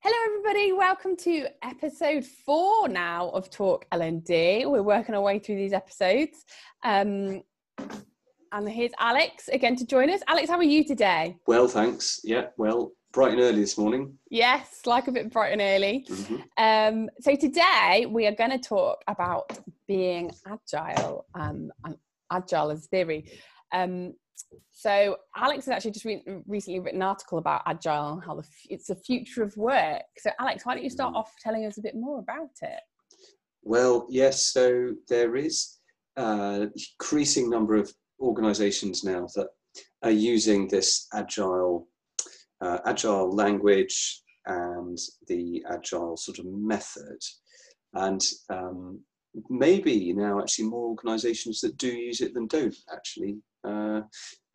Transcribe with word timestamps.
Hello, 0.00 0.16
everybody. 0.26 0.72
Welcome 0.72 1.16
to 1.16 1.46
episode 1.62 2.24
four 2.24 2.86
now 2.88 3.30
of 3.30 3.50
Talk 3.50 3.86
L&D. 3.90 4.66
We're 4.66 4.82
working 4.82 5.14
our 5.14 5.22
way 5.22 5.38
through 5.38 5.56
these 5.56 5.72
episodes. 5.72 6.44
Um, 6.84 7.42
and 8.52 8.68
here's 8.68 8.92
Alex 8.98 9.48
again 9.48 9.74
to 9.76 9.86
join 9.86 10.10
us. 10.10 10.20
Alex, 10.28 10.50
how 10.50 10.58
are 10.58 10.62
you 10.62 10.84
today? 10.84 11.36
Well, 11.46 11.66
thanks. 11.66 12.20
Yeah, 12.22 12.48
well, 12.56 12.92
bright 13.12 13.32
and 13.32 13.40
early 13.40 13.60
this 13.60 13.78
morning. 13.78 14.16
Yes, 14.30 14.82
like 14.84 15.08
a 15.08 15.12
bit 15.12 15.32
bright 15.32 15.52
and 15.52 15.62
early. 15.62 16.06
Mm-hmm. 16.08 16.36
Um, 16.58 17.10
so 17.20 17.34
today 17.34 18.06
we 18.08 18.26
are 18.26 18.34
going 18.34 18.50
to 18.50 18.58
talk 18.58 18.98
about 19.08 19.58
being 19.88 20.30
agile 20.46 21.26
um, 21.34 21.72
and 21.84 21.96
agile 22.30 22.70
as 22.70 22.86
theory. 22.86 23.32
Um, 23.72 24.12
so 24.70 25.16
Alex 25.36 25.66
has 25.66 25.72
actually 25.72 25.92
just 25.92 26.04
re- 26.04 26.22
recently 26.46 26.80
written 26.80 27.02
an 27.02 27.08
article 27.08 27.38
about 27.38 27.62
agile 27.66 28.12
and 28.14 28.24
how 28.24 28.34
the 28.34 28.42
f- 28.42 28.66
it's 28.70 28.86
the 28.86 28.96
future 28.96 29.42
of 29.42 29.56
work. 29.56 30.02
So 30.18 30.30
Alex, 30.40 30.64
why 30.64 30.74
don't 30.74 30.84
you 30.84 30.90
start 30.90 31.14
mm. 31.14 31.18
off 31.18 31.32
telling 31.40 31.66
us 31.66 31.78
a 31.78 31.82
bit 31.82 31.94
more 31.94 32.18
about 32.18 32.50
it? 32.62 32.80
Well, 33.62 34.06
yes. 34.08 34.52
So 34.52 34.92
there 35.08 35.36
is 35.36 35.78
an 36.16 36.72
increasing 37.00 37.50
number 37.50 37.74
of 37.74 37.92
organisations 38.20 39.04
now 39.04 39.26
that 39.34 39.48
are 40.02 40.10
using 40.10 40.68
this 40.68 41.06
agile 41.12 41.88
uh, 42.60 42.78
agile 42.86 43.30
language 43.34 44.22
and 44.46 44.98
the 45.26 45.62
agile 45.70 46.16
sort 46.16 46.38
of 46.38 46.46
method, 46.46 47.18
and 47.94 48.22
um, 48.48 49.00
maybe 49.48 50.12
now 50.12 50.40
actually 50.40 50.66
more 50.66 50.88
organisations 50.88 51.60
that 51.60 51.76
do 51.76 51.88
use 51.88 52.20
it 52.20 52.34
than 52.34 52.46
don't 52.46 52.76
actually. 52.92 53.38
Uh, 53.64 54.02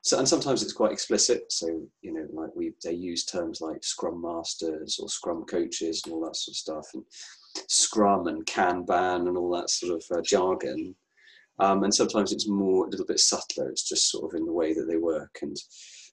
so, 0.03 0.17
and 0.17 0.27
sometimes 0.27 0.63
it's 0.63 0.73
quite 0.73 0.91
explicit. 0.91 1.51
So, 1.51 1.67
you 2.01 2.13
know, 2.13 2.25
like 2.33 2.49
we, 2.55 2.73
they 2.83 2.93
use 2.93 3.25
terms 3.25 3.61
like 3.61 3.83
Scrum 3.83 4.21
Masters 4.21 4.99
or 4.99 5.07
Scrum 5.07 5.45
Coaches 5.45 6.01
and 6.03 6.13
all 6.13 6.25
that 6.25 6.35
sort 6.35 6.53
of 6.53 6.57
stuff, 6.57 6.87
and 6.95 7.03
Scrum 7.67 8.27
and 8.27 8.45
Kanban 8.45 9.27
and 9.27 9.37
all 9.37 9.51
that 9.55 9.69
sort 9.69 9.93
of 9.93 10.17
uh, 10.17 10.21
jargon. 10.21 10.95
Um, 11.59 11.83
and 11.83 11.93
sometimes 11.93 12.31
it's 12.31 12.47
more 12.47 12.87
a 12.87 12.89
little 12.89 13.05
bit 13.05 13.19
subtler. 13.19 13.69
It's 13.69 13.87
just 13.87 14.09
sort 14.09 14.33
of 14.33 14.39
in 14.39 14.45
the 14.45 14.53
way 14.53 14.73
that 14.73 14.87
they 14.89 14.97
work 14.97 15.37
and 15.43 15.55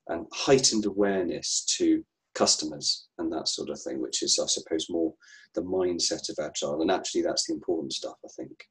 and 0.09 0.27
heightened 0.33 0.87
awareness 0.87 1.65
to 1.79 2.03
customers 2.39 3.09
and 3.19 3.33
that 3.33 3.49
sort 3.49 3.69
of 3.69 3.81
thing, 3.81 4.01
which 4.01 4.23
is, 4.23 4.39
I 4.43 4.47
suppose, 4.47 4.87
more 4.89 5.13
the 5.55 5.63
mindset 5.63 6.29
of 6.29 6.37
agile. 6.41 6.83
And 6.83 6.91
actually, 6.91 7.23
that's 7.23 7.47
the 7.47 7.55
important 7.55 7.93
stuff, 7.93 8.17
I 8.25 8.29
think. 8.37 8.65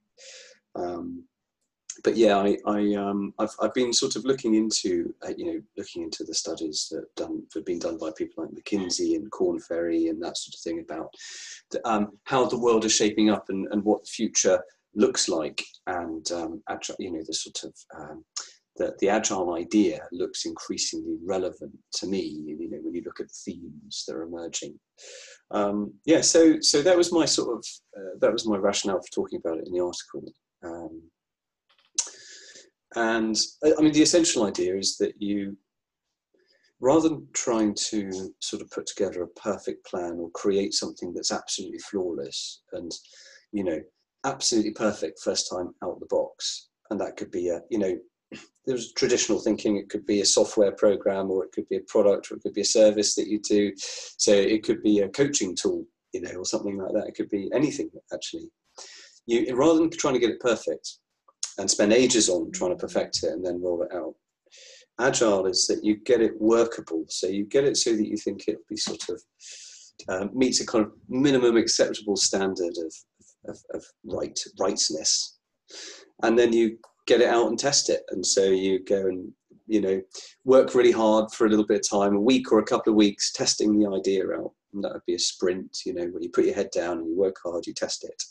Um, 0.76 1.26
but 2.04 2.16
yeah, 2.16 2.38
I, 2.38 2.58
I 2.66 2.94
um, 2.94 3.34
I've, 3.40 3.56
I've 3.62 3.74
been 3.74 3.92
sort 3.92 4.16
of 4.16 4.24
looking 4.24 4.54
into 4.54 5.14
uh, 5.26 5.34
you 5.36 5.46
know 5.46 5.62
looking 5.78 6.04
into 6.04 6.24
the 6.24 6.34
studies 6.34 6.88
that 6.92 7.06
done 7.16 7.42
have 7.56 7.66
been 7.66 7.80
done 7.80 7.98
by 7.98 8.12
people 8.16 8.44
like 8.44 8.54
McKinsey 8.54 9.16
and 9.16 9.32
Korn 9.32 9.60
Ferry 9.60 10.08
and 10.08 10.22
that 10.22 10.38
sort 10.38 10.54
of 10.54 10.62
thing 10.62 10.80
about 10.80 11.10
the, 11.72 11.86
um, 11.88 12.12
how 12.26 12.46
the 12.46 12.60
world 12.60 12.86
is 12.86 12.94
shaping 12.94 13.32
up 13.32 13.46
and, 13.50 13.68
and 13.72 13.84
what 13.84 14.04
the 14.04 14.10
future 14.10 14.62
looks 14.94 15.28
like 15.28 15.64
and 15.88 16.32
um, 16.32 16.62
you 17.00 17.12
know 17.12 17.24
the 17.26 17.34
sort 17.34 17.64
of 17.64 17.74
um, 18.00 18.24
the, 18.78 18.96
the 19.00 19.10
agile 19.10 19.54
idea 19.56 20.00
looks 20.12 20.46
increasingly 20.46 21.18
relevant 21.26 21.76
to 21.94 22.08
me 22.08 22.22
you 22.22 22.70
know 22.70 22.78
when 22.82 22.94
you 22.94 23.04
look 23.06 23.20
at 23.20 23.32
themes 23.32 24.04
that 24.08 24.16
are 24.16 24.24
emerging. 24.24 24.78
Um, 25.52 25.94
yeah 26.06 26.22
so 26.22 26.60
so 26.62 26.82
that 26.82 26.98
was 26.98 27.14
my 27.14 27.26
sort 27.26 27.58
of 27.58 27.66
uh, 27.98 28.18
that 28.20 28.34
was 28.34 28.48
my 28.48 28.58
rationale 28.58 29.00
for 29.00 29.14
talking 29.14 29.40
about 29.44 29.60
it 29.60 29.68
in 29.68 29.74
the 29.74 29.84
article. 29.84 30.24
Um, 30.64 31.02
and 32.96 33.38
I 33.64 33.82
mean, 33.82 33.92
the 33.92 34.02
essential 34.02 34.46
idea 34.46 34.76
is 34.76 34.98
that 34.98 35.14
you, 35.20 35.58
rather 36.80 37.10
than 37.10 37.28
trying 37.34 37.76
to 37.90 38.34
sort 38.40 38.62
of 38.62 38.72
put 38.72 38.88
together 38.88 39.24
a 39.24 39.40
perfect 39.40 39.86
plan 39.86 40.18
or 40.20 40.32
create 40.32 40.74
something 40.74 41.14
that's 41.14 41.32
absolutely 41.32 41.80
flawless 41.80 42.64
and, 42.74 42.92
you 43.52 43.64
know, 43.64 43.80
absolutely 44.26 44.72
perfect 44.72 45.20
first 45.20 45.50
time 45.52 45.74
out 45.84 46.00
the 46.00 46.08
box, 46.10 46.70
and 46.90 47.00
that 47.00 47.18
could 47.18 47.30
be 47.30 47.50
a, 47.50 47.62
you 47.70 47.78
know, 47.78 47.98
there's 48.68 48.94
traditional 48.94 49.40
thinking. 49.40 49.78
It 49.78 49.90
could 49.90 50.06
be 50.06 50.22
a 50.22 50.26
software 50.26 50.74
program 50.74 51.32
or 51.32 51.46
it 51.46 51.52
could 51.54 51.68
be 51.70 51.78
a 51.78 51.82
product 51.82 52.30
or 52.30 52.36
it 52.36 52.42
could 52.42 52.54
be 52.54 52.62
a 52.62 52.66
service 52.66 53.16
that 53.16 53.28
you 53.28 53.40
do. 53.40 53.72
So 53.78 54.34
it 54.34 54.64
could 54.64 54.84
be 54.84 55.00
a 55.00 55.10
coaching 55.10 55.56
tool 55.56 55.86
you 56.14 56.22
know 56.22 56.40
or 56.40 56.46
something 56.46 56.78
like 56.78 56.94
that. 56.94 57.08
It 57.08 57.16
could 57.16 57.30
be 57.30 57.50
anything 57.54 57.90
actually. 58.14 58.50
You 59.26 59.56
rather 59.56 59.80
than 59.80 59.90
trying 59.90 60.14
to 60.14 60.20
get 60.20 60.30
it 60.30 60.40
perfect 60.40 60.98
and 61.58 61.70
spend 61.70 61.94
ages 61.94 62.30
on 62.30 62.52
trying 62.52 62.72
to 62.72 62.78
perfect 62.78 63.24
it 63.24 63.32
and 63.32 63.46
then 63.46 63.62
roll 63.62 63.84
it 63.84 63.94
out. 63.94 64.16
Agile 65.00 65.46
is 65.46 65.68
that 65.68 65.84
you 65.84 65.98
get 65.98 66.22
it 66.22 66.40
workable, 66.40 67.06
so 67.08 67.28
you 67.28 67.46
get 67.46 67.66
it 67.66 67.78
so 67.78 67.96
that 67.96 68.08
you 68.08 68.18
think 68.18 68.44
it'll 68.48 68.62
be 68.68 68.78
sort 68.78 69.04
of 69.10 69.22
um, 70.10 70.32
meets 70.34 70.62
a 70.62 70.66
kind 70.66 70.86
of 70.86 70.92
minimum 71.08 71.58
acceptable 71.58 72.16
standard 72.16 72.74
of, 72.78 72.94
of, 73.48 73.60
of 73.74 73.86
right 74.06 74.40
rightness, 74.60 75.38
and 76.24 76.38
then 76.38 76.54
you 76.54 76.78
get 77.08 77.22
it 77.22 77.30
out 77.30 77.48
and 77.48 77.58
test 77.58 77.90
it, 77.90 78.04
and 78.12 78.26
so 78.26 78.44
you 78.44 78.84
go 78.84 79.08
and 79.08 79.32
you 79.68 79.82
know 79.82 80.02
work 80.46 80.76
really 80.76 80.92
hard 80.92 81.32
for 81.32 81.46
a 81.46 81.50
little 81.50 81.66
bit 81.66 81.80
of 81.82 81.90
time, 81.90 82.16
a 82.16 82.22
week 82.22 82.52
or 82.52 82.60
a 82.60 82.66
couple 82.66 82.92
of 82.92 82.98
weeks, 82.98 83.32
testing 83.32 83.78
the 83.78 83.90
idea 83.90 84.24
out. 84.32 84.52
And 84.74 84.84
that 84.84 84.94
would 84.94 85.06
be 85.08 85.16
a 85.16 85.20
sprint, 85.20 85.80
you 85.86 85.94
know, 85.94 86.06
where 86.06 86.22
you 86.22 86.30
put 86.30 86.46
your 86.46 86.54
head 86.54 86.70
down 86.72 87.00
and 87.00 87.08
you 87.08 87.18
work 87.18 87.38
hard, 87.44 87.66
you 87.66 87.74
test 87.74 88.04
it 88.04 88.22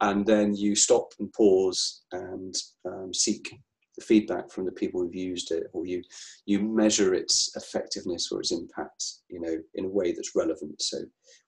and 0.00 0.26
then 0.26 0.54
you 0.54 0.74
stop 0.74 1.12
and 1.18 1.32
pause 1.32 2.02
and 2.12 2.54
um, 2.86 3.12
seek 3.14 3.54
the 3.96 4.04
feedback 4.04 4.50
from 4.50 4.64
the 4.64 4.72
people 4.72 5.00
who've 5.00 5.14
used 5.14 5.50
it 5.50 5.64
or 5.72 5.86
you 5.86 6.02
you 6.44 6.60
measure 6.60 7.14
its 7.14 7.50
effectiveness 7.56 8.30
or 8.30 8.40
its 8.40 8.52
impact 8.52 9.04
you 9.28 9.40
know 9.40 9.56
in 9.74 9.84
a 9.84 9.88
way 9.88 10.12
that's 10.12 10.36
relevant. 10.36 10.80
So 10.80 10.98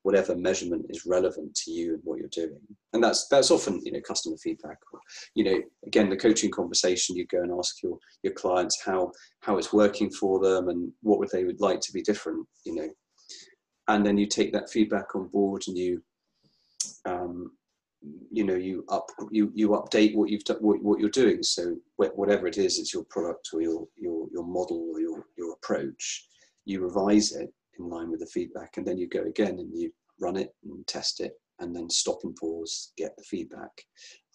whatever 0.03 0.35
measurement 0.37 0.87
is 0.89 1.07
relevant 1.07 1.55
to 1.55 1.71
you 1.71 1.95
and 1.95 2.03
what 2.05 2.19
you're 2.19 2.29
doing. 2.29 2.61
And 2.93 3.03
that's 3.03 3.29
that's 3.29 3.51
often 3.51 3.81
you 3.85 3.93
know 3.93 4.01
customer 4.01 4.37
feedback 4.43 4.79
or 4.93 5.01
you 5.35 5.45
know 5.45 5.61
again 5.87 6.09
the 6.09 6.17
coaching 6.17 6.51
conversation 6.51 7.17
you 7.17 7.27
go 7.27 7.43
and 7.43 7.53
ask 7.59 7.83
your 7.83 7.99
your 8.23 8.33
clients 8.33 8.83
how 8.83 9.13
how 9.41 9.59
it's 9.59 9.73
working 9.73 10.11
for 10.11 10.41
them 10.41 10.69
and 10.69 10.91
what 11.03 11.19
would 11.19 11.31
they 11.31 11.45
would 11.45 11.61
like 11.61 11.81
to 11.81 11.93
be 11.93 12.03
different 12.03 12.47
you 12.65 12.75
know. 12.75 12.89
And 13.89 14.05
then 14.05 14.19
you 14.19 14.27
take 14.27 14.53
that 14.53 14.71
feedback 14.71 15.15
on 15.15 15.29
board 15.29 15.65
and 15.67 15.77
you 15.77 16.03
um, 17.07 17.53
you 18.31 18.45
know 18.45 18.55
you 18.55 18.85
up 18.89 19.11
you 19.31 19.51
you 19.55 19.71
update 19.71 20.15
what 20.15 20.31
you've 20.31 20.45
done 20.45 20.59
what, 20.61 20.83
what 20.83 21.01
you're 21.01 21.11
doing. 21.11 21.43
So 21.43 21.77
whatever 21.97 22.47
it 22.47 22.59
is 22.59 22.79
it's 22.79 22.95
your 22.95 23.05
product 23.05 23.49
or 23.53 23.61
your 23.61 23.87
your 23.97 24.29
your 24.33 24.45
model 24.45 24.91
or 24.93 25.01
your 25.01 25.27
your 25.37 25.53
approach. 25.55 26.27
You 26.65 26.81
revise 26.83 27.33
it 27.33 27.53
in 27.79 27.89
line 27.89 28.11
with 28.11 28.21
the 28.21 28.27
feedback 28.27 28.77
and 28.77 28.87
then 28.87 28.99
you 28.99 29.09
go 29.09 29.23
again 29.23 29.59
and 29.59 29.71
you 29.75 29.91
run 30.21 30.37
it 30.37 30.55
and 30.65 30.87
test 30.87 31.21
it 31.21 31.33
and 31.61 31.75
then 31.75 31.89
stop 31.91 32.19
and 32.25 32.37
pause 32.37 32.93
get 32.97 33.17
the 33.17 33.25
feedback 33.25 33.71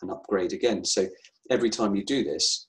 and 0.02 0.12
upgrade 0.12 0.54
again. 0.54 0.84
So 0.84 1.08
every 1.50 1.70
time 1.70 1.96
you 1.96 2.04
do 2.04 2.24
this 2.24 2.68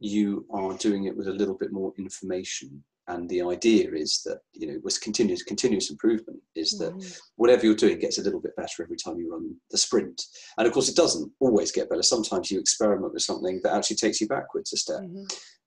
you 0.00 0.46
are 0.50 0.74
doing 0.74 1.04
it 1.04 1.16
with 1.16 1.28
a 1.28 1.32
little 1.32 1.56
bit 1.56 1.72
more 1.72 1.92
information 1.98 2.82
and 3.08 3.28
the 3.28 3.42
idea 3.42 3.90
is 3.92 4.22
that 4.24 4.38
you 4.52 4.66
know 4.66 4.78
was 4.82 4.98
continuous 4.98 5.42
continuous 5.42 5.90
improvement 5.90 6.40
is 6.54 6.70
that 6.78 6.94
mm. 6.94 7.20
whatever 7.36 7.66
you're 7.66 7.74
doing 7.74 7.98
gets 7.98 8.18
a 8.18 8.22
little 8.22 8.40
bit 8.40 8.56
better 8.56 8.82
every 8.82 8.96
time 8.96 9.18
you 9.18 9.30
run 9.30 9.54
the 9.70 9.78
sprint. 9.78 10.22
And 10.56 10.66
of 10.66 10.72
course 10.72 10.88
it 10.88 10.96
doesn't 10.96 11.30
always 11.40 11.70
get 11.72 11.90
better. 11.90 12.02
Sometimes 12.02 12.50
you 12.50 12.58
experiment 12.58 13.12
with 13.12 13.22
something 13.22 13.60
that 13.62 13.74
actually 13.74 13.96
takes 13.96 14.20
you 14.20 14.28
backwards 14.28 14.72
a 14.72 14.76
step. 14.76 15.00
Mm-hmm. 15.00 15.24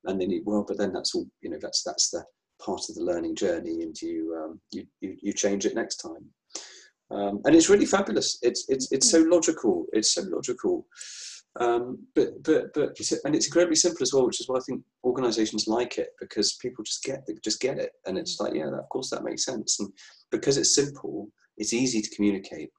and 0.09 0.21
then 0.21 0.31
you 0.31 0.41
well 0.45 0.65
but 0.67 0.77
then 0.77 0.93
that's 0.93 1.13
all 1.13 1.27
you 1.41 1.49
know 1.49 1.59
that's 1.61 1.83
that's 1.83 2.09
the 2.09 2.23
part 2.59 2.89
of 2.89 2.95
the 2.95 3.03
learning 3.03 3.35
journey 3.35 3.83
and 3.83 4.01
you 4.01 4.35
um, 4.41 4.59
you, 4.71 4.85
you, 5.01 5.17
you 5.21 5.33
change 5.33 5.65
it 5.65 5.75
next 5.75 5.97
time. 5.97 6.25
Um, 7.09 7.41
and 7.45 7.55
it's 7.55 7.69
really 7.69 7.85
fabulous. 7.85 8.39
It's 8.41 8.65
it's 8.67 8.91
it's 8.91 9.09
so 9.09 9.23
mm. 9.23 9.31
logical. 9.31 9.85
It's 9.93 10.13
so 10.15 10.23
logical 10.23 10.85
um, 11.59 11.99
but 12.13 12.43
but 12.43 12.73
but 12.73 12.95
and 13.25 13.35
it's 13.35 13.47
incredibly 13.47 13.75
simple 13.75 14.03
as 14.03 14.13
well, 14.13 14.25
which 14.25 14.39
is 14.39 14.47
why 14.47 14.57
I 14.57 14.61
think 14.67 14.83
organisations 15.03 15.67
like 15.67 15.97
it 15.97 16.09
because 16.19 16.57
people 16.61 16.83
just 16.83 17.03
get 17.03 17.27
just 17.43 17.59
get 17.59 17.79
it, 17.79 17.91
and 18.05 18.17
it's 18.17 18.39
like 18.39 18.53
yeah, 18.53 18.67
of 18.67 18.89
course 18.89 19.09
that 19.09 19.23
makes 19.23 19.45
sense, 19.45 19.79
and 19.79 19.91
because 20.31 20.57
it's 20.57 20.75
simple, 20.75 21.29
it's 21.57 21.73
easy 21.73 22.01
to 22.01 22.15
communicate, 22.15 22.69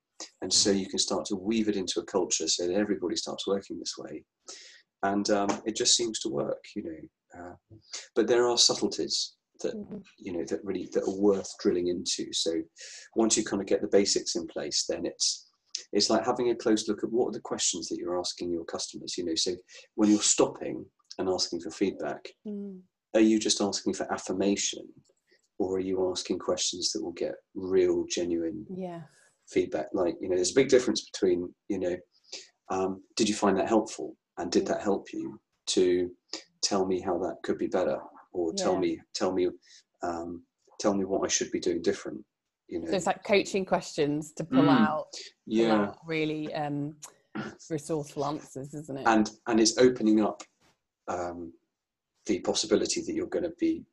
and 0.43 0.53
so 0.53 0.71
you 0.71 0.89
can 0.89 0.99
start 0.99 1.25
to 1.27 1.37
weave 1.37 1.69
it 1.69 1.77
into 1.77 2.01
a 2.01 2.05
culture 2.05 2.47
so 2.47 2.67
that 2.67 2.75
everybody 2.75 3.17
starts 3.17 3.47
working 3.47 3.79
this 3.79 3.95
way, 3.99 4.23
and 5.03 5.29
um, 5.31 5.49
it 5.65 5.75
just 5.75 5.97
seems 5.97 6.21
to 6.21 6.29
work, 6.29 6.63
you 6.77 6.85
know. 6.85 7.41
Uh, 7.41 7.77
but 8.15 8.27
there 8.27 8.47
are 8.49 8.57
subtleties 8.57 9.35
that 9.61 9.75
mm-hmm. 9.75 9.99
you 10.19 10.33
know 10.33 10.45
that 10.45 10.65
really 10.65 10.89
that 10.93 11.03
are 11.03 11.21
worth 11.21 11.51
drilling 11.61 11.89
into. 11.89 12.33
So 12.33 12.53
once 13.17 13.37
you 13.37 13.45
kind 13.45 13.61
of 13.61 13.67
get 13.67 13.81
the 13.81 13.89
basics 13.89 14.37
in 14.37 14.47
place, 14.47 14.85
then 14.89 15.05
it's 15.05 15.48
it's 15.93 16.11
like 16.11 16.25
having 16.25 16.51
a 16.51 16.55
close 16.55 16.89
look 16.89 17.03
at 17.03 17.11
what 17.11 17.29
are 17.29 17.33
the 17.33 17.41
questions 17.41 17.89
that 17.89 17.99
you're 17.99 18.19
asking 18.19 18.51
your 18.51 18.65
customers 18.65 19.17
you 19.17 19.25
know 19.25 19.35
so 19.35 19.53
when 19.95 20.11
you're 20.11 20.21
stopping 20.21 20.85
and 21.19 21.29
asking 21.29 21.61
for 21.61 21.71
feedback 21.71 22.29
mm. 22.47 22.79
are 23.15 23.21
you 23.21 23.39
just 23.39 23.61
asking 23.61 23.95
for 23.95 24.11
affirmation 24.13 24.87
or 25.59 25.77
are 25.77 25.81
you 25.81 26.11
asking 26.11 26.39
questions 26.39 26.93
that 26.93 27.03
will 27.03 27.13
get 27.13 27.35
real 27.55 28.05
genuine 28.09 28.65
yeah. 28.75 29.01
feedback? 29.49 29.89
Like 29.93 30.17
you 30.21 30.29
know 30.29 30.37
there's 30.37 30.53
a 30.53 30.61
big 30.61 30.69
difference 30.69 31.09
between 31.11 31.53
you 31.69 31.79
know 31.79 31.97
um, 32.71 33.03
did 33.17 33.29
you 33.29 33.35
find 33.35 33.57
that 33.59 33.69
helpful 33.69 34.17
and 34.39 34.51
did 34.51 34.67
that 34.67 34.83
help 34.83 35.09
you 35.13 35.39
to 35.69 36.11
tell 36.63 36.87
me 36.87 37.01
how 37.01 37.19
that 37.19 37.37
could 37.43 37.59
be 37.59 37.67
better 37.67 37.99
or 38.33 38.53
tell 38.55 38.79
me 38.79 38.99
tell 39.15 39.33
me 39.33 39.49
um, 40.03 40.43
tell 40.79 40.95
me 40.95 41.05
what 41.05 41.25
i 41.25 41.29
should 41.29 41.51
be 41.51 41.61
doing 41.61 41.83
different 41.83 42.23
you 42.69 42.81
know. 42.81 42.91
so 42.91 42.97
it's 42.97 43.07
like 43.07 43.25
coaching 43.25 43.65
questions 43.65 44.33
to 44.33 44.45
pull 44.45 44.63
Mm, 44.65 44.81
out 44.87 45.07
pull 45.13 45.23
yeah. 45.47 45.75
out 45.75 45.97
really 46.07 46.53
um 46.55 46.95
resourceful 47.71 48.25
answers 48.25 48.75
isn't 48.75 48.99
it? 48.99 49.07
And 49.07 49.31
and 49.47 49.61
it's 49.61 49.79
opening 49.79 50.21
up 50.23 50.43
um, 51.09 51.53
the 52.27 52.41
possibility 52.41 53.01
that 53.01 53.15
you're 53.15 53.27
going 53.27 53.45
to 53.45 53.55
be 53.59 53.85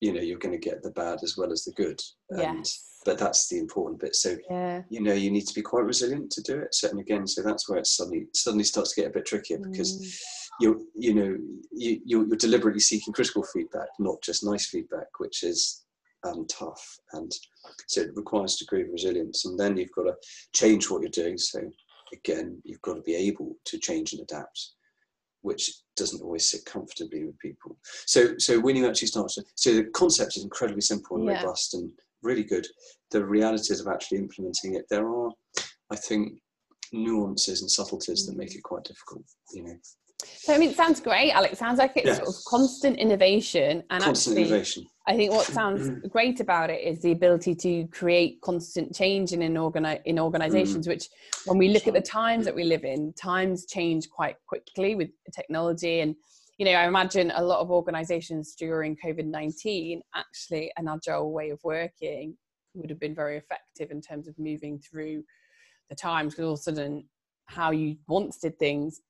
you 0.00 0.12
know 0.12 0.20
you're 0.20 0.38
going 0.38 0.52
to 0.60 0.68
get 0.70 0.82
the 0.82 0.90
bad 0.90 1.20
as 1.22 1.36
well 1.36 1.52
as 1.52 1.64
the 1.64 1.72
good. 1.72 2.00
And 2.30 2.58
yes. 2.58 3.00
but 3.04 3.16
that's 3.18 3.48
the 3.48 3.58
important 3.58 4.00
bit. 4.00 4.14
So 4.16 4.36
yeah. 4.50 4.82
you 4.90 5.00
know 5.00 5.14
you 5.14 5.30
need 5.30 5.46
to 5.46 5.54
be 5.54 5.62
quite 5.62 5.84
resilient 5.84 6.30
to 6.32 6.42
do 6.42 6.58
it 6.58 6.74
so 6.74 6.88
and 6.90 7.00
again. 7.00 7.26
So 7.26 7.42
that's 7.42 7.68
where 7.68 7.78
it 7.78 7.86
suddenly 7.86 8.26
suddenly 8.34 8.64
starts 8.64 8.92
to 8.94 9.00
get 9.00 9.10
a 9.10 9.14
bit 9.14 9.26
trickier 9.26 9.58
because 9.58 9.98
Mm. 9.98 10.60
you're 10.60 10.80
you 10.94 11.14
know 11.14 11.36
you, 11.72 12.00
you're 12.04 12.26
deliberately 12.36 12.80
seeking 12.80 13.12
critical 13.14 13.42
feedback 13.52 13.88
not 13.98 14.22
just 14.22 14.44
nice 14.44 14.66
feedback 14.66 15.08
which 15.18 15.42
is 15.42 15.83
um, 16.24 16.46
tough. 16.46 16.98
And 17.12 17.30
so 17.88 18.02
it 18.02 18.10
requires 18.16 18.54
a 18.56 18.58
degree 18.64 18.82
of 18.82 18.88
resilience. 18.92 19.44
And 19.44 19.58
then 19.58 19.76
you've 19.76 19.92
got 19.92 20.04
to 20.04 20.14
change 20.52 20.90
what 20.90 21.02
you're 21.02 21.10
doing. 21.10 21.38
So 21.38 21.60
again 22.12 22.60
you've 22.64 22.82
got 22.82 22.94
to 22.94 23.02
be 23.02 23.14
able 23.14 23.56
to 23.64 23.78
change 23.78 24.12
and 24.12 24.22
adapt 24.22 24.70
which 25.42 25.70
doesn't 25.94 26.22
always 26.22 26.50
sit 26.50 26.64
comfortably 26.64 27.24
with 27.24 27.38
people. 27.38 27.76
So 28.06 28.38
so 28.38 28.58
when 28.58 28.76
you 28.76 28.88
actually 28.88 29.08
start 29.08 29.28
to 29.30 29.44
so 29.54 29.74
the 29.74 29.84
concept 29.84 30.36
is 30.36 30.44
incredibly 30.44 30.80
simple 30.80 31.16
and 31.18 31.26
Yeah. 31.26 31.42
robust 31.42 31.74
and 31.74 31.90
really 32.22 32.44
good. 32.44 32.66
The 33.10 33.24
realities 33.24 33.80
of 33.80 33.86
actually 33.88 34.18
implementing 34.18 34.74
it 34.74 34.86
there 34.88 35.06
are 35.08 35.30
i 35.90 35.96
think 35.96 36.40
nuances 36.92 37.60
and 37.60 37.70
subtleties 37.70 38.26
that 38.26 38.36
make 38.36 38.54
it 38.54 38.62
quite 38.62 38.84
difficult 38.84 39.24
you 39.52 39.64
know. 39.64 39.76
So 40.24 40.54
i 40.54 40.58
mean 40.58 40.70
it 40.70 40.76
sounds 40.76 41.00
great 41.00 41.32
alex. 41.32 41.58
Sounds 41.58 41.78
like 41.78 41.92
it's 41.96 42.06
Yeah. 42.06 42.14
sort 42.22 42.28
of 42.28 42.44
constant 42.46 42.96
innovation 42.98 43.82
and 43.90 44.02
constant 44.02 44.38
actually 44.38 44.48
innovation 44.48 44.86
I 45.06 45.16
think 45.16 45.32
what 45.32 45.46
sounds 45.46 45.90
great 46.10 46.40
about 46.40 46.70
it 46.70 46.80
is 46.82 47.02
the 47.02 47.12
ability 47.12 47.54
to 47.56 47.86
create 47.88 48.40
constant 48.40 48.94
change 48.94 49.32
in 49.32 49.42
an 49.42 49.54
organi- 49.54 50.00
in 50.04 50.16
mm. 50.16 50.22
organizations, 50.22 50.88
which 50.88 51.08
when 51.44 51.58
we 51.58 51.68
look 51.68 51.86
at 51.86 51.94
the 51.94 52.00
times 52.00 52.44
that 52.46 52.54
we 52.54 52.64
live 52.64 52.84
in, 52.84 53.12
times 53.12 53.66
change 53.66 54.08
quite 54.08 54.36
quickly 54.46 54.94
with 54.94 55.10
technology. 55.34 56.00
And, 56.00 56.14
you 56.56 56.64
know, 56.64 56.72
I 56.72 56.86
imagine 56.86 57.32
a 57.34 57.44
lot 57.44 57.60
of 57.60 57.70
organizations 57.70 58.54
during 58.54 58.96
COVID 58.96 59.26
19, 59.26 60.00
actually, 60.14 60.72
an 60.78 60.88
agile 60.88 61.32
way 61.32 61.50
of 61.50 61.60
working 61.62 62.36
would 62.74 62.90
have 62.90 63.00
been 63.00 63.14
very 63.14 63.36
effective 63.36 63.90
in 63.90 64.00
terms 64.00 64.26
of 64.26 64.34
moving 64.38 64.78
through 64.78 65.22
the 65.90 65.94
times 65.94 66.32
because 66.32 66.44
all 66.44 66.54
of 66.54 66.58
a 66.58 66.62
sudden, 66.62 67.08
how 67.46 67.70
you 67.70 67.96
once 68.08 68.38
did 68.38 68.58
things 68.58 69.02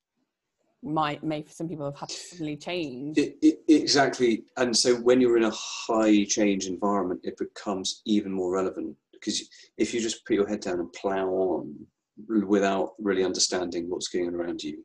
might 0.85 1.23
may 1.23 1.41
for 1.41 1.51
some 1.51 1.67
people 1.67 1.85
have 1.85 1.97
had 1.97 2.09
to 2.09 2.15
suddenly 2.29 2.57
change. 2.57 3.17
it, 3.17 3.37
it, 3.41 3.59
exactly. 3.67 4.43
And 4.57 4.75
so 4.75 4.95
when 4.95 5.19
you're 5.19 5.37
in 5.37 5.43
a 5.43 5.51
high 5.51 6.25
change 6.25 6.67
environment 6.67 7.21
it 7.23 7.37
becomes 7.37 8.01
even 8.05 8.31
more 8.31 8.51
relevant. 8.51 8.95
Because 9.11 9.49
if 9.77 9.93
you 9.93 10.01
just 10.01 10.25
put 10.25 10.35
your 10.35 10.47
head 10.47 10.59
down 10.59 10.79
and 10.79 10.91
plow 10.93 11.27
on 11.27 11.73
without 12.47 12.91
really 12.99 13.23
understanding 13.23 13.89
what's 13.89 14.07
going 14.07 14.27
on 14.27 14.35
around 14.35 14.61
you 14.61 14.83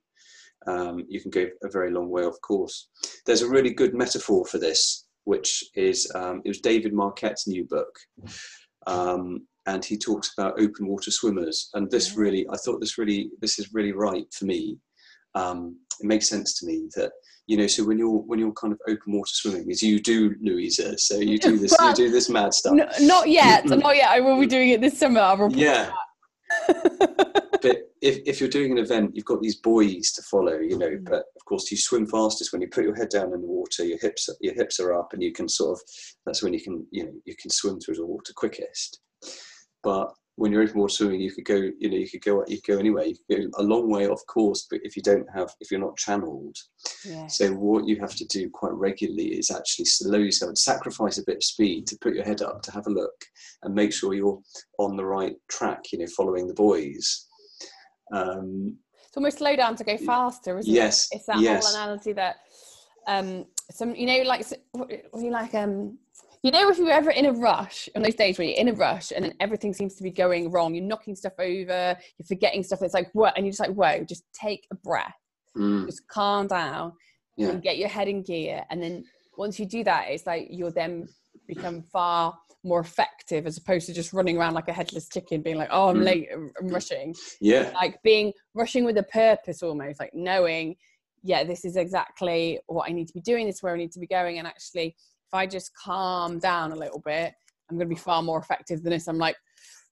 um, 0.67 1.05
you 1.08 1.20
can 1.20 1.31
go 1.31 1.47
a 1.62 1.70
very 1.70 1.91
long 1.91 2.11
way 2.11 2.25
off 2.25 2.41
course. 2.43 2.88
There's 3.25 3.43
a 3.43 3.49
really 3.49 3.73
good 3.73 3.94
metaphor 3.94 4.44
for 4.44 4.58
this 4.58 5.06
which 5.25 5.62
is 5.75 6.11
um, 6.14 6.41
it 6.44 6.49
was 6.49 6.61
david 6.61 6.93
Marquet's 6.93 7.47
new 7.47 7.64
book 7.64 7.94
um, 8.87 9.47
and 9.67 9.85
he 9.85 9.97
talks 9.97 10.32
about 10.37 10.61
open 10.61 10.87
water 10.87 11.11
swimmers. 11.11 11.70
And 11.75 11.91
this 11.91 12.17
really 12.17 12.47
i 12.50 12.56
thought 12.56 12.81
this 12.81 12.99
really 12.99 13.31
this 13.41 13.58
is 13.58 13.73
really 13.73 13.93
right 13.93 14.26
for 14.32 14.47
me. 14.47 14.79
Um, 15.35 15.76
it 16.00 16.06
makes 16.06 16.29
sense 16.29 16.58
to 16.58 16.67
me 16.67 16.88
that 16.97 17.12
you 17.47 17.56
know 17.56 17.67
so 17.67 17.85
when 17.85 17.99
you're 17.99 18.19
when 18.29 18.38
you're 18.38 18.52
kind 18.52 18.73
of 18.73 18.79
open 18.88 19.12
water 19.12 19.31
swimming 19.32 19.70
as 19.70 19.82
you 19.82 20.00
do 20.00 20.35
louisa 20.43 20.97
so 20.99 21.17
you 21.19 21.38
do 21.38 21.58
this 21.58 21.75
you 21.81 21.94
do 21.94 22.11
this 22.11 22.29
mad 22.29 22.52
stuff 22.55 22.73
No, 22.75 22.88
not 23.00 23.29
yet, 23.41 23.64
not 23.67 23.97
yet. 23.97 24.08
I 24.08 24.20
will 24.20 24.38
be 24.38 24.47
doing 24.47 24.70
it 24.70 24.81
this 24.81 24.99
summer. 24.99 25.20
I'll 25.20 25.37
report 25.37 25.58
yeah 25.58 25.91
but 26.69 27.76
if, 28.02 28.19
if 28.26 28.41
you're 28.41 28.49
doing 28.49 28.73
an 28.73 28.79
event 28.79 29.14
you've 29.14 29.25
got 29.25 29.41
these 29.41 29.56
buoys 29.56 30.12
to 30.12 30.23
follow 30.23 30.58
you 30.58 30.76
know 30.79 30.88
Mm. 30.91 31.05
but 31.05 31.25
of 31.37 31.44
course 31.47 31.70
you 31.70 31.76
swim 31.76 32.06
fastest 32.06 32.52
when 32.52 32.61
you 32.62 32.69
put 32.69 32.85
your 32.85 32.94
head 32.94 33.08
down 33.08 33.32
in 33.32 33.41
the 33.41 33.47
water 33.47 33.85
your 33.85 33.99
hips 33.99 34.29
your 34.41 34.55
hips 34.55 34.81
are 34.81 34.99
up 34.99 35.12
and 35.12 35.23
you 35.23 35.32
can 35.32 35.49
sort 35.49 35.73
of 35.73 35.81
that's 36.26 36.43
when 36.43 36.52
you 36.52 36.61
can 36.61 36.87
you 36.91 37.05
know 37.05 37.12
you 37.25 37.35
can 37.41 37.50
swim 37.50 37.79
through 37.81 37.94
the 37.97 38.05
water 38.06 38.32
quickest 38.35 39.00
but 39.82 40.12
when 40.40 40.50
you're 40.50 40.62
open 40.62 40.81
water 40.81 40.94
swimming 40.94 41.20
you 41.20 41.31
could 41.31 41.44
go 41.44 41.69
you 41.78 41.90
know 41.90 41.96
you 41.98 42.08
could 42.08 42.22
go 42.22 42.42
you 42.48 42.58
could 42.62 42.72
go 42.72 42.78
anywhere 42.78 43.04
you 43.04 43.14
could 43.28 43.42
go 43.42 43.58
a 43.58 43.62
long 43.62 43.90
way 43.90 44.08
off 44.08 44.25
course 44.26 44.66
but 44.70 44.81
if 44.82 44.96
you 44.96 45.02
don't 45.02 45.26
have 45.34 45.50
if 45.60 45.70
you're 45.70 45.78
not 45.78 45.94
channeled 45.98 46.56
yeah. 47.04 47.26
so 47.26 47.52
what 47.52 47.87
you 47.87 48.00
have 48.00 48.14
to 48.14 48.25
do 48.25 48.48
quite 48.48 48.72
regularly 48.72 49.38
is 49.38 49.50
actually 49.50 49.84
slow 49.84 50.16
yourself 50.19 50.48
and 50.48 50.56
sacrifice 50.56 51.19
a 51.19 51.25
bit 51.26 51.37
of 51.37 51.44
speed 51.44 51.87
to 51.87 51.98
put 52.00 52.14
your 52.14 52.25
head 52.25 52.40
up 52.40 52.62
to 52.62 52.72
have 52.72 52.87
a 52.87 52.90
look 52.90 53.12
and 53.64 53.75
make 53.75 53.92
sure 53.92 54.14
you're 54.14 54.40
on 54.78 54.96
the 54.96 55.04
right 55.04 55.37
track 55.50 55.81
you 55.92 55.98
know 55.98 56.06
following 56.16 56.48
the 56.48 56.54
buoys 56.54 57.26
um, 58.14 58.78
It's 59.06 59.16
almost 59.19 59.38
slow 59.38 59.54
down 59.56 59.76
to 59.76 59.84
go 59.84 59.98
faster, 59.98 60.58
isn't 60.58 60.72
it? 60.72 60.75
yes 60.75 61.06
it? 61.12 61.16
It's 61.16 61.26
that 61.26 61.38
yes 61.40 61.66
whole 61.66 61.75
analogy 61.82 62.14
that 62.14 62.37
um 63.06 63.44
some 63.70 63.94
you 63.94 64.06
know 64.06 64.22
like 64.22 64.40
s- 64.40 64.54
what 64.72 64.90
what 65.10 65.22
you 65.22 65.31
like 65.31 65.54
um 65.54 65.98
you 66.42 66.50
know 66.50 66.70
if 66.70 66.78
you're 66.78 66.90
ever 66.90 67.10
in 67.10 67.26
a 67.26 67.32
rush 67.32 67.88
on 67.94 68.02
those 68.02 68.14
days 68.14 68.38
where 68.38 68.46
you're 68.46 68.58
in 68.58 68.69
a 68.69 68.72
rush 68.72 69.12
and 69.14 69.25
then 69.25 69.34
everything 69.40 69.75
seems 69.75 69.94
to 69.94 70.02
be 70.02 70.10
going 70.10 70.50
wrong 70.50 70.75
you're 70.75 70.84
knocking 70.84 71.14
stuff 71.14 71.34
over 71.38 71.96
you're 72.19 72.26
forgetting 72.26 72.62
stuff 72.62 72.82
it's 72.82 72.94
like 72.94 73.10
what 73.12 73.37
and 73.37 73.44
you're 73.44 73.52
just 73.52 73.60
like 73.60 73.75
whoa 73.75 74.04
just 74.04 74.25
take 74.32 74.66
a 74.70 74.75
breath. 74.75 75.14
Mm, 75.56 75.87
just 75.87 76.06
calm 76.06 76.46
down 76.46 76.92
yeah. 77.37 77.48
and 77.48 77.62
get 77.62 77.76
your 77.76 77.88
head 77.88 78.06
in 78.06 78.22
gear. 78.22 78.64
And 78.70 78.81
then 78.81 79.04
once 79.37 79.58
you 79.58 79.66
do 79.66 79.82
that 79.84 80.06
it's 80.08 80.26
like 80.26 80.46
you'll 80.50 80.72
then 80.72 81.08
become 81.46 81.82
far 81.82 82.37
more 82.62 82.81
effective 82.81 83.46
as 83.46 83.56
opposed 83.56 83.87
to 83.87 83.92
just 83.92 84.12
running 84.12 84.37
around 84.37 84.54
like 84.54 84.69
a 84.69 84.72
headless 84.72 85.08
chicken 85.08 85.40
being 85.42 85.56
like 85.56 85.70
oh 85.72 85.88
i'm 85.88 85.96
Mm. 85.96 86.04
late 86.04 86.28
i'm 86.32 86.52
I'm 86.60 86.69
rushing. 86.69 87.14
Yeah. 87.40 87.72
Like 87.75 88.00
being 88.02 88.32
rushing 88.54 88.84
with 88.84 88.98
a 88.98 89.02
purpose 89.02 89.62
almost 89.62 89.98
like 89.98 90.14
knowing 90.14 90.76
yeah 91.22 91.44
this 91.44 91.64
is 91.66 91.76
exactly 91.76 92.60
what 92.66 92.88
i 92.88 92.92
need 92.92 93.06
to 93.06 93.12
be 93.12 93.20
doing 93.20 93.46
this 93.46 93.56
is 93.56 93.62
where 93.62 93.75
i 93.75 93.76
need 93.76 93.92
to 93.92 94.00
be 94.00 94.06
going. 94.06 94.38
And 94.38 94.46
actually 94.46 94.94
if 95.31 95.35
i 95.35 95.47
just 95.47 95.71
calm 95.75 96.38
down 96.38 96.73
a 96.73 96.77
little 96.77 97.00
bit 97.00 97.32
i'm 97.71 97.77
going 97.77 97.88
to 97.88 97.94
be 97.94 98.00
far 98.00 98.23
more 98.23 98.38
effective 98.38 98.82
than 98.82 98.93
if 98.93 99.06
i'm 99.09 99.19
like 99.19 99.37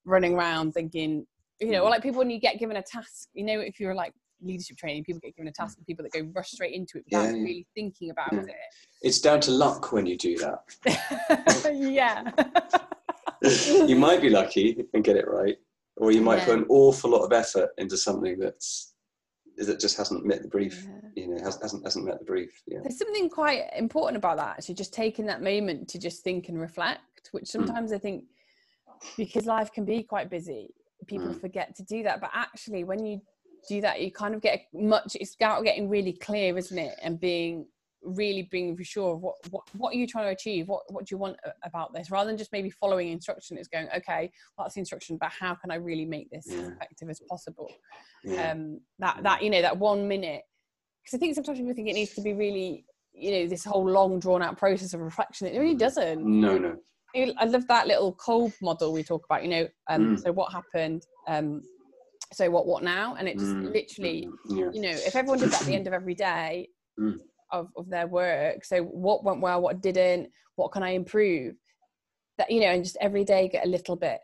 running 0.04 0.34
around 0.34 0.72
thinking 0.72 1.24
you 1.60 1.70
know 1.70 1.82
or 1.82 1.86
mm. 1.86 1.90
like 1.90 2.02
people 2.02 2.18
when 2.18 2.30
you 2.30 2.40
get 2.40 2.58
given 2.58 2.76
a 2.76 2.82
task 2.82 3.28
you 3.34 3.44
know 3.44 3.60
if 3.60 3.78
you're 3.78 3.94
like 3.94 4.12
leadership 4.40 4.76
training 4.76 5.04
people 5.04 5.20
get 5.22 5.34
given 5.36 5.48
a 5.48 5.52
task 5.52 5.76
and 5.76 5.86
people 5.86 6.02
that 6.02 6.12
go 6.12 6.28
rush 6.34 6.50
straight 6.50 6.74
into 6.74 6.98
it 6.98 7.04
without 7.10 7.24
Yeah, 7.24 7.36
yeah. 7.36 7.42
really 7.42 7.66
thinking 7.74 8.10
about 8.10 8.32
Yeah. 8.32 8.40
it. 8.42 8.54
It's 9.02 9.20
down 9.20 9.40
to 9.40 9.50
luck 9.50 9.92
when 9.92 10.06
you 10.06 10.16
do 10.16 10.36
that. 10.38 11.72
Yeah. 11.74 12.30
You 13.86 13.94
might 13.94 14.20
be 14.20 14.30
lucky 14.30 14.84
and 14.94 15.04
get 15.04 15.16
it 15.16 15.28
right 15.28 15.56
or 15.96 16.10
you 16.10 16.20
might 16.20 16.44
put 16.44 16.58
an 16.58 16.66
awful 16.68 17.10
lot 17.10 17.24
of 17.24 17.32
effort 17.32 17.70
into 17.78 17.96
something 17.96 18.36
that's 18.38 18.94
that 19.66 19.80
just 19.80 19.96
hasn't 19.96 20.24
met 20.24 20.42
the 20.42 20.48
brief 20.48 20.86
Yeah. 20.86 21.24
you 21.24 21.28
know 21.28 21.42
has, 21.42 21.58
hasn't 21.60 21.84
hasn't 21.84 22.04
met 22.04 22.18
the 22.18 22.24
brief 22.24 22.62
yeah 22.66 22.78
There's 22.82 22.98
something 22.98 23.28
quite 23.28 23.64
important 23.76 24.16
about 24.16 24.36
that, 24.38 24.56
actually, 24.58 24.76
just 24.76 24.94
taking 24.94 25.26
that 25.26 25.42
moment 25.42 25.88
to 25.88 25.98
just 25.98 26.22
think 26.22 26.48
and 26.48 26.60
reflect, 26.60 27.28
which 27.32 27.48
sometimes 27.48 27.92
I 27.92 27.98
think 27.98 28.24
because 29.16 29.46
life 29.46 29.72
can 29.72 29.84
be 29.84 30.02
quite 30.02 30.30
busy, 30.30 30.70
people 31.06 31.28
Mm. 31.28 31.40
forget 31.40 31.74
to 31.76 31.82
do 31.84 32.02
that. 32.04 32.20
But 32.20 32.30
actually, 32.34 32.84
when 32.84 33.04
you 33.04 33.20
do 33.68 33.80
that, 33.80 34.00
you 34.00 34.10
kind 34.12 34.34
of 34.34 34.40
get 34.40 34.66
much, 34.72 35.16
it's 35.20 35.34
about 35.34 35.64
getting 35.64 35.88
really 35.88 36.12
clear, 36.12 36.56
isn't 36.56 36.78
it? 36.78 36.94
And 37.02 37.18
being 37.20 37.66
really 38.08 38.48
being 38.50 38.76
sure 38.82 39.14
of 39.14 39.20
what, 39.22 39.34
what, 39.50 39.64
what 39.76 39.94
are 39.94 39.98
you 39.98 40.06
trying 40.06 40.26
to 40.26 40.32
achieve? 40.32 40.68
What, 40.68 40.82
what 40.92 41.06
do 41.06 41.14
you 41.14 41.18
want 41.18 41.36
about 41.64 41.92
this? 41.94 42.10
Rather 42.10 42.28
than 42.28 42.38
just 42.38 42.52
maybe 42.52 42.70
following 42.70 43.08
instruction, 43.10 43.56
it's 43.58 43.68
going, 43.68 43.88
okay, 43.96 44.30
well, 44.56 44.64
that's 44.64 44.74
the 44.74 44.80
instruction, 44.80 45.16
but 45.20 45.30
how 45.30 45.54
can 45.54 45.70
I 45.70 45.76
really 45.76 46.04
make 46.04 46.30
this 46.30 46.46
as 46.52 46.68
effective 46.68 47.08
as 47.10 47.20
possible? 47.28 47.70
yeah. 48.24 48.50
Um 48.52 48.80
that 48.98 49.20
that 49.22 49.42
you 49.42 49.50
know 49.50 49.62
that 49.62 49.76
one 49.78 50.08
minute 50.08 50.42
because 51.02 51.16
i 51.16 51.18
think 51.18 51.34
sometimes 51.34 51.58
people 51.58 51.72
think 51.72 51.88
it 51.88 51.94
needs 51.94 52.12
to 52.14 52.20
be 52.20 52.34
really 52.34 52.84
you 53.12 53.30
know 53.32 53.46
this 53.48 53.64
whole 53.64 53.88
long 53.88 54.18
drawn 54.18 54.42
out 54.42 54.56
process 54.58 54.94
of 54.94 55.00
reflection. 55.00 55.46
It 55.48 55.58
really 55.58 55.74
doesn't. 55.74 56.24
No 56.24 56.58
no. 56.58 56.76
I 57.16 57.44
love 57.44 57.66
that 57.68 57.86
little 57.86 58.12
Kolb 58.12 58.52
model 58.62 58.92
we 58.92 59.02
talk 59.02 59.24
about 59.24 59.42
you 59.42 59.48
know 59.48 59.68
um 59.88 60.16
Mm. 60.16 60.20
so 60.22 60.32
what 60.32 60.52
happened 60.52 61.06
um 61.26 61.62
so 62.32 62.50
what 62.50 62.66
what 62.66 62.82
now? 62.82 63.14
And 63.18 63.26
it 63.28 63.38
just 63.38 63.54
Mm, 63.56 63.72
literally 63.72 64.28
mm, 64.28 64.58
yeah. 64.58 64.70
you 64.72 64.82
know 64.82 64.90
if 64.90 65.16
everyone 65.16 65.38
did 65.38 65.50
that 65.50 65.62
at 65.62 65.66
the 65.66 65.74
end 65.74 65.86
of 65.86 65.92
every 65.94 66.14
day 66.14 66.68
Mm. 67.00 67.18
Of, 67.50 67.68
of 67.76 67.88
their 67.88 68.06
work. 68.06 68.64
So 68.64 68.82
what 68.82 69.24
went 69.24 69.40
well 69.40 69.60
what 69.60 69.80
didn't 69.80 70.30
what 70.56 70.72
can 70.72 70.82
i 70.82 70.90
improve? 70.90 71.54
That 72.38 72.50
you 72.50 72.60
know 72.60 72.68
and 72.68 72.84
just 72.84 72.96
every 73.00 73.24
day 73.24 73.48
get 73.48 73.66
a 73.66 73.68
little 73.68 73.96
bit 73.96 74.20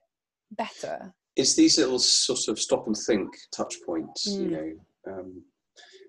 better. 0.53 1.13
It's 1.37 1.55
these 1.55 1.79
little 1.79 1.99
sort 1.99 2.47
of 2.49 2.59
stop 2.61 2.87
and 2.87 2.97
think 2.97 3.29
touch 3.57 3.75
points 3.87 4.27
you 4.27 4.49
Mm. 4.49 4.53
know 4.53 4.73
um, 5.13 5.43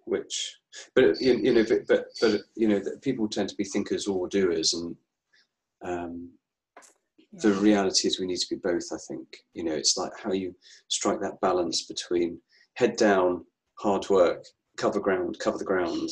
which 0.05 0.55
but 0.93 1.19
you, 1.19 1.34
you 1.38 1.53
know 1.53 1.65
but, 1.67 1.88
but 1.88 2.05
but 2.22 2.41
you 2.55 2.67
know 2.67 2.79
that 2.79 3.01
people 3.01 3.27
tend 3.27 3.50
to 3.50 3.55
be 3.55 3.63
thinkers 3.63 4.07
or 4.07 4.27
doers 4.27 4.74
and 4.74 4.95
um, 5.84 6.29
the 7.34 7.51
reality 7.53 8.07
is 8.07 8.19
we 8.19 8.27
need 8.27 8.38
to 8.38 8.55
be 8.55 8.62
both 8.63 8.84
i 8.93 8.98
think. 9.07 9.27
You 9.53 9.63
know 9.63 9.74
it's 9.74 9.98
like 9.98 10.12
how 10.24 10.31
you 10.31 10.53
strike 10.89 11.19
that 11.22 11.41
balance 11.41 11.86
between 11.86 12.39
head 12.75 12.95
down 12.98 13.45
hard 13.79 14.07
work 14.10 14.43
cover 14.77 15.00
ground 15.00 15.38
cover 15.39 15.58
the 15.58 15.65
ground 15.65 16.10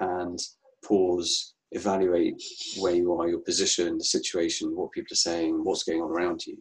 and 0.00 0.38
pause 0.84 1.54
evaluate 1.72 2.42
where 2.78 2.94
you 2.94 3.12
are, 3.12 3.28
your 3.28 3.40
position, 3.40 3.98
the 3.98 4.04
situation, 4.04 4.74
what 4.74 4.92
people 4.92 5.12
are 5.12 5.16
saying, 5.16 5.60
what's 5.64 5.82
going 5.82 6.00
on 6.00 6.10
around 6.10 6.46
you, 6.46 6.56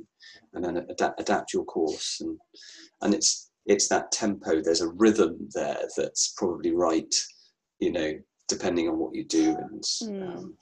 and 0.54 0.64
then 0.64 0.78
adapt, 0.90 1.20
adapt 1.20 1.54
your 1.54 1.66
course. 1.66 2.18
And 2.22 2.38
and 3.02 3.14
it's 3.14 3.50
it's 3.66 3.88
that 3.90 4.12
tempo. 4.12 4.62
There's 4.62 4.82
a 4.82 4.90
rhythm 4.90 5.50
there 5.54 5.84
that's 5.96 6.34
probably 6.38 6.74
right, 6.74 7.14
you 7.80 7.92
know, 7.92 8.14
depending 8.48 8.88
on 8.88 8.98
what 8.98 9.16
you 9.16 9.26
do 9.26 9.56
and 9.58 9.84
mm. 9.84 10.36
um, 10.36 10.58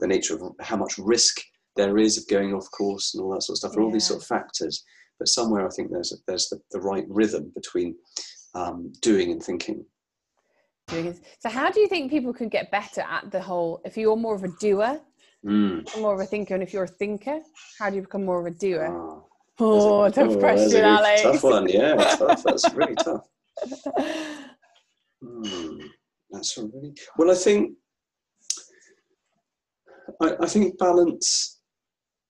the 0.00 0.06
nature 0.06 0.34
of 0.34 0.52
how 0.60 0.76
much 0.76 0.98
risk 0.98 1.40
there 1.76 1.98
is 1.98 2.18
of 2.18 2.26
going 2.28 2.52
off 2.52 2.70
course 2.70 3.14
and 3.14 3.22
all 3.22 3.32
that 3.32 3.42
sort 3.42 3.54
of 3.54 3.58
stuff. 3.58 3.72
Yeah. 3.76 3.82
All 3.82 3.92
these 3.92 4.06
sort 4.06 4.20
of 4.20 4.26
factors. 4.26 4.84
But 5.18 5.28
somewhere 5.28 5.66
I 5.66 5.70
think 5.70 5.90
there's 5.90 6.12
a, 6.12 6.16
there's 6.26 6.48
the, 6.48 6.60
the 6.72 6.80
right 6.80 7.04
rhythm 7.08 7.52
between 7.54 7.94
um, 8.54 8.92
doing 9.00 9.30
and 9.32 9.42
thinking. 9.42 9.84
So, 10.90 11.48
how 11.48 11.70
do 11.70 11.80
you 11.80 11.88
think 11.88 12.10
people 12.10 12.32
could 12.32 12.50
get 12.50 12.70
better 12.70 13.02
at 13.02 13.30
the 13.30 13.40
whole? 13.40 13.80
If 13.84 13.96
you're 13.96 14.16
more 14.16 14.34
of 14.34 14.42
a 14.42 14.48
doer, 14.60 15.00
mm. 15.44 16.00
more 16.00 16.14
of 16.14 16.20
a 16.20 16.26
thinker, 16.26 16.54
and 16.54 16.62
if 16.62 16.72
you're 16.72 16.84
a 16.84 16.88
thinker, 16.88 17.40
how 17.78 17.90
do 17.90 17.96
you 17.96 18.02
become 18.02 18.24
more 18.24 18.40
of 18.40 18.46
a 18.46 18.56
doer? 18.56 18.88
Oh, 18.90 19.24
oh 19.60 20.02
a, 20.04 20.10
tough 20.10 20.32
oh, 20.32 20.38
question, 20.38 20.84
Alex. 20.84 21.22
Tough 21.22 21.44
one, 21.44 21.68
yeah, 21.68 21.94
tough. 22.18 22.42
That's 22.42 22.72
really 22.74 22.96
tough. 22.96 23.26
Hmm, 25.22 25.80
that's 26.30 26.56
really 26.56 26.94
well. 27.18 27.30
I 27.30 27.34
think 27.34 27.74
I, 30.22 30.34
I 30.40 30.46
think 30.46 30.78
balance 30.78 31.60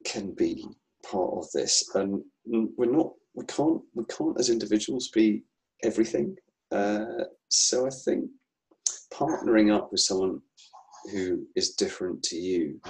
can 0.05 0.35
be 0.35 0.67
part 1.09 1.31
of 1.37 1.50
this, 1.52 1.88
and 1.95 2.21
we're 2.45 2.90
not. 2.90 3.12
We 3.35 3.45
can't. 3.47 3.81
We 3.95 4.05
can't 4.07 4.40
as 4.40 4.50
individuals 4.50 5.09
be 5.09 5.45
everything. 5.85 6.37
Uh, 6.73 7.25
so 7.49 7.87
I 7.87 7.90
think 7.90 8.29
partnering 9.12 9.75
up 9.75 9.90
with 9.90 10.00
someone 10.00 10.40
who 11.12 11.47
is 11.57 11.75
different 11.75 12.23
to 12.23 12.37
you 12.37 12.81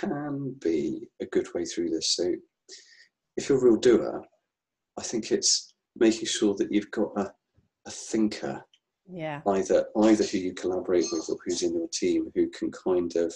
can 0.00 0.54
be 0.60 1.08
a 1.20 1.26
good 1.26 1.48
way 1.54 1.64
through 1.64 1.90
this. 1.90 2.16
So 2.16 2.32
if 3.36 3.48
you're 3.48 3.58
a 3.58 3.64
real 3.64 3.76
doer, 3.76 4.22
I 4.98 5.02
think 5.02 5.30
it's 5.30 5.74
making 5.96 6.26
sure 6.26 6.54
that 6.56 6.70
you've 6.70 6.90
got 6.90 7.12
a, 7.16 7.32
a 7.86 7.90
thinker. 7.90 8.64
Yeah. 9.12 9.40
Either 9.46 9.86
either 10.02 10.24
who 10.24 10.38
you 10.38 10.54
collaborate 10.54 11.06
with 11.10 11.28
or 11.28 11.36
who's 11.44 11.62
in 11.62 11.74
your 11.74 11.88
team 11.92 12.30
who 12.34 12.48
can 12.50 12.70
kind 12.70 13.14
of 13.16 13.34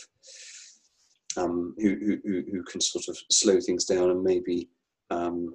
um, 1.36 1.74
who, 1.78 2.18
who, 2.24 2.42
who 2.52 2.62
can 2.62 2.80
sort 2.80 3.08
of 3.08 3.18
slow 3.32 3.60
things 3.60 3.84
down 3.84 4.10
and 4.10 4.22
maybe 4.22 4.68
um, 5.10 5.52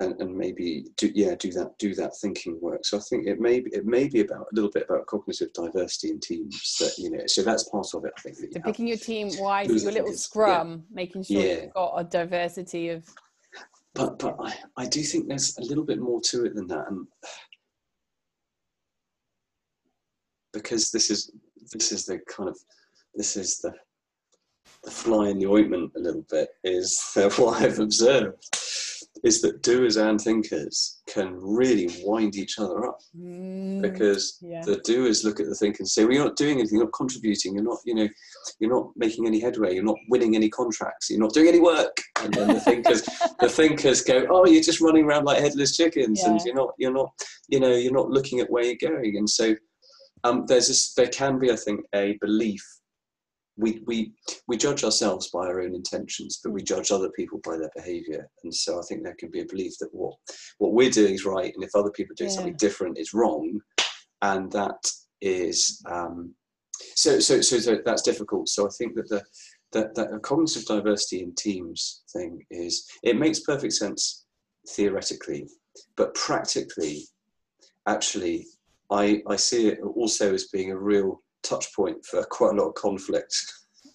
and, 0.00 0.20
and 0.20 0.36
maybe 0.36 0.86
do 0.96 1.10
yeah 1.14 1.34
do 1.38 1.52
that 1.52 1.76
do 1.78 1.94
that 1.94 2.16
thinking 2.20 2.58
work 2.60 2.84
so 2.84 2.96
i 2.96 3.00
think 3.00 3.26
it 3.26 3.38
may 3.38 3.60
be 3.60 3.70
it 3.72 3.86
may 3.86 4.08
be 4.08 4.20
about 4.20 4.46
a 4.50 4.54
little 4.54 4.70
bit 4.70 4.86
about 4.88 5.06
cognitive 5.06 5.52
diversity 5.52 6.10
in 6.10 6.18
teams 6.20 6.76
that 6.80 6.92
you 6.98 7.10
know 7.10 7.22
so 7.26 7.42
that's 7.42 7.68
part 7.68 7.86
of 7.94 8.04
it 8.04 8.12
i 8.16 8.20
think 8.30 8.52
so 8.52 8.60
picking 8.60 8.86
your 8.86 8.96
team 8.96 9.30
wise 9.38 9.82
your 9.82 9.92
little 9.92 10.12
scrum 10.12 10.70
yeah. 10.70 10.76
making 10.90 11.22
sure 11.22 11.40
yeah. 11.40 11.62
you've 11.62 11.74
got 11.74 11.94
a 11.96 12.04
diversity 12.04 12.88
of 12.88 13.04
but 13.94 14.18
but 14.18 14.36
I, 14.40 14.54
I 14.76 14.86
do 14.86 15.02
think 15.02 15.28
there's 15.28 15.56
a 15.58 15.64
little 15.64 15.84
bit 15.84 16.00
more 16.00 16.20
to 16.22 16.44
it 16.44 16.54
than 16.54 16.66
that 16.68 16.86
and 16.88 17.06
because 20.52 20.90
this 20.90 21.10
is 21.10 21.30
this 21.72 21.92
is 21.92 22.06
the 22.06 22.18
kind 22.28 22.48
of 22.48 22.58
this 23.14 23.36
is 23.36 23.58
the 23.58 23.72
the 24.82 24.90
fly 24.90 25.28
in 25.28 25.38
the 25.38 25.46
ointment 25.46 25.92
a 25.96 26.00
little 26.00 26.24
bit 26.30 26.48
is 26.64 27.02
what 27.36 27.62
I've 27.62 27.78
observed 27.78 28.46
is 29.22 29.42
that 29.42 29.62
doers 29.62 29.96
and 29.96 30.20
thinkers 30.20 31.00
can 31.06 31.36
really 31.40 31.88
wind 32.04 32.36
each 32.36 32.58
other 32.58 32.86
up 32.86 32.98
mm, 33.18 33.82
because 33.82 34.38
yeah. 34.40 34.62
the 34.64 34.76
doers 34.84 35.24
look 35.24 35.40
at 35.40 35.46
the 35.46 35.54
thinkers 35.54 35.80
and 35.80 35.88
say, 35.88 36.04
"Well, 36.04 36.14
you're 36.14 36.24
not 36.24 36.36
doing 36.36 36.58
anything. 36.58 36.78
You're 36.78 36.86
not 36.86 36.94
contributing. 36.94 37.54
You're 37.54 37.64
not, 37.64 37.78
you 37.84 37.94
know, 37.94 38.08
you're 38.58 38.70
not 38.70 38.90
making 38.96 39.26
any 39.26 39.40
headway. 39.40 39.74
You're 39.74 39.84
not 39.84 39.98
winning 40.08 40.36
any 40.36 40.48
contracts. 40.48 41.10
You're 41.10 41.20
not 41.20 41.34
doing 41.34 41.48
any 41.48 41.60
work." 41.60 41.96
And 42.22 42.32
then 42.32 42.48
the 42.48 42.60
thinkers, 42.60 43.02
the 43.40 43.48
thinkers 43.48 44.02
go, 44.02 44.26
"Oh, 44.30 44.46
you're 44.46 44.62
just 44.62 44.80
running 44.80 45.04
around 45.04 45.24
like 45.24 45.40
headless 45.40 45.76
chickens, 45.76 46.20
yeah. 46.22 46.30
and 46.30 46.40
you're 46.44 46.54
not, 46.54 46.70
you're 46.78 46.92
not, 46.92 47.10
you 47.48 47.60
know, 47.60 47.74
you're 47.74 47.92
not 47.92 48.10
looking 48.10 48.40
at 48.40 48.50
where 48.50 48.64
you're 48.64 48.90
going." 48.90 49.16
And 49.16 49.28
so, 49.28 49.54
um, 50.24 50.44
there's 50.46 50.68
this, 50.68 50.94
there 50.94 51.08
can 51.08 51.38
be, 51.38 51.50
I 51.50 51.56
think, 51.56 51.80
a 51.94 52.16
belief 52.20 52.64
we, 53.60 53.82
we, 53.86 54.12
we 54.48 54.56
judge 54.56 54.84
ourselves 54.84 55.30
by 55.30 55.46
our 55.46 55.60
own 55.60 55.74
intentions, 55.74 56.40
but 56.42 56.52
we 56.52 56.62
judge 56.62 56.90
other 56.90 57.10
people 57.10 57.40
by 57.44 57.56
their 57.56 57.70
behavior. 57.76 58.28
And 58.42 58.54
so 58.54 58.78
I 58.78 58.82
think 58.88 59.02
there 59.02 59.16
can 59.18 59.30
be 59.30 59.40
a 59.40 59.46
belief 59.46 59.74
that 59.80 59.92
what, 59.92 60.14
what 60.58 60.72
we're 60.72 60.90
doing 60.90 61.14
is 61.14 61.24
right, 61.24 61.52
and 61.54 61.62
if 61.62 61.70
other 61.74 61.90
people 61.90 62.14
are 62.14 62.16
doing 62.16 62.30
yeah. 62.30 62.36
something 62.36 62.56
different, 62.56 62.98
it's 62.98 63.14
wrong. 63.14 63.60
And 64.22 64.50
that 64.52 64.90
is, 65.20 65.82
um, 65.90 66.34
so, 66.94 67.20
so, 67.20 67.40
so, 67.40 67.58
so, 67.58 67.78
that's 67.84 68.02
difficult. 68.02 68.48
So 68.48 68.66
I 68.66 68.70
think 68.78 68.94
that 68.94 69.08
the, 69.08 69.22
that, 69.72 69.94
that 69.94 70.12
a 70.12 70.18
cognitive 70.18 70.64
diversity 70.64 71.22
in 71.22 71.34
teams 71.34 72.02
thing 72.12 72.44
is, 72.50 72.86
it 73.02 73.18
makes 73.18 73.40
perfect 73.40 73.74
sense 73.74 74.24
theoretically, 74.70 75.48
but 75.96 76.14
practically, 76.14 77.04
actually, 77.86 78.46
I, 78.90 79.22
I 79.28 79.36
see 79.36 79.68
it 79.68 79.78
also 79.82 80.34
as 80.34 80.48
being 80.48 80.70
a 80.70 80.78
real 80.78 81.22
touch 81.42 81.74
point 81.74 82.04
for 82.04 82.22
quite 82.24 82.52
a 82.52 82.56
lot 82.56 82.68
of 82.68 82.74
conflict. 82.74 83.34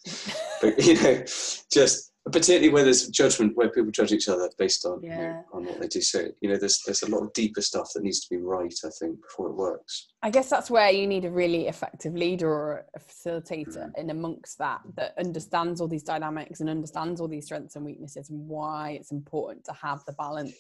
but 0.62 0.84
you 0.84 1.02
know, 1.02 1.24
just 1.72 2.12
particularly 2.32 2.70
where 2.70 2.84
there's 2.84 3.08
judgment, 3.10 3.56
where 3.56 3.70
people 3.70 3.92
judge 3.92 4.12
each 4.12 4.28
other 4.28 4.50
based 4.58 4.86
on 4.86 5.00
yeah. 5.04 5.16
you 5.16 5.24
know, 5.24 5.44
on 5.54 5.66
what 5.66 5.80
they 5.80 5.88
do. 5.88 6.02
So 6.02 6.28
you 6.42 6.50
know, 6.50 6.58
there's 6.58 6.82
there's 6.86 7.04
a 7.04 7.10
lot 7.10 7.22
of 7.22 7.34
deeper 7.34 7.62
stuff 7.62 7.92
that 7.94 8.04
needs 8.04 8.22
to 8.22 8.36
be 8.36 8.42
right, 8.42 8.74
I 8.84 8.90
think, 9.00 9.22
before 9.22 9.50
it 9.50 9.56
works. 9.56 10.08
I 10.24 10.32
guess 10.32 10.50
that's 10.50 10.72
where 10.72 10.90
you 10.90 11.06
need 11.06 11.26
a 11.26 11.32
really 11.32 11.68
effective 11.68 12.16
leader 12.16 12.50
or 12.50 12.86
a 12.96 13.00
facilitator 13.00 13.90
mm. 13.90 13.98
in 13.98 14.10
amongst 14.10 14.58
that 14.58 14.82
that 14.96 15.14
understands 15.20 15.82
all 15.82 15.88
these 15.88 16.04
dynamics 16.04 16.62
and 16.62 16.70
understands 16.70 17.22
all 17.22 17.28
these 17.28 17.46
strengths 17.46 17.76
and 17.76 17.86
weaknesses 17.86 18.30
and 18.30 18.48
why 18.48 18.92
it's 18.92 19.12
important 19.12 19.64
to 19.66 19.74
have 19.74 20.04
the 20.06 20.14
balance 20.14 20.56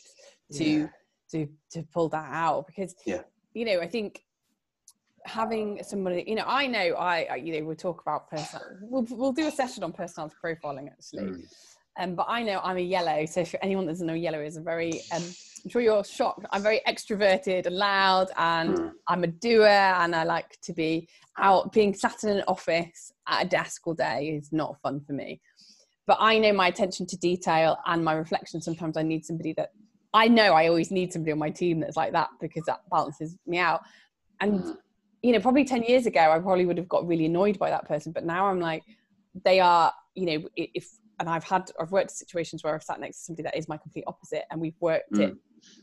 to 0.53 0.63
yeah. 0.63 0.87
to 1.31 1.47
to 1.71 1.83
pull 1.91 2.09
that 2.09 2.29
out 2.31 2.67
because 2.67 2.93
yeah. 3.05 3.21
you 3.53 3.65
know 3.65 3.79
I 3.81 3.87
think 3.87 4.21
having 5.25 5.81
somebody, 5.83 6.23
you 6.27 6.35
know, 6.35 6.45
I 6.45 6.67
know 6.67 6.95
I, 6.95 7.35
you 7.35 7.53
know, 7.53 7.65
we'll 7.65 7.75
talk 7.75 8.01
about 8.01 8.29
personal, 8.29 8.65
we'll, 8.81 9.05
we'll 9.09 9.33
do 9.33 9.47
a 9.47 9.51
session 9.51 9.83
on 9.83 9.91
personality 9.91 10.35
profiling 10.43 10.87
actually. 10.87 11.23
Mm. 11.23 11.43
Um, 11.97 12.15
but 12.15 12.25
I 12.29 12.43
know 12.43 12.59
I'm 12.63 12.77
a 12.77 12.81
yellow. 12.81 13.25
So 13.25 13.45
for 13.45 13.57
anyone 13.63 13.85
that 13.85 13.93
doesn't 13.93 14.07
know, 14.07 14.13
yellow 14.13 14.41
is 14.41 14.57
a 14.57 14.61
very, 14.61 15.01
um, 15.13 15.23
I'm 15.23 15.69
sure 15.69 15.81
you're 15.81 16.03
shocked. 16.03 16.45
I'm 16.51 16.61
very 16.61 16.81
extroverted 16.87 17.65
and 17.65 17.75
loud 17.75 18.29
and 18.37 18.77
mm. 18.77 18.91
I'm 19.07 19.23
a 19.23 19.27
doer 19.27 19.67
and 19.67 20.15
I 20.15 20.23
like 20.23 20.59
to 20.61 20.73
be 20.73 21.07
out 21.37 21.71
being 21.71 21.93
sat 21.93 22.23
in 22.23 22.29
an 22.37 22.43
office 22.47 23.11
at 23.27 23.45
a 23.45 23.47
desk 23.47 23.87
all 23.87 23.93
day 23.93 24.29
is 24.29 24.51
not 24.51 24.79
fun 24.81 25.01
for 25.01 25.13
me. 25.13 25.41
But 26.07 26.17
I 26.19 26.37
know 26.37 26.53
my 26.53 26.67
attention 26.67 27.07
to 27.07 27.17
detail 27.17 27.77
and 27.87 28.03
my 28.03 28.13
reflection. 28.13 28.61
Sometimes 28.61 28.95
I 28.97 29.01
need 29.01 29.25
somebody 29.25 29.53
that 29.53 29.71
I 30.13 30.27
know 30.27 30.53
I 30.53 30.67
always 30.67 30.91
need 30.91 31.11
somebody 31.11 31.31
on 31.31 31.39
my 31.39 31.49
team 31.49 31.79
that's 31.79 31.97
like 31.97 32.13
that 32.13 32.29
because 32.39 32.63
that 32.67 32.81
balances 32.91 33.35
me 33.47 33.57
out. 33.57 33.81
And 34.39 34.59
mm 34.59 34.77
you 35.25 35.31
know, 35.31 35.39
probably 35.39 35.65
10 35.65 35.81
years 35.81 36.05
ago, 36.05 36.19
I 36.19 36.37
probably 36.37 36.67
would 36.67 36.77
have 36.77 36.87
got 36.87 37.07
really 37.07 37.25
annoyed 37.25 37.57
by 37.57 37.71
that 37.71 37.87
person. 37.87 38.11
But 38.11 38.25
now 38.25 38.45
I'm 38.45 38.59
like, 38.59 38.83
they 39.43 39.59
are, 39.59 39.91
you 40.13 40.25
know, 40.27 40.49
if, 40.55 40.87
and 41.19 41.27
I've 41.27 41.43
had, 41.43 41.71
I've 41.81 41.91
worked 41.91 42.11
situations 42.11 42.63
where 42.63 42.75
I've 42.75 42.83
sat 42.83 42.99
next 42.99 43.17
to 43.17 43.23
somebody 43.23 43.43
that 43.43 43.57
is 43.57 43.67
my 43.67 43.77
complete 43.77 44.03
opposite 44.05 44.43
and 44.51 44.61
we've 44.61 44.79
worked 44.79 45.13
mm. 45.13 45.21
it 45.21 45.35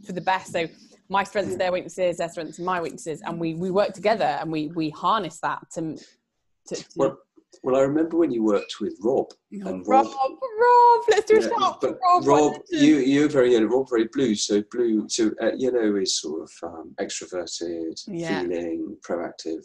for 0.06 0.12
the 0.12 0.20
best. 0.20 0.52
So 0.52 0.68
my 1.08 1.24
strengths, 1.24 1.56
their 1.56 1.72
weaknesses, 1.72 2.18
their 2.18 2.28
strengths, 2.28 2.60
my 2.60 2.80
weaknesses. 2.80 3.20
And 3.24 3.40
we, 3.40 3.54
we 3.54 3.72
work 3.72 3.94
together 3.94 4.38
and 4.40 4.52
we, 4.52 4.68
we 4.68 4.90
harness 4.90 5.40
that 5.40 5.58
to, 5.72 5.96
to, 6.68 6.76
to 6.76 6.84
well, 6.94 7.18
well, 7.62 7.76
I 7.76 7.80
remember 7.80 8.16
when 8.16 8.30
you 8.30 8.42
worked 8.42 8.76
with 8.80 8.96
Rob. 9.02 9.26
And 9.50 9.86
Rob, 9.86 10.06
Rob, 10.06 10.30
Rob 10.40 11.04
let's 11.08 11.24
do 11.30 11.38
a 11.38 11.42
yeah, 11.42 11.72
But 11.80 11.98
Rob, 12.02 12.26
Rob 12.26 12.54
you 12.70 12.96
you're 12.96 13.28
very 13.28 13.52
yellow. 13.52 13.66
Rob 13.66 13.88
very 13.88 14.08
blue. 14.12 14.34
So 14.34 14.62
blue. 14.70 15.08
So 15.08 15.30
uh, 15.40 15.52
yellow 15.56 15.96
is 15.96 16.20
sort 16.20 16.42
of 16.42 16.50
um, 16.62 16.94
extroverted, 17.00 18.00
yeah. 18.06 18.42
feeling, 18.42 18.96
proactive. 19.06 19.64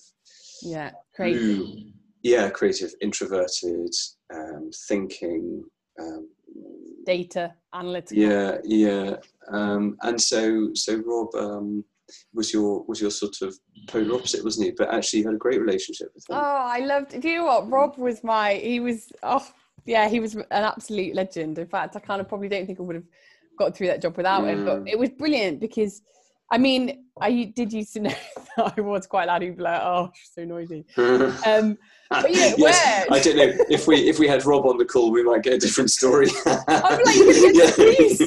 Yeah, 0.62 0.92
creative. 1.16 1.42
Blue, 1.42 1.92
yeah, 2.24 2.50
creative, 2.50 2.94
introverted, 3.02 3.94
um, 4.34 4.70
thinking. 4.88 5.64
Um, 6.00 6.30
Data, 7.06 7.54
analytical. 7.74 8.18
Yeah, 8.18 8.58
yeah. 8.64 9.16
Um, 9.50 9.98
and 10.02 10.22
so 10.22 10.72
so 10.74 11.02
Rob 11.06 11.34
um, 11.36 11.86
was 12.34 12.54
your 12.54 12.84
was 12.88 13.02
your 13.02 13.12
sort 13.12 13.42
of 13.42 13.56
polar 13.88 14.16
opposite, 14.16 14.44
wasn't 14.44 14.68
he? 14.68 14.72
But 14.72 14.94
actually, 14.94 15.20
you 15.20 15.26
had 15.26 15.36
a 15.36 15.38
great 15.38 15.60
relationship 15.62 16.10
with 16.14 16.30
him. 16.30 16.36
Oh, 16.38 16.68
I 16.68 16.80
loved. 16.80 17.20
Do 17.20 17.30
you 17.30 17.38
know 17.38 17.46
what? 17.46 17.70
Rob 17.70 17.98
was 17.98 18.24
my. 18.24 18.56
He 18.56 18.80
was. 18.80 19.12
Oh, 19.24 19.46
yeah, 19.86 20.10
he 20.10 20.20
was 20.20 20.36
an 20.36 20.46
absolute 20.52 21.16
legend. 21.16 21.58
In 21.58 21.68
fact, 21.68 21.96
I 21.96 22.00
kind 22.00 22.22
of 22.22 22.28
probably 22.28 22.50
don't 22.50 22.66
think 22.66 22.80
I 22.80 22.84
would 22.84 22.96
have 22.96 23.06
got 23.58 23.76
through 23.76 23.88
that 23.88 24.02
job 24.02 24.18
without 24.18 24.44
mm. 24.44 24.50
him. 24.50 24.66
But 24.66 24.88
it 24.88 25.00
was 25.00 25.10
brilliant 25.10 25.60
because, 25.60 26.02
I 26.52 26.58
mean, 26.58 27.06
I 27.20 27.52
did 27.56 27.74
used 27.74 27.94
to 27.94 28.02
know 28.02 28.16
that 28.58 28.74
I 28.78 28.82
was 28.82 29.08
quite 29.08 29.28
loud. 29.28 29.42
Be 29.42 29.52
like, 29.56 29.82
"Oh, 29.82 30.12
so 30.34 30.44
noisy." 30.44 30.86
um, 30.98 31.78
but, 32.10 32.30
you 32.30 32.40
know, 32.40 32.54
yes, 32.58 33.08
I 33.10 33.20
don't 33.20 33.38
know 33.38 33.66
if 33.70 33.88
we 33.88 34.08
if 34.10 34.20
we 34.20 34.28
had 34.28 34.46
Rob 34.46 34.66
on 34.66 34.78
the 34.78 34.86
call, 34.86 35.12
we 35.12 35.24
might 35.24 35.44
get 35.44 35.54
a 35.54 35.58
different 35.58 35.92
story. 35.92 36.28
I'm 36.46 36.64
like, 36.68 37.16
you're 37.16 37.34
gonna 37.34 37.54
get 37.54 37.76
the 37.76 37.96
police. 37.98 38.18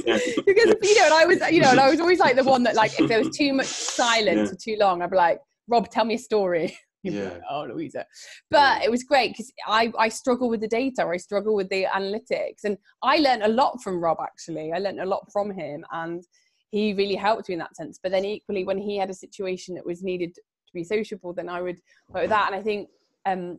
Because 0.45 0.75
you 0.83 0.95
know, 0.97 1.05
and 1.05 1.15
I 1.15 1.25
was, 1.25 1.41
you 1.51 1.61
know, 1.61 1.71
and 1.71 1.81
I 1.81 1.91
was 1.91 2.01
always 2.01 2.19
like 2.19 2.37
the 2.37 2.45
one 2.45 2.63
that, 2.65 2.75
like, 2.75 2.99
if 2.99 3.09
there 3.09 3.19
was 3.19 3.37
too 3.37 3.53
much 3.53 3.67
silence 3.67 4.37
yeah. 4.37 4.47
for 4.47 4.57
too 4.57 4.77
long, 4.79 5.03
I'd 5.03 5.11
be 5.11 5.17
like, 5.17 5.41
Rob, 5.69 5.89
tell 5.91 6.05
me 6.05 6.15
a 6.15 6.19
story. 6.19 6.77
yeah. 7.03 7.25
Like, 7.25 7.43
oh, 7.51 7.67
Louisa. 7.69 8.05
But 8.51 8.83
it 8.83 8.91
was 8.91 9.05
great 9.05 9.33
because 9.33 9.53
I, 9.67 9.93
I 9.99 10.09
struggle 10.09 10.49
with 10.49 10.61
the 10.61 10.69
data, 10.69 11.07
I 11.07 11.17
struggle 11.17 11.55
with 11.55 11.69
the 11.71 11.85
analytics. 11.85 12.65
And 12.65 12.77
I 13.03 13.19
learned 13.19 13.43
a 13.43 13.49
lot 13.49 13.83
from 13.83 14.03
Rob, 14.03 14.19
actually. 14.23 14.73
I 14.73 14.79
learned 14.79 15.01
a 15.01 15.07
lot 15.07 15.27
from 15.33 15.51
him. 15.51 15.85
And 15.93 16.23
he 16.71 16.93
really 16.93 17.17
helped 17.17 17.49
me 17.49 17.55
in 17.55 17.59
that 17.61 17.77
sense. 17.77 17.99
But 18.03 18.13
then 18.13 18.25
equally, 18.25 18.65
when 18.65 18.79
he 18.79 18.97
had 18.97 19.11
a 19.11 19.15
situation 19.15 19.75
that 19.77 19.87
was 19.87 20.03
needed 20.03 20.35
to 20.35 20.43
be 20.75 20.85
sociable, 20.85 21.33
then 21.33 21.49
I 21.49 21.63
would 21.63 21.79
work 22.09 22.23
with 22.23 22.31
that. 22.31 22.53
And 22.53 22.61
I 22.61 22.63
think, 22.63 22.89
um, 23.27 23.59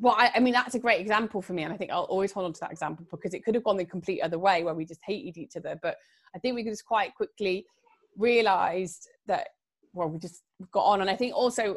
well, 0.00 0.14
I, 0.16 0.30
I, 0.36 0.40
mean, 0.40 0.52
that's 0.52 0.74
a 0.74 0.78
great 0.78 1.00
example 1.00 1.42
for 1.42 1.52
me. 1.52 1.64
And 1.64 1.72
I 1.72 1.76
think 1.76 1.90
I'll 1.90 2.02
always 2.02 2.32
hold 2.32 2.46
on 2.46 2.52
to 2.52 2.60
that 2.60 2.70
example 2.70 3.06
because 3.10 3.34
it 3.34 3.44
could 3.44 3.54
have 3.54 3.64
gone 3.64 3.76
the 3.76 3.84
complete 3.84 4.20
other 4.20 4.38
way 4.38 4.62
where 4.62 4.74
we 4.74 4.84
just 4.84 5.00
hated 5.04 5.36
each 5.36 5.56
other. 5.56 5.78
But 5.82 5.96
I 6.34 6.38
think 6.38 6.54
we 6.54 6.62
just 6.62 6.84
quite 6.84 7.14
quickly 7.14 7.66
realized 8.16 9.08
that, 9.26 9.48
well, 9.92 10.08
we 10.08 10.18
just 10.18 10.42
got 10.70 10.84
on. 10.84 11.00
And 11.00 11.10
I 11.10 11.16
think 11.16 11.34
also, 11.34 11.76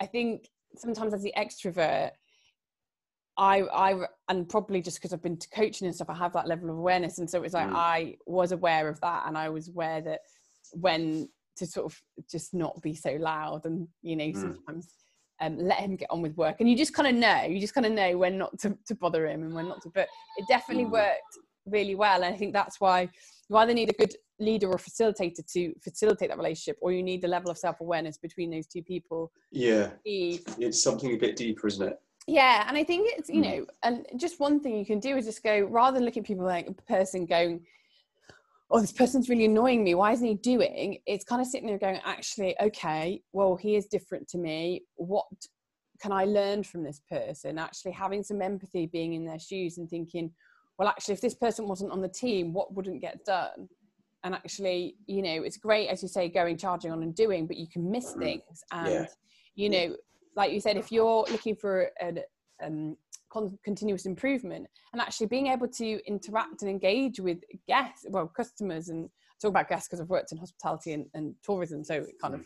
I 0.00 0.06
think 0.06 0.48
sometimes 0.76 1.12
as 1.12 1.22
the 1.22 1.34
extrovert, 1.36 2.10
I, 3.36 3.62
I, 3.62 4.06
and 4.28 4.48
probably 4.48 4.80
just 4.80 4.98
because 4.98 5.12
I've 5.12 5.22
been 5.22 5.36
to 5.36 5.48
coaching 5.50 5.86
and 5.86 5.94
stuff, 5.94 6.10
I 6.10 6.14
have 6.14 6.32
that 6.32 6.48
level 6.48 6.70
of 6.70 6.76
awareness. 6.78 7.18
And 7.18 7.28
so 7.28 7.42
it's 7.42 7.54
like 7.54 7.68
mm. 7.68 7.76
I 7.76 8.16
was 8.26 8.52
aware 8.52 8.88
of 8.88 9.00
that, 9.00 9.24
and 9.26 9.38
I 9.38 9.48
was 9.48 9.68
aware 9.68 10.00
that 10.00 10.20
when 10.72 11.28
to 11.56 11.66
sort 11.66 11.86
of 11.86 12.00
just 12.30 12.54
not 12.54 12.80
be 12.82 12.94
so 12.94 13.12
loud, 13.12 13.64
and 13.64 13.86
you 14.02 14.16
know, 14.16 14.24
mm. 14.24 14.40
sometimes 14.40 14.92
um, 15.40 15.58
let 15.58 15.78
him 15.78 15.96
get 15.96 16.10
on 16.10 16.22
with 16.22 16.36
work. 16.36 16.56
And 16.60 16.68
you 16.68 16.76
just 16.76 16.94
kind 16.94 17.08
of 17.08 17.14
know, 17.14 17.44
you 17.44 17.60
just 17.60 17.74
kind 17.74 17.86
of 17.86 17.92
know 17.92 18.16
when 18.18 18.38
not 18.38 18.58
to, 18.60 18.76
to 18.86 18.94
bother 18.94 19.26
him 19.26 19.42
and 19.42 19.54
when 19.54 19.68
not 19.68 19.82
to. 19.82 19.90
But 19.90 20.08
it 20.36 20.46
definitely 20.48 20.84
mm. 20.84 20.92
worked 20.92 21.38
really 21.66 21.94
well, 21.94 22.22
and 22.22 22.34
I 22.34 22.36
think 22.38 22.52
that's 22.52 22.80
why 22.80 23.08
you 23.48 23.56
either 23.56 23.74
need 23.74 23.90
a 23.90 23.94
good 23.94 24.14
leader 24.40 24.68
or 24.68 24.76
facilitator 24.76 25.44
to 25.52 25.74
facilitate 25.82 26.30
that 26.30 26.38
relationship, 26.38 26.78
or 26.80 26.92
you 26.92 27.02
need 27.02 27.22
the 27.22 27.28
level 27.28 27.50
of 27.50 27.58
self 27.58 27.80
awareness 27.80 28.16
between 28.16 28.50
those 28.50 28.66
two 28.66 28.82
people. 28.82 29.30
Yeah, 29.50 29.90
it's 30.04 30.82
something 30.82 31.12
a 31.12 31.18
bit 31.18 31.36
deeper, 31.36 31.66
isn't 31.66 31.88
it? 31.88 31.98
yeah 32.28 32.64
and 32.68 32.76
i 32.76 32.84
think 32.84 33.08
it's 33.16 33.28
you 33.30 33.42
hmm. 33.42 33.48
know 33.48 33.66
and 33.82 34.06
just 34.16 34.38
one 34.38 34.60
thing 34.60 34.76
you 34.76 34.84
can 34.84 35.00
do 35.00 35.16
is 35.16 35.24
just 35.24 35.42
go 35.42 35.60
rather 35.62 35.96
than 35.96 36.04
looking 36.04 36.22
at 36.22 36.26
people 36.26 36.44
like 36.44 36.68
a 36.68 36.72
person 36.72 37.24
going 37.24 37.64
oh 38.70 38.80
this 38.80 38.92
person's 38.92 39.28
really 39.28 39.46
annoying 39.46 39.82
me. 39.84 39.94
Why 39.94 40.12
isn't 40.12 40.26
he 40.26 40.34
doing? 40.34 40.98
It's 41.06 41.24
kind 41.24 41.40
of 41.40 41.46
sitting 41.46 41.66
there 41.66 41.78
going 41.78 42.00
actually 42.04 42.54
okay 42.60 43.22
well 43.32 43.56
he 43.56 43.76
is 43.76 43.86
different 43.86 44.28
to 44.28 44.38
me. 44.38 44.82
What 44.96 45.26
can 46.00 46.12
i 46.12 46.24
learn 46.24 46.62
from 46.62 46.84
this 46.84 47.00
person? 47.10 47.58
Actually 47.58 47.92
having 47.92 48.22
some 48.22 48.42
empathy 48.42 48.86
being 48.86 49.14
in 49.14 49.24
their 49.24 49.38
shoes 49.38 49.78
and 49.78 49.88
thinking 49.88 50.30
well 50.78 50.88
actually 50.88 51.14
if 51.14 51.20
this 51.20 51.34
person 51.34 51.66
wasn't 51.66 51.92
on 51.92 52.00
the 52.00 52.08
team 52.08 52.52
what 52.52 52.74
wouldn't 52.74 53.00
get 53.00 53.24
done? 53.24 53.68
And 54.24 54.34
actually 54.34 54.96
you 55.06 55.22
know 55.22 55.42
it's 55.42 55.56
great 55.56 55.88
as 55.88 56.02
you 56.02 56.08
say 56.08 56.28
going 56.28 56.56
charging 56.56 56.92
on 56.92 57.02
and 57.02 57.14
doing 57.14 57.46
but 57.46 57.56
you 57.56 57.66
can 57.68 57.90
miss 57.90 58.12
hmm. 58.12 58.20
things. 58.20 58.64
And 58.72 58.92
yeah. 58.92 59.06
you 59.54 59.70
know 59.70 59.96
like 60.38 60.52
you 60.52 60.60
said, 60.60 60.76
if 60.76 60.92
you're 60.92 61.26
looking 61.30 61.56
for 61.56 61.90
an, 62.00 62.20
um, 62.64 62.96
con- 63.30 63.58
continuous 63.64 64.06
improvement 64.06 64.66
and 64.92 65.00
actually 65.00 65.26
being 65.26 65.48
able 65.48 65.68
to 65.68 66.00
interact 66.06 66.62
and 66.62 66.70
engage 66.70 67.20
with 67.20 67.38
guests, 67.66 68.06
well, 68.08 68.26
customers, 68.26 68.88
and 68.88 69.08
talk 69.40 69.50
about 69.50 69.68
guests 69.68 69.88
because 69.88 70.00
I've 70.00 70.08
worked 70.08 70.32
in 70.32 70.38
hospitality 70.38 70.92
and, 70.92 71.06
and 71.14 71.34
tourism, 71.42 71.84
so 71.84 71.94
it 71.94 72.20
kind 72.20 72.34
of 72.34 72.42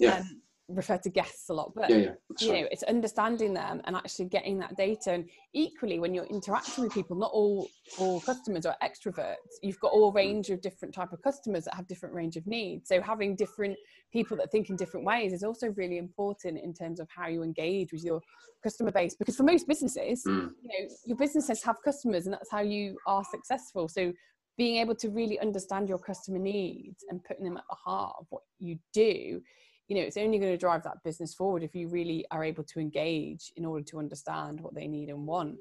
yeah. 0.00 0.18
Um, 0.18 0.40
refer 0.68 0.96
to 0.96 1.10
guests 1.10 1.50
a 1.50 1.52
lot 1.52 1.72
but 1.74 1.90
yeah, 1.90 1.96
yeah, 1.96 2.12
you 2.40 2.52
know 2.52 2.68
it's 2.70 2.82
understanding 2.84 3.52
them 3.52 3.82
and 3.84 3.94
actually 3.94 4.24
getting 4.24 4.58
that 4.58 4.74
data. 4.76 5.12
And 5.12 5.28
equally 5.52 5.98
when 5.98 6.14
you're 6.14 6.24
interacting 6.24 6.84
with 6.84 6.94
people 6.94 7.16
not 7.16 7.30
all 7.32 7.68
all 7.98 8.20
customers 8.20 8.64
are 8.64 8.76
extroverts. 8.82 9.34
You've 9.62 9.80
got 9.80 9.92
all 9.92 10.10
range 10.12 10.48
of 10.50 10.62
different 10.62 10.94
type 10.94 11.12
of 11.12 11.20
customers 11.22 11.64
that 11.64 11.74
have 11.74 11.86
different 11.86 12.14
range 12.14 12.36
of 12.36 12.46
needs. 12.46 12.88
So 12.88 13.02
having 13.02 13.36
different 13.36 13.76
people 14.12 14.36
that 14.38 14.50
think 14.50 14.70
in 14.70 14.76
different 14.76 15.04
ways 15.04 15.32
is 15.32 15.42
also 15.42 15.68
really 15.76 15.98
important 15.98 16.58
in 16.58 16.72
terms 16.72 16.98
of 16.98 17.08
how 17.14 17.28
you 17.28 17.42
engage 17.42 17.92
with 17.92 18.02
your 18.02 18.22
customer 18.62 18.90
base. 18.90 19.14
Because 19.14 19.36
for 19.36 19.42
most 19.42 19.68
businesses 19.68 20.24
mm. 20.26 20.48
you 20.62 20.68
know 20.68 20.88
your 21.04 21.16
businesses 21.18 21.62
have 21.62 21.76
customers 21.84 22.26
and 22.26 22.32
that's 22.32 22.50
how 22.50 22.62
you 22.62 22.96
are 23.06 23.24
successful. 23.30 23.86
So 23.86 24.12
being 24.56 24.76
able 24.76 24.94
to 24.94 25.10
really 25.10 25.38
understand 25.40 25.88
your 25.88 25.98
customer 25.98 26.38
needs 26.38 27.04
and 27.10 27.22
putting 27.24 27.44
them 27.44 27.56
at 27.56 27.64
the 27.68 27.76
heart 27.76 28.14
of 28.18 28.26
what 28.30 28.42
you 28.58 28.78
do 28.92 29.40
you 29.88 29.96
know 29.96 30.02
it's 30.02 30.16
only 30.16 30.38
going 30.38 30.52
to 30.52 30.58
drive 30.58 30.82
that 30.82 31.02
business 31.04 31.34
forward 31.34 31.62
if 31.62 31.74
you 31.74 31.88
really 31.88 32.24
are 32.30 32.44
able 32.44 32.64
to 32.64 32.80
engage 32.80 33.52
in 33.56 33.64
order 33.64 33.84
to 33.84 33.98
understand 33.98 34.60
what 34.60 34.74
they 34.74 34.86
need 34.86 35.08
and 35.08 35.26
want 35.26 35.56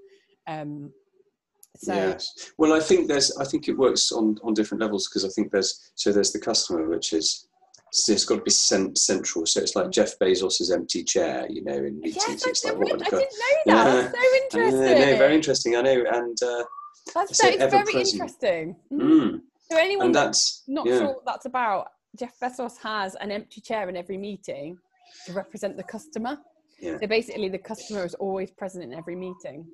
um 0.48 0.92
so 1.76 1.94
yes 1.94 2.52
well 2.58 2.74
i 2.74 2.80
think 2.80 3.08
there's 3.08 3.36
i 3.38 3.44
think 3.44 3.68
it 3.68 3.78
works 3.78 4.12
on 4.12 4.38
on 4.44 4.54
different 4.54 4.82
levels 4.82 5.08
because 5.08 5.26
i 5.26 5.30
think 5.30 5.52
there's 5.52 5.92
so 5.96 6.12
there's 6.12 6.32
the 6.32 6.40
customer 6.40 6.88
which 6.88 7.14
is 7.14 7.48
it's 8.08 8.26
got 8.26 8.38
to 8.38 8.42
be 8.42 8.52
cent- 8.52 8.98
central. 8.98 9.46
So 9.46 9.62
it's 9.62 9.76
like 9.76 9.92
Jeff 9.92 10.18
Bezos's 10.18 10.72
empty 10.72 11.04
chair, 11.04 11.46
you 11.50 11.64
know, 11.64 11.74
in 11.74 12.00
meetings. 12.00 12.26
Yes, 12.28 12.46
it's 12.48 12.66
like, 12.66 12.76
what 12.76 12.88
I 12.92 12.98
didn't 12.98 13.12
know 13.12 13.20
that. 13.20 13.62
Yeah. 13.66 14.12
so 14.12 14.18
interesting. 14.44 15.00
no, 15.00 15.18
very 15.18 15.36
interesting. 15.36 15.76
I 15.76 15.82
know, 15.82 16.04
and 16.12 16.38
uh, 16.42 16.64
that's 17.14 17.38
so, 17.38 17.56
very 17.70 17.94
interesting. 17.94 18.76
Mm. 18.92 19.00
Mm. 19.00 19.42
So 19.72 19.78
anyone 19.78 20.12
that's 20.12 20.64
not 20.68 20.86
yeah. 20.86 21.00
sure 21.00 21.08
what 21.08 21.26
that's 21.26 21.46
about, 21.46 21.88
Jeff 22.18 22.40
Bezos 22.40 22.78
has 22.82 23.16
an 23.16 23.32
empty 23.32 23.62
chair 23.62 23.90
in 23.90 23.96
every 23.96 24.18
meeting 24.18 24.78
to 25.26 25.34
represent 25.34 25.78
the 25.78 25.84
customer. 25.84 26.38
Yeah. 26.80 26.98
So 27.00 27.08
basically, 27.08 27.50
the 27.50 27.58
customer 27.58 28.04
is 28.06 28.14
always 28.16 28.52
present 28.52 28.84
in 28.84 28.94
every 28.94 29.16
meeting. 29.16 29.66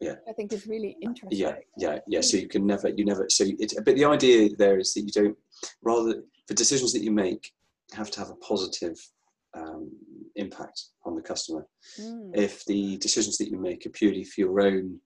Yeah. 0.00 0.16
I 0.28 0.32
think 0.32 0.52
is 0.52 0.66
really 0.66 0.96
interesting. 1.00 1.38
Yeah, 1.38 1.56
yeah, 1.78 1.98
yeah. 2.06 2.20
So 2.20 2.36
you 2.36 2.48
can 2.48 2.66
never, 2.66 2.88
you 2.88 3.04
never. 3.04 3.26
So 3.28 3.44
it, 3.46 3.72
but 3.84 3.94
the 3.94 4.04
idea 4.04 4.50
there 4.56 4.78
is 4.78 4.92
that 4.94 5.02
you 5.02 5.12
don't. 5.12 5.36
Rather, 5.82 6.22
for 6.46 6.54
decisions 6.54 6.92
that 6.92 7.02
you 7.02 7.12
make, 7.12 7.52
have 7.92 8.10
to 8.10 8.18
have 8.18 8.30
a 8.30 8.36
positive 8.36 8.98
um, 9.56 9.90
impact 10.36 10.82
on 11.04 11.14
the 11.14 11.22
customer. 11.22 11.66
Mm. 12.00 12.36
If 12.36 12.64
the 12.64 12.96
decisions 12.98 13.38
that 13.38 13.50
you 13.50 13.58
make 13.58 13.86
are 13.86 13.90
purely 13.90 14.24
for 14.24 14.40
your 14.40 14.60
own 14.60 14.98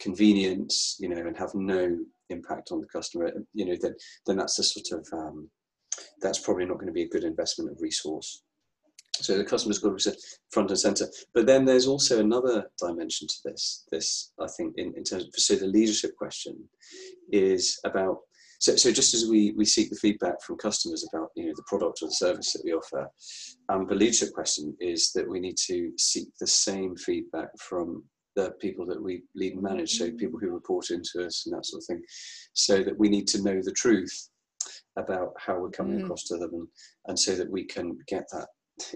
convenience, 0.00 0.96
you 0.98 1.08
know, 1.08 1.18
and 1.18 1.36
have 1.36 1.54
no 1.54 1.96
impact 2.30 2.72
on 2.72 2.80
the 2.80 2.86
customer, 2.86 3.32
you 3.54 3.64
know, 3.64 3.76
then 3.80 3.94
then 4.26 4.36
that's 4.36 4.58
a 4.58 4.64
sort 4.64 5.00
of 5.00 5.06
um, 5.12 5.48
that's 6.20 6.38
probably 6.38 6.64
not 6.64 6.74
going 6.74 6.86
to 6.86 6.92
be 6.92 7.02
a 7.02 7.08
good 7.08 7.24
investment 7.24 7.70
of 7.70 7.80
resource. 7.80 8.42
So 9.14 9.36
the 9.36 9.44
customer's 9.44 9.78
got 9.78 9.96
to 9.96 10.10
be 10.10 10.16
front 10.50 10.70
and 10.70 10.78
center. 10.78 11.06
But 11.34 11.46
then 11.46 11.64
there's 11.64 11.86
also 11.86 12.20
another 12.20 12.70
dimension 12.78 13.28
to 13.28 13.34
this. 13.44 13.84
This 13.92 14.32
I 14.40 14.46
think 14.56 14.74
in, 14.78 14.94
in 14.96 15.04
terms 15.04 15.24
of 15.24 15.30
so 15.36 15.54
the 15.54 15.66
leadership 15.66 16.16
question 16.16 16.56
is 17.30 17.78
about 17.84 18.18
so, 18.58 18.76
so 18.76 18.92
just 18.92 19.12
as 19.12 19.28
we, 19.28 19.52
we 19.56 19.64
seek 19.64 19.90
the 19.90 19.96
feedback 19.96 20.40
from 20.40 20.56
customers 20.56 21.04
about 21.12 21.30
you 21.34 21.46
know 21.46 21.52
the 21.56 21.64
product 21.66 21.98
or 22.00 22.06
the 22.06 22.14
service 22.14 22.52
that 22.52 22.62
we 22.64 22.72
offer, 22.72 23.08
um, 23.68 23.86
the 23.86 23.94
leadership 23.94 24.32
question 24.32 24.74
is 24.80 25.12
that 25.14 25.28
we 25.28 25.40
need 25.40 25.56
to 25.66 25.92
seek 25.98 26.28
the 26.40 26.46
same 26.46 26.96
feedback 26.96 27.48
from 27.58 28.04
the 28.36 28.52
people 28.60 28.86
that 28.86 29.02
we 29.02 29.24
lead 29.34 29.54
and 29.54 29.62
manage, 29.62 29.98
so 29.98 30.10
people 30.12 30.38
who 30.38 30.50
report 30.50 30.90
into 30.90 31.26
us 31.26 31.44
and 31.44 31.54
that 31.54 31.66
sort 31.66 31.82
of 31.82 31.86
thing, 31.86 32.02
so 32.54 32.82
that 32.82 32.98
we 32.98 33.08
need 33.08 33.26
to 33.28 33.42
know 33.42 33.60
the 33.60 33.72
truth 33.72 34.28
about 34.96 35.32
how 35.38 35.58
we're 35.58 35.70
coming 35.70 36.00
mm. 36.00 36.04
across 36.04 36.24
to 36.24 36.36
them, 36.36 36.50
and, 36.52 36.68
and 37.06 37.18
so 37.18 37.34
that 37.34 37.50
we 37.50 37.64
can 37.64 37.98
get 38.08 38.24
that 38.32 38.48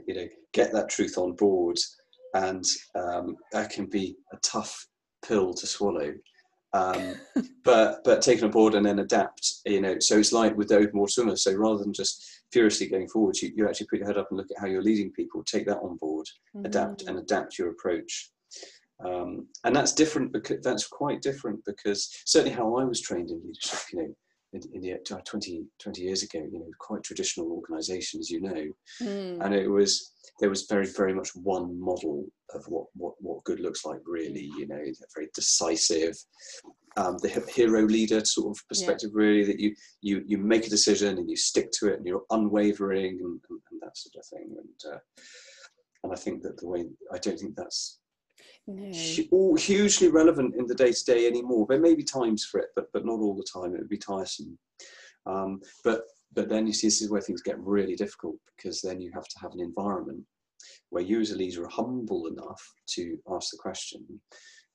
you 0.07 0.15
know 0.15 0.27
get 0.53 0.73
that 0.73 0.89
truth 0.89 1.19
on 1.19 1.33
board, 1.35 1.79
and 2.35 2.65
um, 2.95 3.37
that 3.53 3.71
can 3.71 3.87
be 3.87 4.17
a 4.33 4.37
tough 4.39 4.87
pill 5.23 5.53
to 5.55 5.67
swallow 5.67 6.13
um, 6.77 7.15
but 7.65 8.03
but 8.05 8.23
taken 8.23 8.45
on 8.45 8.51
board 8.51 8.75
and 8.75 8.87
then 8.87 8.99
adapt. 8.99 9.61
You 9.65 9.81
know, 9.81 9.99
so 10.01 10.19
it's 10.19 10.33
like 10.33 10.57
with 10.57 10.69
the 10.69 10.77
open 10.77 10.99
water 10.99 11.11
swimmer. 11.11 11.37
So 11.37 11.55
rather 11.55 11.79
than 11.79 11.93
just 11.93 12.25
furiously 12.53 12.89
going 12.89 13.09
forward, 13.09 13.37
you, 13.41 13.53
you 13.55 13.69
actually 13.69 13.87
put 13.89 13.99
your 13.99 14.09
head 14.09 14.19
up 14.19 14.29
and 14.31 14.39
look 14.39 14.51
at 14.51 14.61
how 14.61 14.67
you're 14.67 14.83
leading 14.83 15.13
people. 15.13 15.43
Take 15.45 15.67
that 15.67 15.79
on 15.79 15.97
board, 15.97 16.27
mm-hmm. 16.55 16.67
adapt 16.67 17.03
and 17.03 17.19
adapt 17.19 17.59
your 17.59 17.71
approach. 17.71 18.31
Um, 19.05 19.49
and 19.65 19.77
that's 19.77 19.93
different 19.93 20.33
because 20.33 20.61
that's 20.63 20.87
quite 20.87 21.21
different 21.21 21.61
because 21.67 22.09
certainly 22.25 22.57
how 22.57 22.77
I 22.77 22.85
was 22.85 23.03
trained 23.03 23.31
in 23.31 23.43
leadership, 23.45 23.81
you 23.93 23.99
know, 23.99 24.15
in, 24.53 24.61
in 24.73 24.81
the 24.81 24.95
uh, 24.95 25.21
20, 25.25 25.65
20 25.81 26.03
years 26.03 26.23
ago, 26.23 26.39
you 26.51 26.59
know, 26.59 26.67
quite 26.79 27.03
traditional 27.03 27.51
organisations, 27.51 28.31
you 28.31 28.41
know, 28.41 28.67
mm. 29.03 29.45
and 29.45 29.55
it 29.55 29.69
was 29.69 30.13
there 30.41 30.51
was 30.51 30.67
very 30.67 30.87
very 30.87 31.15
much 31.15 31.31
one 31.35 31.79
model 31.81 32.27
of 32.55 32.65
what 32.69 32.87
what 32.95 33.15
what 33.21 33.45
good 33.45 33.61
looks 33.61 33.85
like 33.85 34.01
really, 34.07 34.51
you 34.57 34.67
know, 34.67 34.83
very 35.15 35.29
decisive, 35.35 36.17
um, 36.97 37.19
the 37.19 37.29
hero 37.55 37.83
leader 37.83 38.25
sort 38.25 38.57
of 38.57 38.69
perspective 38.69 39.11
yeah. 39.13 39.23
really 39.23 39.45
that 39.45 39.61
you 39.61 39.75
you 40.01 40.23
you 40.27 40.39
make 40.39 40.67
a 40.67 40.71
decision 40.71 41.19
and 41.19 41.29
you 41.29 41.37
stick 41.37 41.71
to 41.73 41.89
it 41.89 41.99
and 41.99 42.07
you're 42.07 42.25
unwavering 42.31 43.19
and, 43.21 43.41
and, 43.51 43.61
and 43.71 43.81
that 43.83 43.97
sort 43.97 44.15
of 44.17 44.27
thing 44.27 44.57
and 44.57 44.95
uh, 44.95 44.99
and 46.05 46.13
I 46.13 46.17
think 46.17 46.43
that 46.43 46.57
the 46.59 46.69
way 46.69 46.85
I 47.13 47.19
don't 47.19 47.39
think 47.39 47.57
that's 47.57 47.99
no. 48.67 49.25
all 49.31 49.57
hugely 49.57 50.09
relevant 50.09 50.55
in 50.57 50.67
the 50.67 50.75
day 50.75 50.93
to 50.93 51.05
day 51.05 51.27
anymore. 51.27 51.67
There 51.69 51.81
may 51.81 51.95
be 51.95 52.03
times 52.03 52.45
for 52.45 52.61
it, 52.61 52.69
but 52.75 52.87
but 52.93 53.05
not 53.05 53.21
all 53.21 53.37
the 53.37 53.47
time. 53.53 53.75
It 53.75 53.79
would 53.79 53.89
be 53.89 53.99
tiresome. 53.99 54.59
Um, 55.27 55.61
but 55.85 56.03
but 56.35 56.49
then 56.49 56.67
you 56.67 56.73
see 56.73 56.87
this 56.89 57.03
is 57.03 57.11
where 57.11 57.21
things 57.21 57.43
get 57.43 57.59
really 57.59 57.97
difficult 57.97 58.37
because 58.57 58.81
then 58.81 59.01
you 59.01 59.11
have 59.15 59.27
to 59.27 59.39
have 59.41 59.53
an 59.53 59.61
environment 59.61 60.23
where 60.91 61.03
you 61.03 61.21
as 61.21 61.31
a 61.31 61.37
leader 61.37 61.65
are 61.65 61.69
humble 61.69 62.27
enough 62.27 62.63
to 62.89 63.17
ask 63.31 63.51
the 63.51 63.59
question, 63.59 64.05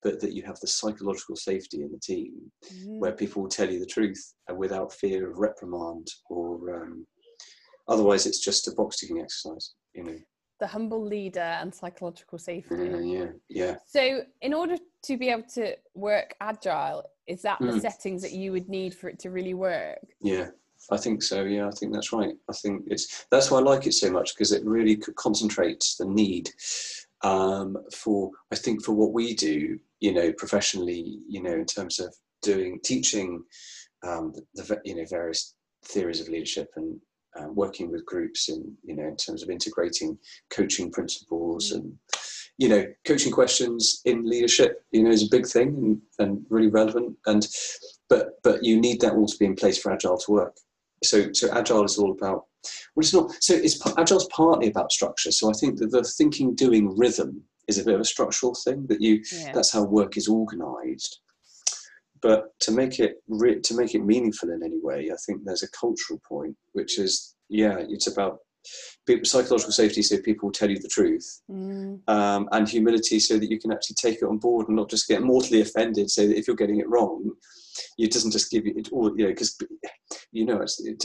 but 0.01 0.19
that 0.19 0.33
you 0.33 0.43
have 0.43 0.59
the 0.59 0.67
psychological 0.67 1.35
safety 1.35 1.81
in 1.81 1.91
the 1.91 1.99
team 1.99 2.33
mm. 2.65 2.99
where 2.99 3.11
people 3.11 3.41
will 3.41 3.49
tell 3.49 3.69
you 3.69 3.79
the 3.79 3.85
truth 3.85 4.33
and 4.47 4.57
without 4.57 4.93
fear 4.93 5.29
of 5.29 5.37
reprimand 5.37 6.07
or 6.29 6.83
um, 6.83 7.05
otherwise 7.87 8.25
it's 8.25 8.43
just 8.43 8.67
a 8.67 8.75
box 8.75 8.97
ticking 8.97 9.19
exercise. 9.19 9.73
You 9.93 10.03
know. 10.03 10.17
The 10.61 10.67
humble 10.67 11.03
leader 11.03 11.39
and 11.61 11.73
psychological 11.73 12.37
safety. 12.37 12.75
Yeah, 12.75 12.99
yeah, 12.99 13.25
yeah. 13.49 13.75
So, 13.85 14.21
in 14.41 14.53
order 14.53 14.77
to 15.03 15.17
be 15.17 15.29
able 15.29 15.49
to 15.55 15.75
work 15.95 16.35
agile, 16.39 17.03
is 17.27 17.41
that 17.41 17.59
the 17.59 17.65
Mm. 17.65 17.81
settings 17.81 18.21
that 18.21 18.31
you 18.31 18.51
would 18.51 18.69
need 18.69 18.93
for 18.93 19.09
it 19.09 19.17
to 19.19 19.31
really 19.31 19.55
work? 19.55 20.05
Yeah, 20.21 20.51
I 20.91 20.97
think 20.97 21.23
so. 21.23 21.43
Yeah, 21.43 21.67
I 21.67 21.71
think 21.71 21.93
that's 21.93 22.13
right. 22.13 22.35
I 22.47 22.53
think 22.53 22.83
it's 22.87 23.25
that's 23.31 23.49
why 23.49 23.57
I 23.57 23.63
like 23.63 23.87
it 23.87 23.93
so 23.93 24.11
much 24.11 24.35
because 24.35 24.51
it 24.51 24.63
really 24.63 24.95
concentrates 24.97 25.95
the 25.95 26.05
need 26.05 26.51
um, 27.23 27.75
for 27.93 28.31
I 28.51 28.55
think 28.55 28.85
for 28.85 28.93
what 28.93 29.13
we 29.13 29.33
do, 29.33 29.79
you 29.99 30.13
know, 30.13 30.31
professionally, 30.33 31.19
you 31.27 31.41
know, 31.41 31.53
in 31.53 31.65
terms 31.65 31.99
of 31.99 32.15
doing 32.43 32.79
teaching 32.83 33.43
um, 34.03 34.33
the, 34.33 34.63
the 34.63 34.81
you 34.85 34.95
know 34.95 35.05
various 35.09 35.55
theories 35.85 36.21
of 36.21 36.29
leadership 36.29 36.69
and 36.75 37.01
um, 37.37 37.55
working 37.55 37.91
with 37.91 38.05
groups 38.05 38.49
in 38.49 38.75
you 38.83 38.95
know 38.95 39.07
in 39.07 39.15
terms 39.15 39.43
of 39.43 39.49
integrating 39.49 40.17
coaching 40.49 40.91
principles 40.91 41.71
and 41.71 41.93
you 42.57 42.67
know 42.69 42.85
coaching 43.05 43.31
questions 43.31 44.01
in 44.05 44.25
leadership 44.25 44.83
you 44.91 45.03
know 45.03 45.09
is 45.09 45.23
a 45.23 45.29
big 45.31 45.45
thing 45.47 45.69
and, 45.69 46.01
and 46.19 46.45
really 46.49 46.67
relevant. 46.67 47.15
And 47.25 47.47
but 48.09 48.39
but 48.43 48.63
you 48.63 48.79
need 48.79 49.01
that 49.01 49.13
all 49.13 49.27
to 49.27 49.37
be 49.37 49.45
in 49.45 49.55
place 49.55 49.77
for 49.77 49.91
agile 49.91 50.17
to 50.17 50.31
work. 50.31 50.55
So 51.03 51.31
so 51.33 51.49
agile 51.51 51.85
is 51.85 51.97
all 51.97 52.11
about 52.11 52.45
well 52.95 53.03
it's 53.03 53.13
not 53.13 53.31
so 53.41 53.55
it's 53.55 53.79
agile's 53.97 54.27
partly 54.27 54.67
about 54.67 54.91
structure. 54.91 55.31
So 55.31 55.49
i 55.49 55.53
think 55.53 55.79
that 55.79 55.91
the 55.91 56.03
thinking 56.03 56.53
doing 56.55 56.95
rhythm 56.97 57.43
is 57.67 57.77
a 57.77 57.85
bit 57.85 57.95
of 57.95 58.01
a 58.01 58.05
structural 58.05 58.53
thing 58.53 58.85
that 58.87 59.01
you 59.01 59.23
Yeah. 59.31 59.53
that's 59.53 59.71
how 59.71 59.83
work 59.83 60.17
is 60.17 60.27
organized 60.27 61.20
but 62.21 62.57
to 62.59 62.71
make 62.71 62.99
it 62.99 63.15
re- 63.27 63.59
to 63.61 63.75
make 63.75 63.95
it 63.95 64.03
meaningful 64.03 64.49
in 64.49 64.63
any 64.63 64.79
way 64.81 65.09
i 65.11 65.15
think 65.25 65.43
there's 65.43 65.63
a 65.63 65.71
cultural 65.71 66.19
point 66.27 66.55
which 66.73 66.99
is 66.99 67.35
yeah 67.49 67.77
it's 67.89 68.07
about 68.07 68.39
people, 69.07 69.25
psychological 69.25 69.71
safety 69.71 70.01
so 70.01 70.17
people 70.21 70.51
tell 70.51 70.69
you 70.69 70.79
the 70.79 70.87
truth 70.87 71.41
Mm, 71.49 71.99
um, 72.07 72.47
and 72.51 72.69
humility 72.69 73.19
so 73.19 73.37
that 73.37 73.49
you 73.49 73.59
can 73.59 73.71
actually 73.71 73.95
take 73.95 74.17
it 74.21 74.25
on 74.25 74.37
board 74.37 74.67
and 74.67 74.77
not 74.77 74.89
just 74.89 75.07
get 75.07 75.21
mortally 75.21 75.61
offended 75.61 76.09
so 76.09 76.27
that 76.27 76.37
if 76.37 76.47
you're 76.47 76.55
getting 76.55 76.79
it 76.79 76.89
wrong 76.89 77.31
it 77.97 78.11
doesn't 78.11 78.31
just 78.31 78.51
give 78.51 78.65
you 78.65 78.73
it 78.75 78.89
all 78.91 79.11
you 79.17 79.25
know 79.25 79.31
because 79.31 79.57
you 80.31 80.45
know 80.45 80.61
it's 80.61 80.79
it, 80.85 81.03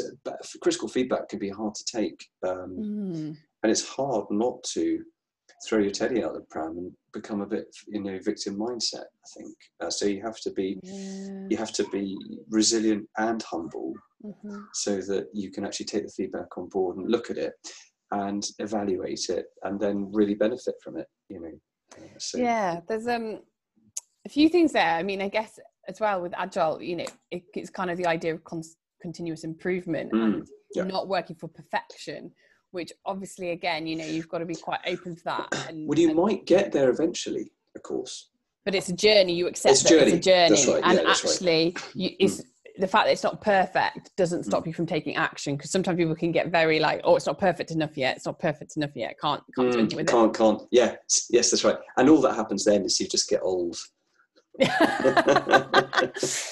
critical 0.61 0.88
feedback 0.88 1.29
can 1.29 1.38
be 1.38 1.48
hard 1.48 1.74
to 1.74 1.85
take 1.85 2.26
um, 2.46 2.76
mm, 2.76 3.37
and 3.62 3.72
it's 3.72 3.87
hard 3.88 4.24
not 4.31 4.62
to 4.62 5.02
throw 5.66 5.78
your 5.78 5.90
teddy 5.90 6.22
out 6.22 6.34
the 6.34 6.40
pram 6.50 6.76
and 6.78 6.92
become 7.12 7.40
a 7.40 7.46
bit 7.46 7.66
you 7.88 8.02
know 8.02 8.18
victim 8.24 8.56
mindset 8.58 9.04
i 9.24 9.28
think 9.36 9.54
uh, 9.80 9.90
so 9.90 10.04
you 10.06 10.20
have 10.22 10.38
to 10.38 10.50
be 10.52 10.78
yeah. 10.82 11.46
you 11.48 11.56
have 11.56 11.72
to 11.72 11.84
be 11.90 12.16
resilient 12.50 13.06
and 13.18 13.42
humble 13.42 13.94
mhm. 14.24 14.64
so 14.74 14.96
that 14.96 15.28
you 15.32 15.50
can 15.50 15.64
actually 15.64 15.86
take 15.86 16.04
the 16.04 16.12
feedback 16.12 16.56
on 16.58 16.68
board 16.68 16.96
and 16.96 17.10
look 17.10 17.30
at 17.30 17.38
it 17.38 17.54
and 18.12 18.46
evaluate 18.58 19.28
it 19.30 19.46
and 19.62 19.80
then 19.80 20.10
really 20.12 20.34
benefit 20.34 20.74
from 20.82 20.96
it 20.96 21.06
you 21.28 21.40
know 21.40 21.52
Uh, 21.96 22.18
so 22.18 22.38
Yeah, 22.38 22.80
there's 22.88 23.06
um 23.06 23.40
a 24.26 24.28
few 24.28 24.48
things 24.48 24.72
there. 24.72 24.94
I 25.00 25.02
mean, 25.02 25.22
I 25.22 25.28
guess 25.28 25.58
as 25.88 26.00
well 26.00 26.20
with 26.20 26.34
agile, 26.36 26.82
you 26.82 26.96
know, 26.96 27.06
it, 27.30 27.44
it's 27.54 27.70
kind 27.70 27.90
of 27.90 27.96
the 27.96 28.06
idea 28.06 28.34
of 28.34 28.42
con- 28.44 28.74
continuous 29.00 29.44
improvement 29.44 30.12
Mm, 30.12 30.34
and 30.34 30.46
yeah. 30.74 30.82
not 30.84 31.08
working 31.08 31.36
for 31.36 31.48
perfection. 31.48 32.32
Which 32.76 32.92
obviously, 33.06 33.50
again, 33.50 33.86
you 33.86 33.96
know, 33.96 34.04
you've 34.04 34.28
got 34.28 34.38
to 34.38 34.44
be 34.44 34.54
quite 34.54 34.80
open 34.86 35.16
to 35.16 35.24
that. 35.24 35.48
And, 35.68 35.88
well 35.88 35.98
you 35.98 36.10
and- 36.10 36.18
might 36.18 36.44
get 36.46 36.70
there 36.72 36.90
eventually 36.90 37.50
of 37.74 37.82
course 37.82 38.28
but 38.66 38.74
it's 38.74 38.88
a 38.88 38.92
journey. 38.92 39.32
You 39.32 39.46
accept 39.46 39.72
It's 39.74 39.90
a 39.90 39.94
that 39.94 40.08
it's 40.08 40.12
a 40.12 40.18
journey. 40.18 40.20
journey, 40.20 40.48
That's 40.56 40.66
right. 40.66 40.82
and 40.84 40.98
Yeah, 40.98 41.04
that's 41.04 41.24
right. 41.24 41.32
actually, 41.32 41.76
you, 41.94 42.10
it's 42.18 42.42
the 42.78 42.88
fact 42.88 43.06
that 43.06 43.12
it's 43.12 43.22
not 43.22 43.40
perfect 43.40 44.10
doesn't 44.16 44.42
stop 44.42 44.66
you 44.66 44.74
from 44.74 44.86
taking 44.86 45.14
action. 45.14 45.54
Because 45.56 45.70
sometimes 45.70 45.96
people 45.96 46.16
can 46.16 46.32
get 46.32 46.48
very 46.48 46.80
like, 46.80 47.00
"Oh, 47.04 47.14
it's 47.14 47.26
not 47.26 47.38
perfect 47.38 47.70
enough 47.70 47.96
yet. 47.96 48.16
It's 48.16 48.26
not 48.26 48.40
perfect 48.40 48.76
enough 48.76 48.90
yet. 48.96 49.14
Can't 49.22 49.40
can't 49.54 49.70
do 49.70 49.76
Mm, 49.76 49.80
anything 49.82 49.96
with 49.98 50.08
can't 50.08 50.34
can't 50.34 50.62
yeah 50.72 50.96
yes 51.30 51.50
that's 51.52 51.62
right 51.64 51.78
and 51.96 52.10
all 52.10 52.20
that 52.22 52.34
happens 52.34 52.64
then 52.64 52.84
is 52.84 52.98
you 52.98 53.06
just 53.06 53.30
get 53.30 53.40
old 53.42 53.74
it." 53.76 53.80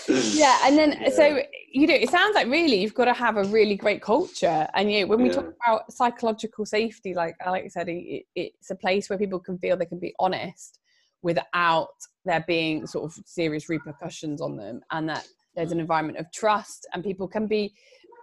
Yeah, 0.08 0.58
and 0.64 0.76
then 0.78 0.98
Yeah. 1.00 1.08
so 1.10 1.42
you 1.70 1.86
know, 1.86 1.94
it 1.94 2.10
sounds 2.10 2.34
like 2.34 2.46
really 2.48 2.80
you've 2.80 2.94
got 2.94 3.06
to 3.06 3.14
have 3.14 3.36
a 3.36 3.44
really 3.44 3.76
great 3.76 4.02
culture. 4.02 4.68
And 4.74 4.92
you 4.92 5.00
know, 5.00 5.06
when 5.06 5.22
we 5.22 5.30
talk 5.30 5.46
about 5.64 5.90
psychological 5.92 6.66
safety, 6.66 7.14
like 7.14 7.34
alex 7.44 7.74
said, 7.74 7.88
it, 7.88 8.24
it's 8.34 8.70
a 8.70 8.76
place 8.76 9.08
where 9.08 9.18
people 9.18 9.40
can 9.40 9.58
feel 9.58 9.76
they 9.76 9.86
can 9.86 9.98
be 9.98 10.14
honest 10.18 10.80
without 11.22 11.94
there 12.24 12.44
being 12.46 12.86
sort 12.86 13.04
of 13.04 13.18
serious 13.24 13.68
repercussions 13.68 14.40
on 14.42 14.56
them, 14.56 14.82
and 14.90 15.08
that 15.08 15.26
there's 15.56 15.72
an 15.72 15.78
mm. 15.78 15.82
environment 15.82 16.18
of 16.18 16.30
trust, 16.32 16.86
and 16.92 17.02
people 17.02 17.26
can 17.26 17.46
be. 17.46 17.74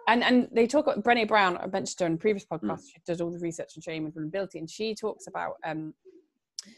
And, 0.07 0.23
and 0.23 0.47
they 0.51 0.65
talk 0.65 0.87
about 0.87 1.03
Brené 1.03 1.27
Brown, 1.27 1.57
I 1.57 1.67
mentioned 1.67 1.99
her 2.01 2.05
in 2.05 2.13
a 2.13 2.17
previous 2.17 2.45
mm. 2.45 2.59
podcast. 2.59 2.81
She 2.87 2.99
does 3.05 3.21
all 3.21 3.31
the 3.31 3.39
research 3.39 3.71
on 3.75 3.81
shame 3.81 4.05
and 4.05 4.13
vulnerability, 4.13 4.59
and 4.59 4.69
she 4.69 4.93
talks 4.93 5.27
about 5.27 5.55
um, 5.65 5.93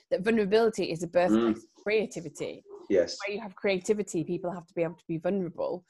that 0.10 0.22
vulnerability 0.22 0.86
is 0.92 1.04
a 1.04 1.08
birthplace 1.08 1.58
mm. 1.58 1.58
of 1.58 1.64
creativity 1.84 2.64
yes 2.90 3.18
where 3.26 3.36
you 3.36 3.42
have 3.42 3.56
creativity, 3.56 4.24
people 4.24 4.52
have 4.52 4.66
to 4.68 4.74
be 4.74 4.84
able 4.84 4.96
to 4.96 5.08
be 5.08 5.18
vulnerable 5.18 5.86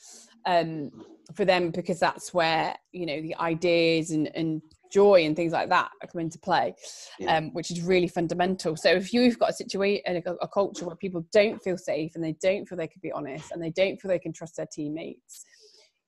um, 0.45 0.91
for 1.35 1.45
them 1.45 1.71
because 1.71 1.99
that's 1.99 2.33
where 2.33 2.75
you 2.91 3.05
know 3.05 3.21
the 3.21 3.35
ideas 3.35 4.11
and, 4.11 4.29
and 4.35 4.61
joy 4.91 5.25
and 5.25 5.35
things 5.35 5.51
like 5.51 5.69
that 5.69 5.89
come 6.11 6.21
into 6.21 6.37
play, 6.37 6.75
Yeah. 7.19 7.37
um, 7.37 7.53
which 7.53 7.71
is 7.71 7.81
really 7.81 8.07
fundamental. 8.07 8.75
So 8.75 8.89
if 8.91 9.11
you've 9.11 9.39
got 9.39 9.49
a 9.49 9.53
situation, 9.53 10.03
a, 10.05 10.33
a 10.41 10.47
culture 10.47 10.85
where 10.85 10.95
people 10.95 11.25
don't 11.33 11.61
feel 11.63 11.77
safe 11.77 12.11
and 12.13 12.23
they 12.23 12.35
don't 12.41 12.67
feel 12.67 12.77
they 12.77 12.87
can 12.87 13.01
be 13.01 13.11
honest 13.11 13.51
and 13.51 13.61
they 13.61 13.71
don't 13.71 13.99
feel 13.99 14.09
they 14.09 14.19
can 14.19 14.33
trust 14.33 14.57
their 14.57 14.67
teammates, 14.71 15.45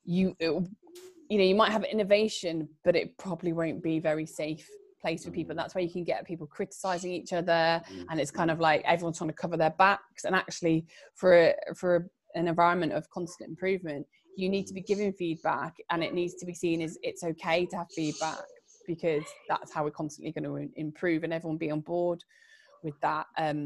you 0.04 0.36
it 0.40 0.52
you 1.30 1.38
know 1.40 1.44
you 1.44 1.56
might 1.56 1.72
have 1.72 1.84
innovation, 1.84 2.70
but 2.84 2.96
it 2.96 3.18
probably 3.18 3.54
won't 3.54 3.82
be 3.82 4.00
very 4.00 4.26
safe 4.26 4.70
place 5.06 5.24
for 5.26 5.32
people. 5.32 5.52
And 5.52 5.60
that's 5.60 5.76
where 5.76 5.84
you 5.88 5.94
can 5.98 6.04
get 6.04 6.26
people 6.32 6.48
criticizing 6.58 7.12
each 7.20 7.34
other 7.42 7.62
Mm. 7.76 8.06
and 8.10 8.20
it's 8.22 8.32
kind 8.40 8.52
of 8.54 8.60
like 8.60 8.82
everyone's 8.94 9.18
trying 9.20 9.34
to 9.36 9.42
cover 9.44 9.58
their 9.58 9.76
backs 9.86 10.22
and 10.26 10.36
actually 10.44 10.78
for 11.20 11.34
for 11.82 11.92
an 12.40 12.48
environment 12.54 12.92
of 12.98 13.04
constant 13.18 13.48
improvement 13.54 14.04
you 14.42 14.48
need 14.56 14.66
to 14.70 14.74
be 14.80 14.82
giving 14.92 15.12
feedback 15.14 15.74
and 15.92 16.00
it 16.08 16.14
needs 16.20 16.34
to 16.40 16.46
be 16.46 16.54
seen 16.64 16.82
as 16.82 16.94
it's 17.10 17.24
okay 17.32 17.60
to 17.72 17.76
have 17.82 17.90
feedback 18.00 18.46
because 18.92 19.26
that's 19.52 19.72
how 19.74 19.82
we're 19.84 20.00
constantly 20.02 20.32
going 20.38 20.44
to 20.52 20.56
improve 20.86 21.20
and 21.24 21.34
everyone 21.34 21.58
be 21.66 21.72
on 21.78 21.82
board 21.94 22.20
with 22.86 22.98
that 23.02 23.26
um 23.46 23.62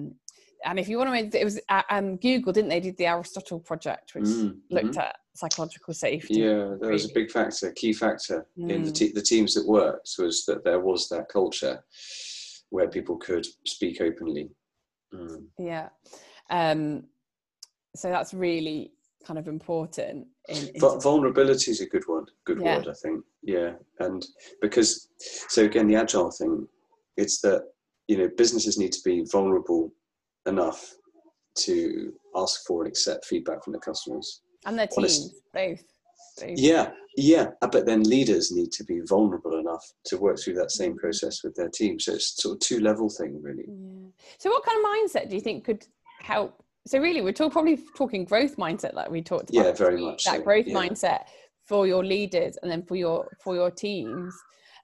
and 0.66 0.80
if 0.80 0.88
you 0.88 0.98
want 0.98 1.32
to 1.32 1.40
it 1.40 1.44
was 1.44 1.60
um 1.90 2.18
google 2.18 2.52
didn't 2.54 2.70
they 2.70 2.80
did 2.80 2.98
the 2.98 3.06
aristotle 3.06 3.60
project 3.60 4.14
which 4.16 4.24
Mm, 4.26 4.58
looked 4.70 4.96
mhm. 4.96 4.98
at 4.98 5.16
psychological 5.36 5.94
safety 5.94 6.36
Yeah, 6.36 6.76
there 6.82 6.92
was 6.92 7.10
a 7.10 7.14
big 7.14 7.32
factor, 7.32 7.72
key 7.72 7.94
factor 7.94 8.46
in 8.58 8.84
the, 8.84 8.92
Mm. 8.92 8.96
te- 8.96 9.12
the 9.14 9.22
teams 9.22 9.54
that 9.54 9.66
worked 9.66 10.10
was 10.20 10.46
that 10.46 10.64
there 10.66 10.80
was 10.82 11.08
that 11.10 11.30
culture 11.30 11.84
where 12.72 12.90
people 12.90 13.18
could 13.18 13.46
speak 13.66 14.02
openly. 14.02 14.50
Mm. 15.14 15.46
yeah 15.58 15.90
um 16.50 17.04
so 17.96 18.10
that's 18.10 18.34
really 18.34 18.92
kind 19.26 19.40
of 19.40 19.48
important 19.48 20.28
in, 20.50 20.68
in 20.74 20.80
Vul- 20.80 21.00
vulnerability 21.00 21.72
is 21.72 21.82
a 21.82 21.86
good 21.86 22.08
one, 22.08 22.26
good 22.46 22.60
Yeah. 22.62 22.78
word, 22.78 22.88
I 22.88 22.94
think. 22.94 23.24
Yeah, 23.44 23.74
and 24.00 24.26
because 24.62 25.10
so 25.20 25.66
again, 25.66 25.88
the 25.88 25.96
agile 25.96 26.32
thing, 26.32 26.68
it's 27.18 27.42
that 27.42 27.64
you 28.08 28.18
know 28.18 28.30
businesses 28.38 28.78
need 28.78 28.92
to 28.94 29.02
be 29.04 29.24
vulnerable 29.32 29.92
enough 30.50 30.94
to 31.56 32.14
ask 32.36 32.66
for 32.66 32.84
and 32.84 32.90
accept 32.92 33.26
feedback 33.26 33.64
from 33.64 33.74
the 33.74 33.80
customers. 33.80 34.42
and 34.66 34.78
their 34.78 34.90
honest- 34.98 35.22
teams 35.30 35.42
both, 35.54 35.84
both. 36.42 36.58
Yeah, 36.60 36.92
yeah, 37.16 37.52
uh, 37.62 37.68
but 37.68 37.86
then 37.86 38.04
leaders 38.04 38.52
need 38.52 38.72
to 38.74 38.84
be 38.84 39.00
vulnerable 39.02 39.58
enough 39.58 39.86
to 40.06 40.18
work 40.18 40.38
through 40.40 40.56
that 40.56 40.72
same 40.72 40.94
Mm. 40.96 40.98
process 40.98 41.44
with 41.44 41.56
their 41.56 41.70
team. 41.70 41.98
So 42.00 42.14
it's 42.14 42.42
sort 42.44 42.56
of 42.56 42.60
two 42.60 42.80
level 42.82 43.10
thing, 43.10 43.42
really. 43.42 43.64
Yeah. 43.68 44.10
So, 44.38 44.50
what 44.50 44.64
kind 44.66 44.78
of 44.80 44.86
mindset 44.86 45.30
do 45.30 45.36
you 45.36 45.42
think 45.42 45.64
could 45.64 45.88
help? 46.22 46.62
So, 46.86 47.00
really, 47.00 47.22
we're 47.22 47.32
talk, 47.34 47.54
probably 47.54 47.78
talking 47.96 48.26
growth 48.26 48.58
mindset, 48.58 48.94
like 48.96 49.10
we 49.10 49.22
talked 49.22 49.50
about. 49.50 49.66
Yeah, 49.66 49.72
very 49.72 50.02
much 50.02 50.26
That 50.26 50.38
so, 50.38 50.42
growth 50.44 50.68
yeah. 50.68 50.76
mindset 50.76 51.22
for 51.66 51.88
your 51.88 52.04
leaders, 52.04 52.58
and 52.62 52.70
then 52.72 52.84
for 52.84 52.96
your 52.98 53.30
for 53.44 53.56
your 53.56 53.72
teams. 53.72 54.34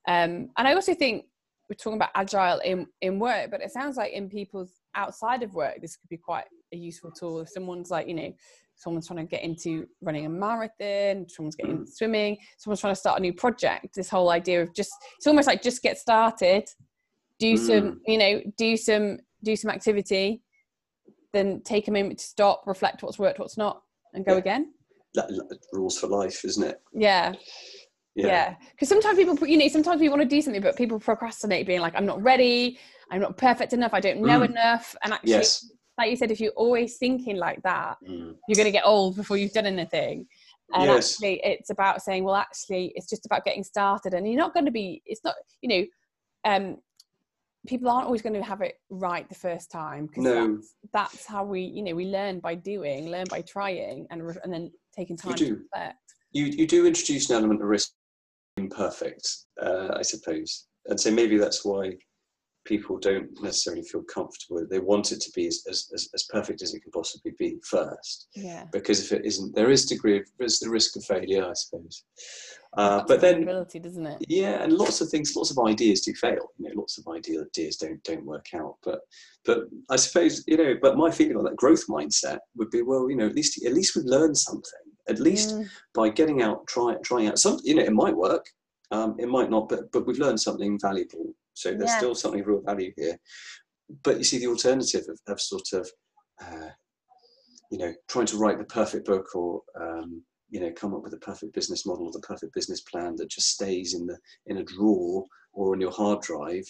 Um, 0.08 0.50
and 0.58 0.68
I 0.70 0.74
also 0.74 0.94
think 0.94 1.26
we're 1.70 1.76
talking 1.76 1.98
about 1.98 2.12
agile 2.16 2.60
in 2.60 2.88
in 3.02 3.20
work, 3.20 3.52
but 3.52 3.62
it 3.62 3.72
sounds 3.72 3.98
like 3.98 4.14
in 4.14 4.30
people's 4.30 4.72
outside 4.96 5.44
of 5.44 5.54
work, 5.54 5.82
this 5.82 5.96
could 5.96 6.10
be 6.10 6.18
quite 6.18 6.46
a 6.74 6.78
useful 6.78 7.12
tool. 7.12 7.42
If 7.42 7.50
someone's 7.50 7.92
like, 7.92 8.08
you 8.08 8.14
know, 8.14 8.34
someone's 8.76 9.08
trying 9.08 9.26
to 9.26 9.30
get 9.30 9.44
into 9.44 9.88
running 10.02 10.26
a 10.26 10.30
marathon, 10.30 11.28
someone's 11.30 11.56
getting 11.56 11.78
into 11.78 11.92
swimming, 11.92 12.38
someone's 12.58 12.82
trying 12.82 12.94
to 12.94 13.00
start 13.00 13.20
a 13.20 13.22
new 13.22 13.34
project. 13.34 13.96
This 13.96 14.10
whole 14.10 14.30
idea 14.30 14.62
of 14.62 14.74
just 14.74 14.92
it's 15.18 15.28
almost 15.28 15.48
like 15.48 15.62
just 15.62 15.82
get 15.82 15.98
started, 15.98 16.68
do 17.40 17.54
Mm. 17.54 17.60
some, 17.60 18.02
you 18.08 18.18
know, 18.18 18.42
do 18.58 18.78
some 18.78 19.20
do 19.44 19.56
some 19.56 19.70
activity, 19.70 20.42
then 21.34 21.62
take 21.64 21.88
a 21.88 21.92
moment 21.92 22.18
to 22.20 22.26
stop, 22.26 22.64
reflect 22.66 23.04
what's 23.04 23.20
worked, 23.20 23.40
what's 23.40 23.58
not, 23.58 23.84
and 24.14 24.26
go 24.26 24.34
Yeah. 24.34 24.40
again. 24.40 24.74
That, 25.14 25.28
that 25.28 25.60
rules 25.72 25.98
for 26.00 26.08
life, 26.08 26.44
isn't 26.44 26.64
it? 26.64 26.82
Yeah, 26.92 27.34
yeah. 28.16 28.56
Because 28.72 28.90
sometimes 28.90 29.18
people, 29.18 29.48
you 29.48 29.58
know, 29.58 29.68
sometimes 29.68 30.02
we 30.02 30.10
want 30.10 30.22
to 30.22 30.28
do 30.28 30.42
something, 30.42 30.62
but 30.62 30.76
people 30.76 31.00
procrastinate, 31.00 31.68
being 31.68 31.80
like, 31.82 31.94
"I'm 31.96 32.06
not 32.06 32.22
ready, 32.22 32.80
I'm 33.12 33.22
not 33.22 33.38
perfect 33.38 33.74
enough, 33.74 33.94
I 33.94 34.00
don't 34.00 34.22
know 34.22 34.40
Mm. 34.42 34.50
enough." 34.52 34.96
And 35.04 35.14
actually, 35.14 35.30
Yes. 35.32 35.72
like 35.98 36.10
you 36.10 36.16
said, 36.18 36.32
if 36.32 36.40
you're 36.40 36.52
always 36.54 36.98
thinking 36.98 37.38
like 37.38 37.62
that, 37.64 37.98
Mm. 38.04 38.38
you're 38.48 38.56
going 38.56 38.66
to 38.66 38.72
get 38.72 38.86
old 38.86 39.16
before 39.16 39.38
you've 39.38 39.54
done 39.54 39.66
anything. 39.66 40.28
And 40.74 40.86
Yes. 40.86 41.14
actually, 41.14 41.42
it's 41.44 41.70
about 41.70 42.02
saying, 42.02 42.24
well, 42.24 42.36
actually, 42.36 42.92
it's 42.96 43.10
just 43.10 43.26
about 43.26 43.46
getting 43.46 43.64
started, 43.64 44.14
and 44.14 44.28
you're 44.28 44.38
not 44.38 44.54
going 44.54 44.66
to 44.66 44.72
be. 44.72 45.02
It's 45.06 45.24
not, 45.24 45.36
you 45.62 45.70
know, 45.70 45.86
um, 46.52 46.78
people 47.68 47.90
aren't 47.90 48.06
always 48.06 48.22
going 48.22 48.34
to 48.34 48.44
have 48.44 48.62
it 48.62 48.76
right 48.90 49.28
the 49.30 49.36
first 49.36 49.72
time 49.72 50.06
because 50.08 50.24
No. 50.24 50.56
that's, 50.58 50.76
that's 50.94 51.26
how 51.26 51.44
we 51.44 51.62
you 51.62 51.82
know 51.82 51.96
we 51.96 52.06
learn 52.06 52.40
by 52.40 52.54
doing 52.54 53.10
learn 53.10 53.26
by 53.30 53.42
trying 53.42 54.06
and 54.12 54.26
re- 54.26 54.36
and 54.44 54.54
then 54.54 54.72
taking 54.96 55.18
time 55.18 55.36
to 55.36 55.46
do. 55.46 55.54
reflect 55.56 55.98
you 56.32 56.46
you 56.46 56.68
do 56.68 56.86
introduce 56.86 57.30
an 57.30 57.38
element 57.38 57.62
of 57.62 57.68
risk 57.68 57.92
imperfect 58.58 59.28
uh, 59.62 59.90
i 59.96 60.02
suppose 60.04 60.68
and 60.86 61.00
so 61.00 61.10
maybe 61.12 61.38
that's 61.38 61.66
why 61.66 61.92
people 62.66 62.98
don't 62.98 63.30
necessarily 63.42 63.84
feel 63.84 64.04
comfortable. 64.04 64.66
They 64.70 64.80
want 64.80 65.12
it 65.12 65.22
to 65.22 65.32
be 65.36 65.48
as, 65.48 65.64
as, 65.70 65.90
as- 65.94 66.26
perfect 66.32 66.62
as 66.64 66.74
it 66.74 66.82
can 66.82 66.92
possibly 66.92 67.32
be 67.38 67.58
first. 67.64 68.28
Yeah. 68.36 68.66
Because 68.72 69.00
if 69.06 69.12
it 69.18 69.26
isn't 69.26 69.56
there 69.56 69.70
is 69.70 69.86
degree 69.86 70.18
of 70.18 70.24
there's 70.40 70.60
the 70.60 70.70
risk 70.70 70.96
of 70.98 71.06
failure 71.06 71.46
i 71.46 71.54
suppose. 71.54 72.04
Uh, 72.78 73.04
but 73.08 73.22
then 73.22 73.46
doesn't 73.46 74.06
it? 74.06 74.18
Yeah 74.28 74.64
and 74.64 74.74
lots 74.74 75.00
of 75.02 75.10
things 75.10 75.36
lots 75.36 75.52
of 75.52 75.60
ideas 75.66 76.02
do 76.02 76.14
fail. 76.16 76.50
You 76.58 76.70
know 76.70 76.82
lots 76.82 76.98
of 76.98 77.08
ideas 77.08 77.78
don't 77.78 78.04
don't 78.04 78.26
work 78.26 78.48
out. 78.56 78.76
But 78.84 79.00
but 79.46 79.60
i 79.90 79.96
suppose 79.96 80.44
you 80.48 80.58
know 80.58 80.74
but 80.82 80.98
my 80.98 81.12
feeling 81.12 81.38
on 81.38 81.44
that 81.46 81.56
growth 81.56 81.86
mindset 81.88 82.40
would 82.58 82.72
be 82.72 82.82
well 82.82 83.10
you 83.10 83.16
know 83.16 83.28
at 83.28 83.36
least 83.36 83.64
at 83.66 83.74
least 83.74 83.96
we've 83.96 84.06
learned 84.06 84.38
something. 84.38 84.86
At 85.08 85.20
least 85.20 85.56
Mm, 85.56 85.70
by 85.94 86.10
getting 86.10 86.42
out 86.42 86.66
try 86.68 86.96
trying 87.04 87.28
out 87.28 87.38
some 87.38 87.60
you 87.64 87.76
know 87.76 87.84
it 87.84 87.94
might 87.94 88.18
work 88.18 88.46
um, 88.92 89.16
it 89.20 89.30
might 89.30 89.52
not 89.52 89.70
but 89.70 89.92
but 89.92 90.06
we've 90.08 90.18
learned 90.20 90.40
something 90.42 90.80
valuable 90.82 91.28
so 91.56 91.72
there's 91.72 91.90
Yeah. 91.90 91.98
still 91.98 92.16
something 92.16 92.42
of 92.42 92.48
real 92.48 92.62
value 92.62 92.94
here 92.96 93.18
but 94.04 94.18
you 94.18 94.24
see 94.24 94.38
the 94.38 94.48
alternative 94.48 95.06
of, 95.10 95.20
of 95.28 95.42
sort 95.42 95.74
of 95.74 95.90
uh, 96.42 96.70
you 97.72 97.78
know 97.78 97.94
trying 98.08 98.26
to 98.28 98.38
write 98.38 98.58
the 98.60 98.66
perfect 98.66 99.06
book 99.06 99.36
or 99.36 99.62
um, 99.80 100.24
you 100.50 100.60
know 100.60 100.72
come 100.72 100.94
up 100.94 101.04
with 101.04 101.14
a 101.14 101.18
perfect 101.18 101.54
business 101.54 101.86
model 101.86 102.06
or 102.06 102.12
the 102.12 102.20
perfect 102.20 102.54
business 102.54 102.82
plan 102.82 103.16
that 103.16 103.30
just 103.30 103.50
stays 103.50 103.94
in 103.94 104.06
the 104.06 104.18
in 104.48 104.58
a 104.58 104.64
drawer 104.64 105.26
or 105.54 105.74
on 105.74 105.82
your 105.82 105.92
hard 105.92 106.22
drive 106.22 106.66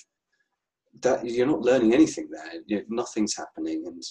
that 1.01 1.25
you're 1.25 1.47
not 1.47 1.61
learning 1.61 1.93
anything 1.93 2.29
there 2.31 2.61
you 2.67 2.77
know, 2.77 2.83
nothing's 2.89 3.35
happening 3.35 3.83
and 3.85 4.01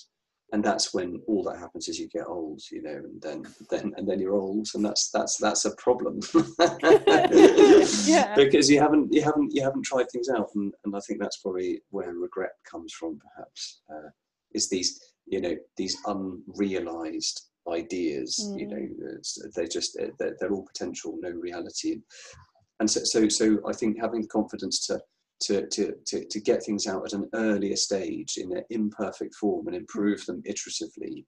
and 0.52 0.62
that's 0.62 0.92
when 0.94 1.20
all 1.26 1.42
that 1.42 1.59
happens 1.59 1.88
is 1.88 1.98
you 1.98 2.09
get 2.09 2.26
old 2.26 2.61
you 2.70 2.83
know 2.83 2.90
and 2.90 3.20
then 3.22 3.42
then 3.70 3.92
and 3.96 4.09
then 4.09 4.20
you're 4.20 4.35
old 4.35 4.68
and 4.74 4.85
that's 4.85 5.11
that's 5.11 5.37
that's 5.38 5.64
a 5.64 5.74
problem 5.76 6.20
Yeah. 8.07 8.35
because 8.37 8.70
you 8.70 8.78
haven't 8.80 9.12
you 9.12 9.22
haven't 9.22 9.52
you 9.54 9.62
haven't 9.62 9.85
tried 9.85 10.07
things 10.12 10.28
out 10.28 10.48
and, 10.54 10.72
and 10.85 10.94
i 10.96 11.00
think 11.07 11.20
that's 11.20 11.38
probably 11.38 11.80
where 11.90 12.12
regret 12.14 12.52
comes 12.70 12.92
from 12.92 13.18
perhaps 13.18 13.80
uh, 13.90 14.09
is 14.52 14.68
these 14.68 15.00
you 15.26 15.40
know 15.40 15.57
these 15.76 15.96
unrealized 16.07 17.48
ideas 17.70 18.52
you 18.57 18.66
Mm. 18.66 18.70
know 18.70 18.87
it's, 19.18 19.38
they 19.57 19.66
just 19.66 19.96
they're, 20.18 20.37
they're 20.38 20.52
all 20.52 20.66
potential 20.72 21.16
no 21.20 21.30
reality 21.30 21.96
and 22.80 22.90
so 22.90 23.00
so 23.04 23.28
so 23.28 23.59
i 23.66 23.72
think 23.72 23.98
having 23.98 24.20
the 24.22 24.28
confidence 24.28 24.80
to 24.87 25.00
to, 25.40 25.66
to, 25.68 25.94
to, 26.07 26.25
to 26.25 26.40
get 26.40 26.62
things 26.64 26.87
out 26.87 27.05
at 27.05 27.12
an 27.12 27.29
earlier 27.35 27.77
stage 27.77 28.37
in 28.37 28.57
an 28.57 28.64
imperfect 28.70 29.35
form 29.35 29.66
and 29.66 29.77
improve 29.77 30.25
them 30.27 30.42
iteratively, 30.42 31.25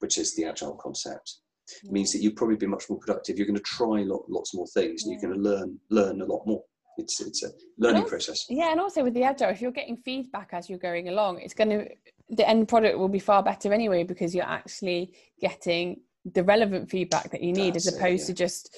which 0.00 0.18
is 0.18 0.34
the 0.36 0.44
agile 0.44 0.76
concept, 0.76 1.38
means 1.84 2.12
that 2.12 2.20
you'll 2.20 2.34
probably 2.34 2.56
be 2.56 2.66
much 2.66 2.88
more 2.88 2.98
productive. 2.98 3.36
You're 3.36 3.46
going 3.46 3.56
to 3.56 3.62
try 3.62 4.02
lot, 4.02 4.22
lots 4.28 4.54
more 4.54 4.66
things 4.68 5.04
and 5.04 5.12
you're 5.12 5.20
going 5.20 5.34
to 5.34 5.48
learn 5.48 5.78
learn 5.90 6.20
a 6.20 6.24
lot 6.24 6.46
more. 6.46 6.62
It's 6.96 7.20
it's 7.20 7.44
a 7.44 7.50
learning 7.78 8.02
also- 8.02 8.10
process. 8.10 8.46
yeah 8.48 8.72
and 8.72 8.80
also 8.80 9.04
with 9.04 9.14
the 9.14 9.22
agile 9.22 9.50
if 9.50 9.60
you're 9.62 9.70
getting 9.70 9.96
feedback 9.96 10.48
as 10.52 10.68
you're 10.68 10.80
going 10.80 11.08
along 11.08 11.38
it's 11.38 11.54
going 11.54 11.70
to 11.70 11.88
the 12.30 12.48
end 12.48 12.66
product 12.66 12.98
will 12.98 13.08
be 13.08 13.20
far 13.20 13.40
better 13.40 13.72
anyway 13.72 14.02
because 14.02 14.34
you're 14.34 14.44
actually 14.44 15.14
getting 15.40 16.00
the 16.34 16.42
relevant 16.42 16.90
feedback 16.90 17.30
that 17.30 17.42
you 17.42 17.52
need 17.52 17.76
as 17.76 17.84
That's 17.84 17.96
it, 17.96 18.00
opposed 18.00 18.22
yeah. 18.22 18.26
to 18.26 18.32
just 18.34 18.76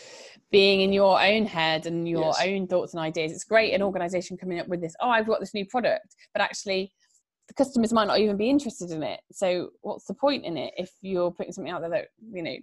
being 0.50 0.80
in 0.80 0.92
your 0.92 1.20
own 1.20 1.46
head 1.46 1.86
and 1.86 2.08
your 2.08 2.26
Yes. 2.36 2.42
own 2.46 2.66
thoughts 2.66 2.92
and 2.94 3.00
ideas 3.00 3.32
it's 3.32 3.44
great 3.44 3.72
an 3.72 3.80
Mhm. 3.80 3.84
organization 3.86 4.36
coming 4.36 4.58
up 4.58 4.68
with 4.68 4.80
this 4.80 4.94
oh 5.00 5.08
i've 5.08 5.26
got 5.26 5.40
this 5.40 5.54
new 5.54 5.64
product 5.66 6.14
but 6.32 6.42
actually 6.42 6.92
the 7.48 7.54
customers 7.54 7.92
might 7.92 8.06
not 8.06 8.18
even 8.18 8.36
be 8.36 8.50
interested 8.50 8.90
in 8.90 9.02
it 9.02 9.20
so 9.32 9.70
what's 9.82 10.06
the 10.06 10.14
point 10.14 10.44
in 10.44 10.56
it 10.56 10.72
if 10.76 10.90
you're 11.02 11.30
putting 11.30 11.52
something 11.52 11.72
out 11.72 11.80
there 11.80 11.90
that 11.90 12.08
you 12.32 12.42
know 12.42 12.56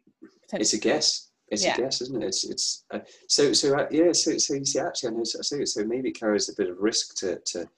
It's 0.54 0.74
a 0.74 0.78
guess. 0.80 1.30
It's 1.50 1.64
Yeah. 1.64 1.76
a 1.76 1.82
guess, 1.82 2.02
isn't 2.02 2.22
it? 2.22 2.26
It's 2.28 2.44
it's 2.44 2.84
uh, 2.92 3.00
so 3.30 3.54
so 3.54 3.74
uh, 3.78 3.88
yeah. 3.90 4.12
So 4.12 4.38
so 4.38 4.54
you 4.56 4.66
see, 4.66 4.80
actually, 4.80 5.10
I 5.10 5.12
know. 5.14 5.24
So, 5.24 5.64
so 5.64 5.86
maybe 5.86 6.10
it 6.10 6.20
carries 6.20 6.50
a 6.50 6.56
bit 6.56 6.70
of 6.70 6.78
risk 6.80 7.16
to 7.20 7.40
to 7.52 7.70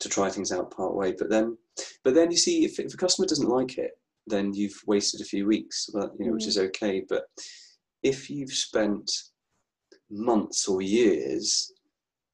to 0.00 0.08
try 0.08 0.30
things 0.30 0.50
out 0.50 0.70
part 0.70 0.94
way, 0.94 1.12
but 1.12 1.28
then 1.28 1.58
but 2.04 2.14
then 2.14 2.30
you 2.30 2.38
see 2.38 2.64
if 2.64 2.78
if 2.80 2.94
a 2.94 2.96
customer 2.96 3.26
doesn't 3.28 3.50
like 3.58 3.76
it, 3.76 3.98
then 4.26 4.54
you've 4.54 4.80
wasted 4.86 5.20
a 5.20 5.24
few 5.24 5.44
weeks, 5.46 5.90
well, 5.92 6.10
you 6.18 6.24
know, 6.26 6.32
which 6.32 6.44
Mhm. 6.44 6.48
is 6.48 6.58
okay. 6.58 7.04
But 7.06 7.24
if 8.02 8.30
you've 8.30 8.52
spent 8.68 9.10
months 10.10 10.68
or 10.68 10.82
years 10.82 11.72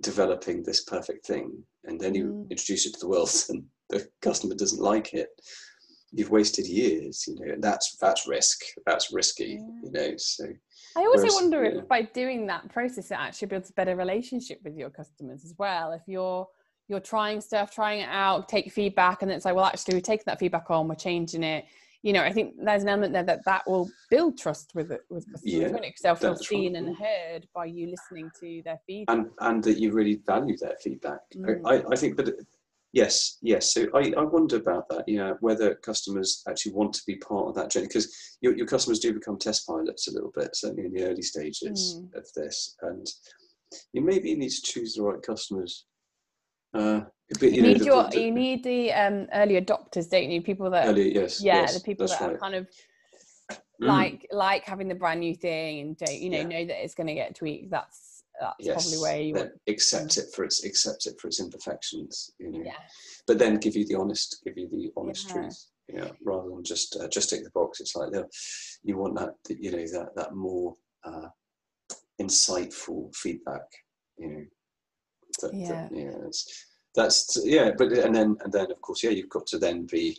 developing 0.03 0.63
this 0.63 0.85
perfect 0.85 1.27
thing, 1.27 1.63
and 1.85 2.01
then 2.01 2.15
you 2.15 2.25
Mm. 2.27 2.51
introduce 2.51 2.87
it 2.87 2.95
to 2.95 3.01
the 3.01 3.09
world, 3.09 3.31
and 3.49 3.65
the 3.91 4.09
customer 4.21 4.55
doesn't 4.55 4.81
like 4.83 5.15
it, 5.15 5.29
you've 6.13 6.31
wasted 6.31 6.67
years. 6.67 7.25
You 7.27 7.35
know, 7.37 7.53
and 7.53 7.63
that's 7.63 7.97
that's 7.97 8.27
risk. 8.27 8.61
That's 8.87 9.13
risky. 9.13 9.59
Yeah. 9.61 9.81
You 9.85 9.91
know, 9.93 10.17
so. 10.17 10.45
I 10.97 11.01
also 11.01 11.19
Whereas- 11.23 11.35
wonder 11.35 11.65
yeah. 11.65 11.79
if 11.81 11.89
by 11.89 12.03
doing 12.03 12.47
that 12.47 12.69
process, 12.71 13.11
it 13.11 13.15
actually 13.19 13.49
builds 13.49 13.71
a 13.71 13.73
better 13.73 13.97
relationship 13.97 14.61
with 14.63 14.77
your 14.77 14.91
customers 14.91 15.45
as 15.45 15.55
well. 15.59 15.93
If 15.93 16.03
you're 16.07 16.47
you're 16.87 17.01
trying 17.01 17.41
stuff, 17.41 17.71
trying 17.75 18.01
it 18.01 18.09
out, 18.11 18.47
take 18.49 18.71
feedback, 18.71 19.23
and 19.23 19.31
it's 19.33 19.47
like, 19.47 19.55
well, 19.55 19.65
actually, 19.65 19.95
we're 19.95 20.01
taking 20.03 20.25
that 20.27 20.39
feedback 20.39 20.71
on, 20.71 20.87
we're 20.87 20.95
changing 20.95 21.43
it. 21.43 21.65
You 22.05 22.13
know, 22.13 22.23
I 22.23 22.33
think 22.35 22.57
there's 22.63 22.83
an 22.83 22.91
element 22.91 23.15
there 23.15 23.23
that 23.23 23.47
that 23.47 23.63
will 23.67 23.89
build 24.11 24.37
trust 24.37 24.73
with 24.75 24.93
it 24.93 25.01
with 25.09 25.25
customers, 25.33 25.43
Yeah, 25.55 25.69
won't 25.69 25.87
it? 25.87 25.95
Because 25.97 26.03
they'll 26.03 26.35
feel 26.35 26.37
seen 26.37 26.77
and 26.77 26.95
heard 26.95 27.49
by 27.55 27.65
you 27.65 27.87
listening 27.87 28.31
to 28.41 28.61
their 28.63 28.79
feedback. 28.87 29.17
and 29.17 29.31
and 29.41 29.65
that 29.65 29.79
you 29.79 29.91
really 29.91 30.21
value 30.27 30.55
their 30.59 30.77
feedback. 30.83 31.21
Mm. 31.35 31.63
I, 31.65 31.83
I 31.91 31.97
think, 31.97 32.19
but 32.19 32.29
yes, 32.93 33.39
yes. 33.41 33.73
So 33.73 33.87
I, 33.95 34.13
I 34.19 34.23
wonder 34.23 34.57
about 34.57 34.87
that. 34.91 35.09
You 35.09 35.17
know, 35.17 35.39
whether 35.41 35.77
customers 35.77 36.43
actually 36.47 36.73
want 36.75 36.93
to 36.93 37.03
be 37.07 37.17
part 37.17 37.49
of 37.49 37.55
that 37.55 37.71
journey 37.71 37.87
because 37.87 38.15
your, 38.43 38.55
your 38.55 38.67
customers 38.67 38.99
do 38.99 39.15
become 39.15 39.39
test 39.39 39.67
pilots 39.67 40.07
a 40.07 40.13
little 40.13 40.33
bit, 40.37 40.55
certainly 40.55 40.85
in 40.85 40.93
the 40.93 41.05
early 41.05 41.23
stages 41.23 42.03
Mm. 42.03 42.19
of 42.19 42.27
this, 42.37 42.77
and 42.83 43.07
you 43.95 44.03
maybe 44.03 44.35
need 44.35 44.51
to 44.51 44.61
choose 44.63 44.93
the 44.95 45.03
right 45.03 45.23
customers. 45.23 45.87
Uh, 46.75 47.01
but, 47.31 47.43
You, 47.53 47.63
know, 47.63 47.69
need 47.69 47.81
the- 47.81 47.85
your 47.85 48.09
the- 48.11 48.21
you 48.21 48.31
need 48.31 48.63
the 48.65 48.93
um, 48.93 49.27
early 49.33 49.61
adopters, 49.61 50.09
don't 50.11 50.31
you? 50.31 50.43
People 50.43 50.71
that 50.71 50.87
early, 50.89 51.15
yes, 51.15 51.43
yeah, 51.43 51.63
yes, 51.63 51.75
the 51.75 51.81
people 51.81 52.07
that 52.07 52.21
are 52.21 52.39
kind 52.39 52.55
of 52.55 52.67
Mm. 53.83 53.89
like 53.89 54.27
like 54.31 54.65
having 54.65 54.87
the 54.87 54.95
brand 54.95 55.19
new 55.19 55.35
thing 55.35 55.81
and 55.81 55.97
don't 55.97 56.15
you 56.15 56.31
know 56.31 56.39
Yeah. 56.39 56.45
know 56.45 56.65
that 56.67 56.85
it's 56.85 56.95
going 56.95 57.09
to 57.09 57.15
get 57.15 57.35
tweaked. 57.35 57.71
That's 57.71 58.23
that's 58.41 58.55
yes, 58.61 58.75
probably 58.85 58.99
where 59.03 59.21
you 59.21 59.35
then 59.35 59.47
want. 59.49 59.61
accept 59.67 60.17
it 60.17 60.27
for 60.33 60.45
its 60.45 60.65
accept 60.65 61.07
it 61.07 61.21
for 61.21 61.27
its 61.27 61.41
imperfections. 61.41 62.31
You 62.39 62.51
know, 62.53 62.63
Yeah. 62.65 62.77
but 63.27 63.39
then 63.41 63.57
give 63.57 63.75
you 63.77 63.85
the 63.85 63.97
honest, 63.97 64.43
give 64.45 64.57
you 64.57 64.69
the 64.69 64.93
honest 64.97 65.27
Yeah. 65.27 65.33
truth. 65.35 65.67
Yeah, 65.89 66.11
rather 66.25 66.49
than 66.51 66.63
just 66.63 66.95
uh, 66.97 67.09
just 67.09 67.31
tick 67.31 67.43
the 67.43 67.51
box. 67.51 67.81
It's 67.81 67.97
like 67.97 68.13
no, 68.13 68.29
you 68.85 68.97
want 68.97 69.17
that, 69.17 69.35
that, 69.49 69.59
you 69.61 69.73
know, 69.73 69.87
that 69.89 70.15
that 70.15 70.35
more 70.37 70.77
uh, 71.05 71.29
insightful 72.21 73.15
feedback. 73.17 73.67
You 74.19 74.29
know, 74.29 74.45
that, 75.43 75.51
that- 75.53 75.59
Yeah. 75.59 75.89
yeah, 75.93 76.17
it's, 76.27 76.74
that's 76.95 77.39
yeah. 77.45 77.73
But 77.77 77.93
and 77.93 78.15
then 78.15 78.37
and 78.45 78.53
then 78.53 78.71
of 78.71 78.81
course, 78.81 79.03
yeah, 79.03 79.11
you've 79.11 79.29
got 79.31 79.47
to 79.49 79.59
then 79.59 79.87
be 79.87 80.17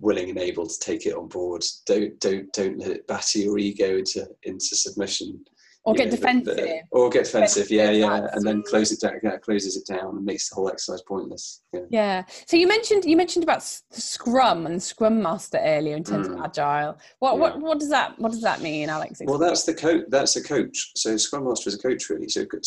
willing 0.00 0.30
and 0.30 0.38
able 0.38 0.66
to 0.66 0.78
take 0.80 1.06
it 1.06 1.14
on 1.14 1.28
board. 1.28 1.64
Don't 1.86 2.18
don't 2.20 2.52
don't 2.52 2.78
let 2.78 2.90
it 2.90 3.06
batter 3.06 3.38
your 3.38 3.58
ego 3.58 3.98
into 3.98 4.26
into 4.44 4.74
submission 4.76 5.44
Or 5.84 5.94
you 5.94 5.98
get 5.98 6.04
know, 6.06 6.10
defensive. 6.16 6.56
the- 6.56 6.80
or 6.92 7.08
get 7.10 7.24
defensive, 7.24 7.70
yeah, 7.70 7.92
Defensive, 7.92 8.00
yeah, 8.22 8.28
and 8.34 8.46
then 8.46 8.62
close 8.62 8.90
it 8.92 9.00
down, 9.00 9.18
yeah, 9.22 9.36
closes 9.38 9.76
it 9.76 9.86
down 9.86 10.16
and 10.16 10.24
makes 10.24 10.48
the 10.48 10.54
whole 10.56 10.68
exercise 10.68 11.02
pointless. 11.02 11.62
Yeah. 11.72 11.80
Yeah. 11.90 12.24
So 12.46 12.56
you 12.56 12.66
mentioned 12.68 13.04
you 13.04 13.16
mentioned 13.16 13.42
about 13.44 13.62
Scrum 13.62 14.66
and 14.66 14.80
Scrum 14.82 15.20
Master 15.22 15.58
earlier 15.58 15.96
in 15.96 16.04
terms 16.04 16.28
Mm. 16.28 16.34
of 16.38 16.44
agile. 16.44 16.96
What 17.18 17.34
Yeah. 17.34 17.40
what 17.40 17.60
what 17.60 17.78
does 17.80 17.90
that 17.90 18.18
what 18.18 18.32
does 18.32 18.42
that 18.42 18.60
mean, 18.60 18.88
Alex? 18.88 19.20
Well, 19.24 19.38
that's 19.38 19.64
the 19.64 19.74
coach. 19.74 20.04
That's 20.08 20.36
a 20.36 20.42
coach. 20.42 20.92
So 20.96 21.16
Scrum 21.16 21.44
Master 21.48 21.68
is 21.68 21.74
a 21.74 21.78
coach, 21.78 22.08
really. 22.10 22.28
So 22.28 22.44
good. 22.44 22.64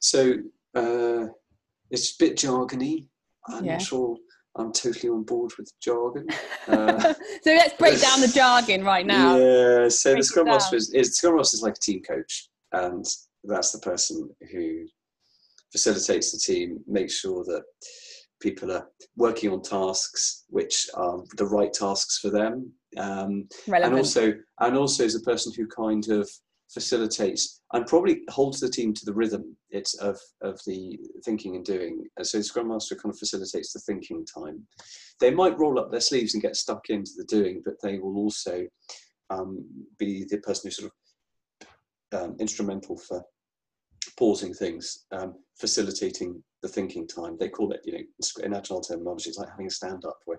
So 0.00 0.34
uh, 0.74 1.26
it's 1.90 2.12
a 2.12 2.14
bit 2.18 2.36
jargony. 2.36 3.08
I'm 3.48 3.64
Yeah. 3.64 3.72
not 3.74 3.82
sure 3.82 4.16
I'm 4.58 4.72
totally 4.72 5.10
on 5.10 5.22
board 5.22 5.52
with 5.58 5.70
jargon. 5.80 6.26
Uh, 6.68 7.14
so 7.42 7.52
let's 7.52 7.74
break 7.74 8.00
down 8.00 8.20
the 8.20 8.26
jargon 8.26 8.82
right 8.82 9.06
now. 9.06 9.36
Yeah. 9.36 9.88
So 9.88 10.10
Break 10.10 10.22
the 10.22 10.24
Scrum 10.24 10.46
Master 10.46 10.74
is, 10.74 10.92
is 10.92 11.16
Scrum 11.16 11.36
Master 11.36 11.54
is 11.54 11.62
like 11.62 11.74
a 11.74 11.78
team 11.78 12.02
coach, 12.02 12.48
and 12.72 13.04
that's 13.44 13.70
the 13.70 13.78
person 13.78 14.28
who 14.50 14.84
facilitates 15.70 16.32
the 16.32 16.38
team, 16.38 16.80
makes 16.88 17.20
sure 17.20 17.44
that 17.44 17.62
people 18.40 18.72
are 18.72 18.88
working 19.16 19.52
on 19.52 19.62
tasks 19.62 20.44
which 20.48 20.88
are 20.94 21.22
the 21.36 21.46
right 21.46 21.72
tasks 21.72 22.18
for 22.18 22.30
them, 22.30 22.72
um, 22.96 23.46
and 23.72 23.94
also 23.94 24.32
and 24.58 24.76
also 24.76 25.04
is 25.04 25.14
a 25.14 25.20
person 25.20 25.52
who 25.56 25.68
kind 25.68 26.08
of 26.08 26.28
facilitates 26.72 27.62
and 27.72 27.86
probably 27.86 28.22
holds 28.28 28.60
the 28.60 28.68
team 28.68 28.92
to 28.92 29.04
the 29.04 29.14
rhythm 29.14 29.56
it's 29.70 29.94
of 29.94 30.18
of 30.42 30.60
the 30.66 30.98
thinking 31.24 31.56
and 31.56 31.64
doing 31.64 32.04
and 32.16 32.26
so 32.26 32.40
scrum 32.40 32.68
master 32.68 32.96
kind 32.96 33.12
of 33.12 33.18
facilitates 33.18 33.72
the 33.72 33.80
thinking 33.80 34.26
time 34.26 34.66
they 35.20 35.30
might 35.30 35.58
roll 35.58 35.78
up 35.78 35.90
their 35.90 36.00
sleeves 36.00 36.34
and 36.34 36.42
get 36.42 36.56
stuck 36.56 36.90
into 36.90 37.12
the 37.16 37.24
doing 37.24 37.62
but 37.64 37.74
they 37.82 37.98
will 37.98 38.16
also 38.16 38.66
um, 39.30 39.64
be 39.98 40.24
the 40.28 40.38
person 40.38 40.68
who 40.68 40.70
sort 40.70 40.90
of 40.90 40.92
um, 42.12 42.36
instrumental 42.38 42.96
for 42.96 43.22
pausing 44.16 44.54
things, 44.54 45.04
um, 45.12 45.34
facilitating 45.58 46.42
the 46.62 46.68
thinking 46.68 47.06
time. 47.06 47.36
They 47.38 47.48
call 47.48 47.72
it, 47.72 47.80
you 47.84 47.92
know, 47.92 48.44
in 48.44 48.54
agile 48.54 48.80
terminology, 48.80 49.30
it's 49.30 49.38
like 49.38 49.50
having 49.50 49.66
a 49.66 49.70
stand 49.70 50.04
up 50.04 50.18
where 50.24 50.38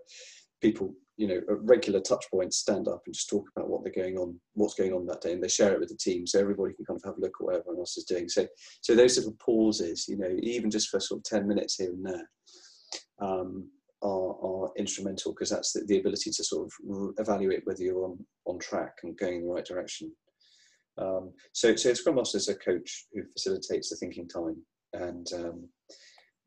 people, 0.61 0.93
you 1.17 1.27
know, 1.27 1.37
at 1.37 1.61
regular 1.61 1.99
touch 1.99 2.25
points 2.31 2.57
stand 2.57 2.87
up 2.87 3.01
and 3.05 3.13
just 3.13 3.29
talk 3.29 3.49
about 3.55 3.69
what 3.69 3.83
they're 3.83 4.03
going 4.03 4.17
on, 4.17 4.39
what's 4.53 4.75
going 4.75 4.93
on 4.93 5.05
that 5.07 5.21
day, 5.21 5.33
and 5.33 5.43
they 5.43 5.47
share 5.47 5.73
it 5.73 5.79
with 5.79 5.89
the 5.89 5.97
team 5.97 6.25
so 6.25 6.39
everybody 6.39 6.73
can 6.73 6.85
kind 6.85 6.99
of 6.99 7.03
have 7.03 7.17
a 7.17 7.21
look 7.21 7.33
at 7.39 7.45
what 7.45 7.55
everyone 7.55 7.79
else 7.79 7.97
is 7.97 8.05
doing. 8.05 8.29
So, 8.29 8.47
so 8.81 8.95
those 8.95 9.15
sort 9.15 9.27
of 9.27 9.37
pauses, 9.39 10.07
you 10.07 10.17
know, 10.17 10.35
even 10.41 10.69
just 10.69 10.89
for 10.89 10.99
sort 10.99 11.19
of 11.19 11.23
10 11.23 11.47
minutes 11.47 11.75
here 11.75 11.89
and 11.89 12.05
there, 12.05 12.29
um, 13.19 13.69
are, 14.03 14.35
are 14.45 14.71
instrumental 14.77 15.33
because 15.33 15.49
that's 15.49 15.73
the, 15.73 15.83
the, 15.87 15.99
ability 15.99 16.29
to 16.29 16.43
sort 16.43 16.67
of 16.67 17.13
evaluate 17.17 17.61
whether 17.65 17.81
you're 17.81 18.05
on, 18.05 18.23
on 18.45 18.59
track 18.59 18.93
and 19.01 19.17
going 19.17 19.37
in 19.37 19.47
the 19.47 19.53
right 19.53 19.65
direction. 19.65 20.11
Um, 20.99 21.33
so, 21.51 21.75
so 21.75 21.93
Scrum 21.93 22.15
Master 22.15 22.37
is 22.37 22.47
a 22.47 22.55
coach 22.55 23.05
who 23.11 23.23
facilitates 23.33 23.89
the 23.89 23.95
thinking 23.95 24.27
time 24.27 24.57
and 24.93 25.27
um, 25.33 25.67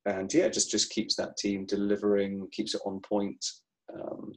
and 0.06 0.32
yeah, 0.32 0.48
just 0.48 0.70
just 0.70 0.90
keeps 0.90 1.14
that 1.16 1.36
team 1.36 1.66
delivering, 1.66 2.48
keeps 2.52 2.74
it 2.74 2.80
on 2.86 3.00
point. 3.00 3.44
Um, 3.92 4.32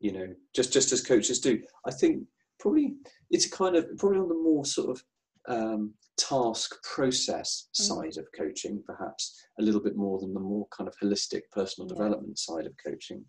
you 0.00 0.12
know, 0.12 0.26
just 0.54 0.72
just 0.72 0.92
as 0.92 1.02
coaches 1.02 1.40
do. 1.40 1.60
I 1.86 1.92
think 1.92 2.24
probably 2.58 2.94
it's 3.30 3.48
kind 3.48 3.76
of 3.76 3.86
probably 3.98 4.18
on 4.18 4.28
the 4.28 4.34
more 4.34 4.64
sort 4.64 4.90
of 4.90 5.04
um, 5.48 5.94
task 6.16 6.74
process 6.82 7.68
mm. 7.74 7.84
side 7.84 8.18
of 8.18 8.26
coaching, 8.36 8.82
perhaps 8.86 9.46
a 9.58 9.62
little 9.62 9.80
bit 9.80 9.96
more 9.96 10.18
than 10.18 10.34
the 10.34 10.40
more 10.40 10.66
kind 10.76 10.88
of 10.88 10.94
holistic 11.02 11.42
personal 11.52 11.88
yeah. 11.88 11.94
development 11.96 12.38
side 12.38 12.66
of 12.66 12.72
coaching. 12.84 13.24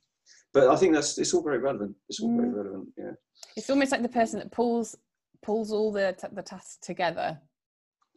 But 0.53 0.69
I 0.69 0.75
think 0.75 0.93
that's 0.93 1.17
it's 1.17 1.33
all 1.33 1.43
very 1.43 1.59
relevant. 1.59 1.95
It's 2.09 2.19
all 2.19 2.29
mm. 2.29 2.37
very 2.37 2.49
relevant. 2.49 2.89
Yeah. 2.97 3.11
It's 3.55 3.69
almost 3.69 3.91
like 3.91 4.01
the 4.01 4.09
person 4.09 4.39
that 4.39 4.51
pulls 4.51 4.97
pulls 5.43 5.71
all 5.71 5.91
the 5.91 6.15
t- 6.19 6.27
the 6.33 6.41
tasks 6.41 6.77
together 6.81 7.39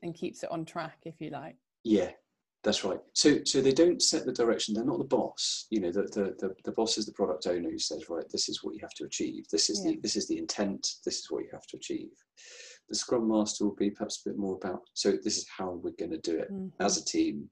and 0.02 0.14
keeps 0.14 0.42
it 0.42 0.50
on 0.50 0.64
track, 0.64 0.98
if 1.04 1.20
you 1.20 1.30
like. 1.30 1.56
Yeah, 1.84 2.10
that's 2.64 2.82
right. 2.82 2.98
So, 3.12 3.38
so 3.44 3.60
they 3.60 3.72
don't 3.72 4.00
set 4.00 4.24
the 4.24 4.32
direction. 4.32 4.74
They're 4.74 4.84
not 4.84 4.98
the 4.98 5.04
boss. 5.04 5.66
You 5.70 5.80
know, 5.80 5.92
the, 5.92 6.02
the, 6.02 6.34
the, 6.38 6.54
the, 6.64 6.72
boss 6.72 6.96
is 6.96 7.04
the 7.04 7.12
product 7.12 7.46
owner 7.46 7.70
who 7.70 7.78
says, 7.78 8.08
right, 8.08 8.24
this 8.30 8.48
is 8.48 8.64
what 8.64 8.74
you 8.74 8.80
have 8.80 8.94
to 8.94 9.04
achieve. 9.04 9.46
This 9.50 9.68
is 9.68 9.82
yeah. 9.84 9.92
the 9.92 10.00
this 10.00 10.16
is 10.16 10.26
the 10.26 10.38
intent. 10.38 10.94
This 11.04 11.18
is 11.18 11.30
what 11.30 11.44
you 11.44 11.50
have 11.52 11.66
to 11.68 11.76
achieve. 11.76 12.10
The 12.88 12.94
Scrum 12.94 13.28
Master 13.28 13.64
will 13.64 13.74
be 13.74 13.90
perhaps 13.90 14.22
a 14.24 14.30
bit 14.30 14.38
more 14.38 14.56
about. 14.56 14.80
So, 14.94 15.12
this 15.12 15.36
is 15.36 15.46
how 15.46 15.72
we're 15.72 15.92
going 15.98 16.12
to 16.12 16.18
do 16.18 16.38
it 16.38 16.50
mm-hmm. 16.50 16.68
as 16.82 16.96
a 16.96 17.04
team, 17.04 17.50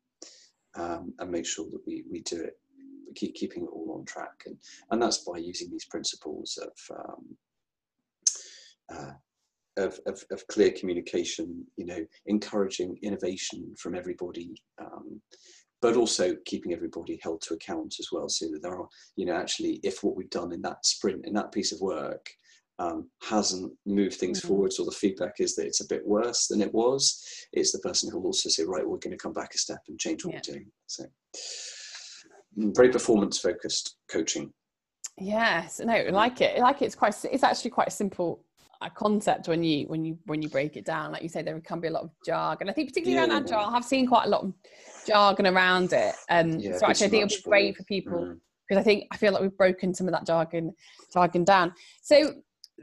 um, 0.77 1.13
and 1.19 1.31
make 1.31 1.47
sure 1.47 1.67
that 1.71 1.83
we 1.87 2.05
we 2.11 2.21
do 2.23 2.41
it, 2.41 2.59
we 3.07 3.13
keep 3.13 3.35
keeping 3.35 3.65
it 3.65 3.71
all 3.71 3.95
on 3.99 4.07
track, 4.07 4.43
and 4.47 4.57
and 4.91 5.03
that's 5.03 5.19
by 5.19 5.37
using 5.37 5.71
these 5.71 5.85
principles 5.85 6.59
of 6.63 6.97
um, 6.97 7.37
uh, 8.91 9.13
of, 9.77 9.99
of, 10.07 10.23
of, 10.31 10.47
clear 10.49 10.71
communication, 10.71 11.65
you 11.77 11.87
know, 11.87 12.05
encouraging 12.27 12.99
innovation 13.03 13.75
from 13.79 13.95
everybody, 13.95 14.55
um, 14.81 15.21
but 15.81 15.97
also 15.97 16.37
keeping 16.45 16.73
everybody 16.73 17.19
held 17.23 17.41
to 17.43 17.55
account 17.55 17.97
as 17.99 18.09
well, 18.13 18.29
so 18.29 18.47
that 18.51 18.63
there 18.63 18.77
are, 18.79 18.89
you 19.17 19.27
know, 19.27 19.35
actually, 19.35 19.81
if 19.83 20.03
what 20.03 20.17
we've 20.17 20.31
done 20.31 20.53
in 20.53 20.63
that 20.63 20.85
sprint, 20.85 21.27
in 21.27 21.33
that 21.35 21.53
piece 21.53 21.73
of 21.73 21.81
work, 21.81 22.29
um, 22.79 23.09
hasn't 23.23 23.73
moved 23.87 24.15
things 24.15 24.41
mm-hmm. 24.41 24.49
forward, 24.49 24.73
or 24.79 24.85
the 24.85 24.91
feedback 24.91 25.35
is 25.39 25.55
that 25.57 25.67
it's 25.67 25.81
a 25.81 25.89
bit 25.89 26.07
worse 26.07 26.47
than 26.47 26.61
it 26.61 26.73
was, 26.73 27.25
it's 27.53 27.73
the 27.73 27.79
person 27.79 28.11
who 28.11 28.19
will 28.19 28.27
also 28.27 28.49
say, 28.49 28.65
right, 28.65 28.87
we're 28.87 28.99
going 28.99 29.17
to 29.17 29.23
come 29.23 29.33
back 29.33 29.55
a 29.55 29.59
step 29.59 29.81
and 29.89 29.99
change 29.99 30.25
what 30.25 30.35
yeah. 30.35 30.41
we're 30.47 30.55
doing. 30.55 30.67
So, 30.87 31.05
mm, 32.59 32.75
very 32.75 32.91
performance 32.91 33.39
focused 33.39 33.97
coaching. 34.11 34.53
Yes, 35.19 35.81
no, 35.85 36.07
like 36.11 36.41
it. 36.41 36.59
Like 36.59 36.81
it. 36.81 36.87
it's 36.87 36.95
quite. 36.95 37.15
It's 37.31 37.45
actually 37.45 37.71
quite 37.71 37.93
simple 37.93 38.43
a 38.87 38.91
concept 38.91 39.49
when 39.49 39.63
you 39.63 39.87
when 39.87 40.05
you 40.05 40.19
when 40.27 40.43
you 40.43 40.49
break 40.49 40.77
it 40.77 40.85
down. 40.85 41.13
Like 41.13 41.23
you 41.23 41.29
say 41.29 41.43
there 41.43 41.59
can 41.61 41.81
be 41.81 41.89
a 41.89 41.91
lot 41.91 42.05
of 42.05 42.11
jargon. 42.25 42.69
I 42.69 42.73
think 42.73 42.89
particularly 42.89 43.27
yeah, 43.27 43.33
around 43.33 43.45
agile 43.45 43.75
i've 43.75 43.85
seen 43.85 44.07
quite 44.07 44.27
a 44.27 44.29
lot 44.29 44.45
of 44.45 44.53
jargon 45.07 45.47
around 45.47 45.93
it. 45.93 46.15
Um 46.31 46.59
yeah, 46.59 46.77
so 46.77 46.87
actually 46.87 47.07
i 47.07 47.11
think 47.11 47.25
it'll 47.25 47.37
be 47.37 47.43
great 47.43 47.77
for 47.77 47.85
people 47.85 48.37
because 48.69 48.79
mm. 48.79 48.81
i 48.81 48.83
think 48.83 49.07
i 49.11 49.17
feel 49.17 49.33
like 49.33 49.43
we've 49.43 49.57
broken 49.57 49.95
some 49.95 50.07
of 50.09 50.13
that 50.13 50.27
jargon 50.27 50.75
jargon 51.13 51.45
down. 51.45 51.73
So 52.03 52.35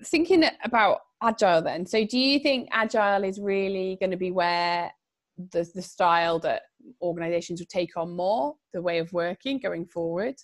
thinking 0.05 0.43
about 0.63 0.99
agile 1.21 1.61
then 1.61 1.85
so 1.85 2.05
do 2.05 2.17
you 2.17 2.39
think 2.39 2.69
agile 2.71 3.23
is 3.23 3.39
really 3.39 3.97
going 3.99 4.11
to 4.11 4.17
be 4.17 4.31
where 4.31 4.89
the, 5.51 5.69
the 5.75 5.81
style 5.81 6.39
that 6.39 6.63
organizations 7.01 7.59
will 7.59 7.67
take 7.67 7.95
on 7.97 8.15
more 8.15 8.55
the 8.73 8.81
way 8.81 8.99
of 8.99 9.11
working 9.13 9.59
going 9.59 9.85
forward? 9.85 10.35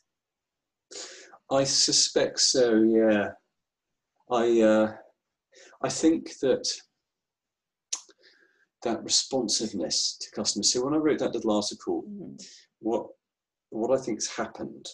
I 1.51 1.63
suspect 1.63 2.39
so 2.39 2.81
yeah. 2.81 3.31
I 4.31 4.61
uh 4.61 4.93
I 5.83 5.89
think 5.89 6.37
that 6.39 6.67
that 8.83 9.03
responsiveness 9.03 10.17
to 10.21 10.31
customers. 10.31 10.71
So 10.71 10.85
when 10.85 10.93
I 10.93 10.97
wrote 10.97 11.19
that 11.19 11.33
little 11.33 11.55
article, 11.55 12.03
mm-hmm. 12.03 12.35
what 12.79 13.07
what 13.71 13.97
I 13.97 14.01
think 14.01 14.17
has 14.17 14.27
happened 14.27 14.85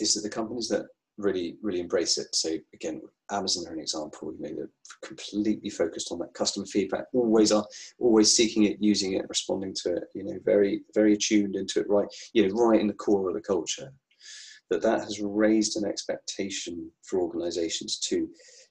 is 0.00 0.14
that 0.14 0.22
the 0.22 0.30
companies 0.30 0.68
that 0.68 0.86
really 1.18 1.56
really 1.62 1.80
embrace 1.80 2.16
it. 2.16 2.28
So 2.34 2.50
again, 2.72 3.02
Amazon 3.30 3.66
are 3.66 3.74
an 3.74 3.80
example. 3.80 4.32
You 4.32 4.42
know, 4.42 4.54
they're 4.56 4.70
completely 5.04 5.68
focused 5.68 6.10
on 6.12 6.18
that 6.20 6.32
customer 6.34 6.66
feedback. 6.66 7.04
Always 7.12 7.52
are 7.52 7.66
always 7.98 8.34
seeking 8.34 8.64
it, 8.64 8.78
using 8.80 9.14
it, 9.14 9.28
responding 9.28 9.74
to 9.82 9.96
it. 9.96 10.04
You 10.14 10.24
know, 10.24 10.38
very 10.44 10.82
very 10.94 11.14
attuned 11.14 11.56
into 11.56 11.80
it. 11.80 11.88
Right, 11.88 12.08
you 12.32 12.48
know, 12.48 12.54
right 12.54 12.80
in 12.80 12.86
the 12.86 12.94
core 12.94 13.28
of 13.28 13.34
the 13.34 13.42
culture. 13.42 13.92
That 14.70 14.82
that 14.82 15.00
has 15.00 15.20
raised 15.20 15.76
an 15.76 15.88
expectation 15.88 16.90
for 17.02 17.20
organisations 17.20 17.98
to 18.10 18.28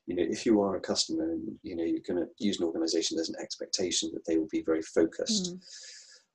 you 0.07 0.15
know, 0.15 0.23
if 0.23 0.45
you 0.45 0.61
are 0.61 0.77
a 0.77 0.81
customer 0.81 1.31
and 1.31 1.47
you 1.63 1.75
know 1.75 1.83
you're 1.83 1.99
going 2.07 2.25
to 2.25 2.27
use 2.39 2.59
an 2.59 2.65
organization, 2.65 3.15
there's 3.15 3.29
an 3.29 3.41
expectation 3.41 4.09
that 4.13 4.25
they 4.25 4.37
will 4.37 4.47
be 4.49 4.63
very 4.65 4.81
focused 4.81 5.53
mm. 5.53 5.59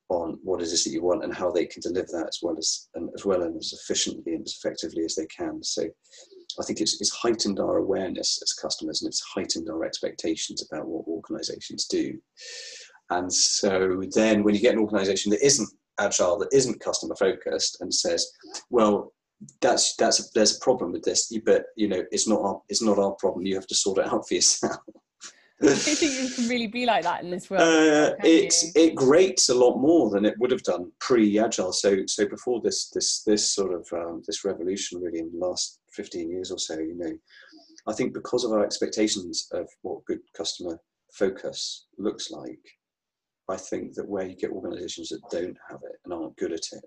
on 0.09 0.37
what 0.43 0.61
it 0.61 0.65
is 0.65 0.83
that 0.83 0.91
you 0.91 1.01
want 1.01 1.23
and 1.23 1.33
how 1.33 1.51
they 1.51 1.65
can 1.65 1.81
deliver 1.81 2.07
that 2.11 2.27
as 2.27 2.39
well 2.43 2.55
as 2.57 2.87
and 2.93 3.09
as 3.15 3.25
well 3.25 3.41
and 3.41 3.57
as 3.57 3.73
efficiently 3.73 4.33
and 4.35 4.45
as 4.45 4.55
effectively 4.63 5.03
as 5.03 5.15
they 5.15 5.25
can. 5.25 5.61
So 5.63 5.83
I 6.59 6.63
think 6.63 6.81
it's, 6.81 7.01
it's 7.01 7.15
heightened 7.15 7.59
our 7.59 7.77
awareness 7.77 8.39
as 8.43 8.53
customers 8.53 9.01
and 9.01 9.09
it's 9.09 9.23
heightened 9.33 9.67
our 9.69 9.83
expectations 9.83 10.63
about 10.71 10.87
what 10.87 11.07
organizations 11.07 11.87
do. 11.87 12.19
And 13.09 13.33
so 13.33 14.03
then 14.13 14.43
when 14.43 14.53
you 14.53 14.61
get 14.61 14.75
an 14.75 14.81
organization 14.81 15.31
that 15.31 15.43
isn't 15.43 15.69
agile, 15.99 16.37
that 16.39 16.53
isn't 16.53 16.79
customer 16.79 17.15
focused 17.15 17.77
and 17.81 17.91
says, 17.91 18.31
well, 18.69 19.13
that's 19.61 19.95
that's 19.95 20.29
there's 20.31 20.57
a 20.57 20.59
problem 20.59 20.91
with 20.91 21.03
this 21.03 21.31
but 21.45 21.65
you 21.75 21.87
know 21.87 22.03
it's 22.11 22.27
not 22.27 22.41
our 22.41 22.61
it's 22.69 22.81
not 22.81 22.99
our 22.99 23.11
problem 23.13 23.45
you 23.45 23.55
have 23.55 23.67
to 23.67 23.75
sort 23.75 23.97
it 23.97 24.05
out 24.05 24.27
for 24.27 24.33
yourself 24.35 24.77
I 25.61 25.67
don't 25.67 25.77
think 25.77 25.99
it 26.01 26.35
can 26.35 26.47
really 26.49 26.67
be 26.67 26.85
like 26.85 27.03
that 27.03 27.23
in 27.23 27.29
this 27.29 27.49
world. 27.49 27.61
Uh, 27.61 28.15
it 28.23 28.53
it 28.75 28.95
grates 28.95 29.47
a 29.49 29.53
lot 29.53 29.77
more 29.77 30.09
than 30.09 30.25
it 30.25 30.37
would 30.39 30.51
have 30.51 30.63
done 30.63 30.91
pre-agile. 30.99 31.71
So 31.71 32.05
so 32.07 32.27
before 32.27 32.59
this 32.61 32.89
this 32.89 33.23
this 33.23 33.49
sort 33.49 33.73
of 33.73 33.87
um, 33.93 34.23
this 34.27 34.43
revolution 34.43 34.99
really 34.99 35.19
in 35.19 35.31
the 35.31 35.45
last 35.45 35.79
fifteen 35.93 36.29
years 36.29 36.51
or 36.51 36.57
so, 36.57 36.77
you 36.79 36.97
know, 36.97 37.11
I 37.87 37.93
think 37.93 38.13
because 38.13 38.43
of 38.43 38.51
our 38.51 38.65
expectations 38.65 39.47
of 39.53 39.69
what 39.83 40.03
good 40.05 40.19
customer 40.35 40.77
focus 41.13 41.85
looks 41.97 42.31
like, 42.31 42.59
I 43.47 43.55
think 43.55 43.93
that 43.93 44.07
where 44.07 44.25
you 44.25 44.35
get 44.35 44.51
organisations 44.51 45.09
that 45.09 45.21
don't 45.31 45.57
have 45.69 45.79
it 45.83 45.95
and 46.03 46.13
aren't 46.13 46.37
good 46.37 46.51
at 46.51 46.67
it, 46.73 46.83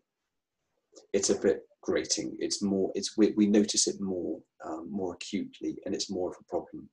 it's 1.12 1.30
a 1.30 1.38
bit 1.38 1.60
grating. 1.82 2.36
It's 2.38 2.62
more, 2.62 2.90
it's 2.94 3.16
we, 3.16 3.32
we 3.36 3.46
notice 3.46 3.86
it 3.86 4.00
more, 4.00 4.40
um, 4.64 4.88
more 4.90 5.14
acutely, 5.14 5.78
and 5.84 5.94
it's 5.94 6.10
more 6.10 6.30
of 6.30 6.36
a 6.40 6.50
problem. 6.50 6.88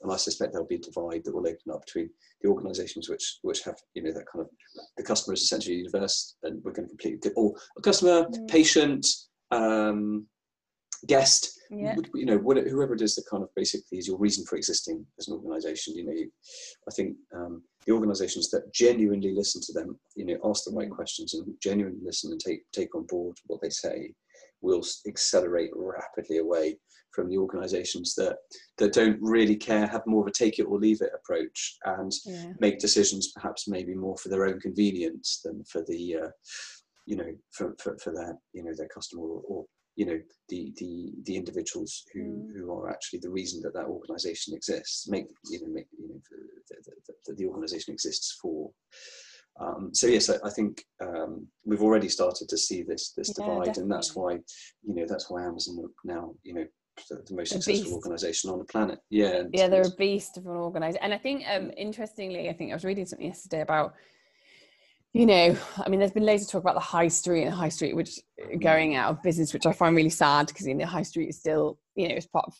And 0.00 0.12
I 0.12 0.16
suspect 0.16 0.52
there'll 0.52 0.66
be 0.66 0.76
a 0.76 0.78
divide 0.78 1.24
that 1.24 1.34
will 1.34 1.48
open 1.48 1.72
up 1.72 1.84
between 1.84 2.08
the 2.40 2.48
organisations 2.48 3.08
which 3.08 3.38
which 3.42 3.64
have 3.64 3.74
you 3.94 4.02
know 4.04 4.12
that 4.12 4.26
kind 4.32 4.44
of 4.44 4.48
the 4.96 5.02
customer 5.02 5.34
is 5.34 5.42
essentially 5.42 5.74
universe, 5.76 6.36
and 6.44 6.62
we're 6.62 6.72
going 6.72 6.86
to 6.86 6.96
completely 6.96 7.32
or 7.34 7.52
a 7.76 7.82
customer, 7.82 8.24
mm. 8.26 8.48
patient, 8.48 9.04
um, 9.50 10.24
guest, 11.06 11.58
yeah. 11.70 11.94
you 12.14 12.24
know, 12.26 12.38
whoever 12.38 12.94
it 12.94 13.02
is 13.02 13.14
that 13.14 13.26
kind 13.30 13.42
of 13.42 13.50
basically 13.54 13.98
is 13.98 14.06
your 14.06 14.18
reason 14.18 14.44
for 14.44 14.56
existing 14.56 15.04
as 15.18 15.28
an 15.28 15.34
organisation. 15.34 15.94
You 15.94 16.06
know, 16.06 16.12
you, 16.12 16.30
I 16.88 16.92
think 16.92 17.16
um, 17.34 17.62
the 17.88 17.94
organisations 17.94 18.50
that 18.50 18.72
genuinely 18.72 19.32
listen 19.34 19.62
to 19.62 19.72
them, 19.72 19.98
you 20.14 20.26
know, 20.26 20.38
ask 20.44 20.64
the 20.64 20.72
right 20.72 20.90
questions 20.90 21.32
and 21.32 21.46
genuinely 21.62 21.98
listen 22.04 22.30
and 22.30 22.38
take 22.38 22.60
take 22.70 22.94
on 22.94 23.04
board 23.06 23.34
what 23.46 23.62
they 23.62 23.70
say, 23.70 24.12
will 24.60 24.82
accelerate 25.06 25.70
rapidly 25.74 26.36
away 26.36 26.78
from 27.14 27.30
the 27.30 27.38
organizations 27.38 28.14
that 28.14 28.36
that 28.76 28.92
don't 28.92 29.16
really 29.22 29.56
care 29.56 29.86
have 29.86 30.02
more 30.06 30.20
of 30.20 30.26
a 30.26 30.30
take 30.30 30.58
it 30.58 30.64
or 30.64 30.78
leave 30.78 31.00
it 31.00 31.10
approach 31.14 31.78
and 31.86 32.12
yeah. 32.26 32.52
make 32.60 32.78
decisions 32.78 33.32
perhaps 33.34 33.66
maybe 33.66 33.94
more 33.94 34.18
for 34.18 34.28
their 34.28 34.46
own 34.46 34.60
convenience 34.60 35.40
than 35.42 35.64
for 35.64 35.82
the 35.88 36.16
uh, 36.24 36.28
you 37.06 37.16
know 37.16 37.32
for, 37.52 37.74
for, 37.82 37.96
for 38.04 38.12
their 38.12 38.36
you 38.52 38.62
know 38.62 38.74
their 38.76 38.88
customer 38.88 39.22
or, 39.22 39.40
or 39.48 39.64
you 39.98 40.06
know 40.06 40.20
the 40.48 40.72
the 40.76 41.12
the 41.24 41.36
individuals 41.36 42.04
who 42.12 42.20
mm. 42.20 42.52
who 42.54 42.72
are 42.72 42.88
actually 42.88 43.18
the 43.18 43.34
reason 43.38 43.60
that 43.62 43.74
that 43.74 43.86
organization 43.86 44.54
exists 44.54 45.08
make 45.08 45.26
you 45.50 45.60
know 45.60 45.72
make 45.72 45.88
you 45.98 46.08
know 46.08 46.20
the, 46.70 46.76
the, 46.86 47.14
the, 47.26 47.34
the 47.34 47.46
organization 47.46 47.92
exists 47.92 48.38
for 48.40 48.70
um, 49.60 49.90
so 49.92 50.06
yes, 50.06 50.30
I, 50.30 50.36
I 50.44 50.50
think 50.50 50.84
um, 51.00 51.48
we've 51.64 51.82
already 51.82 52.08
started 52.08 52.48
to 52.48 52.56
see 52.56 52.84
this 52.84 53.12
this 53.16 53.30
yeah, 53.30 53.44
divide, 53.44 53.64
definitely. 53.64 53.82
and 53.82 53.92
that's 53.92 54.14
why 54.14 54.32
you 54.34 54.94
know 54.94 55.04
that's 55.08 55.28
why 55.28 55.42
Amazon 55.42 55.84
now 56.04 56.32
you 56.44 56.54
know 56.54 56.66
the, 57.08 57.16
the 57.26 57.34
most 57.34 57.50
successful 57.50 57.94
organization 57.94 58.50
on 58.50 58.60
the 58.60 58.64
planet. 58.66 59.00
Yeah, 59.10 59.42
yeah, 59.52 59.66
they're 59.66 59.82
a 59.82 59.96
beast 59.98 60.36
of 60.36 60.46
an 60.46 60.52
organization, 60.52 61.02
and 61.02 61.12
I 61.12 61.18
think 61.18 61.42
um, 61.52 61.72
interestingly, 61.76 62.48
I 62.48 62.52
think 62.52 62.70
I 62.70 62.74
was 62.74 62.84
reading 62.84 63.04
something 63.04 63.26
yesterday 63.26 63.62
about 63.62 63.94
you 65.18 65.26
know, 65.26 65.56
I 65.84 65.88
mean, 65.88 65.98
there's 65.98 66.12
been 66.12 66.24
loads 66.24 66.44
of 66.44 66.48
talk 66.48 66.62
about 66.62 66.76
the 66.76 66.80
high 66.80 67.08
street 67.08 67.42
and 67.42 67.52
high 67.52 67.70
street, 67.70 67.96
which 67.96 68.20
going 68.60 68.94
out 68.94 69.10
of 69.10 69.20
business, 69.20 69.52
which 69.52 69.66
I 69.66 69.72
find 69.72 69.96
really 69.96 70.10
sad 70.10 70.46
because 70.46 70.64
you 70.64 70.74
know, 70.74 70.84
the 70.84 70.86
high 70.86 71.02
street 71.02 71.28
is 71.28 71.36
still, 71.36 71.76
you 71.96 72.08
know, 72.08 72.14
it's 72.14 72.28
part 72.28 72.44
of 72.46 72.54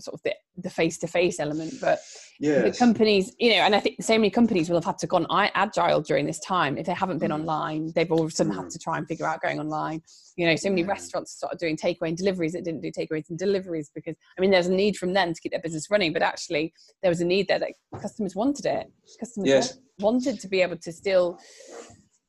sort 0.00 0.14
of 0.14 0.22
the, 0.22 0.34
the 0.58 0.70
face-to-face 0.70 1.40
element 1.40 1.72
but 1.80 2.00
yes. 2.38 2.62
the 2.62 2.78
companies 2.78 3.32
you 3.38 3.50
know 3.50 3.56
and 3.56 3.74
i 3.74 3.80
think 3.80 3.96
so 4.00 4.14
many 4.14 4.30
companies 4.30 4.68
will 4.68 4.76
have 4.76 4.84
had 4.84 4.98
to 4.98 5.06
gone 5.06 5.26
agile 5.30 6.00
during 6.00 6.26
this 6.26 6.38
time 6.40 6.76
if 6.76 6.86
they 6.86 6.94
haven't 6.94 7.18
been 7.18 7.30
mm. 7.30 7.40
online 7.40 7.92
they've 7.94 8.10
all 8.10 8.22
of 8.22 8.28
a 8.28 8.30
sudden 8.30 8.52
mm. 8.52 8.56
had 8.56 8.70
to 8.70 8.78
try 8.78 8.98
and 8.98 9.06
figure 9.06 9.26
out 9.26 9.40
going 9.42 9.58
online 9.58 10.02
you 10.36 10.46
know 10.46 10.56
so 10.56 10.68
many 10.68 10.84
mm. 10.84 10.88
restaurants 10.88 11.32
started 11.32 11.58
doing 11.58 11.76
takeaway 11.76 12.08
and 12.08 12.16
deliveries 12.16 12.52
that 12.52 12.64
didn't 12.64 12.80
do 12.80 12.90
takeaways 12.90 13.28
and 13.30 13.38
deliveries 13.38 13.90
because 13.94 14.14
i 14.36 14.40
mean 14.40 14.50
there's 14.50 14.66
a 14.66 14.72
need 14.72 14.96
from 14.96 15.12
them 15.12 15.32
to 15.32 15.40
keep 15.40 15.52
their 15.52 15.62
business 15.62 15.90
running 15.90 16.12
but 16.12 16.22
actually 16.22 16.72
there 17.02 17.10
was 17.10 17.20
a 17.20 17.24
need 17.24 17.48
there 17.48 17.58
that 17.58 17.72
customers 18.00 18.34
wanted 18.34 18.66
it 18.66 18.90
customers 19.18 19.48
yes. 19.48 19.78
wanted 19.98 20.38
to 20.40 20.48
be 20.48 20.62
able 20.62 20.76
to 20.76 20.92
still 20.92 21.38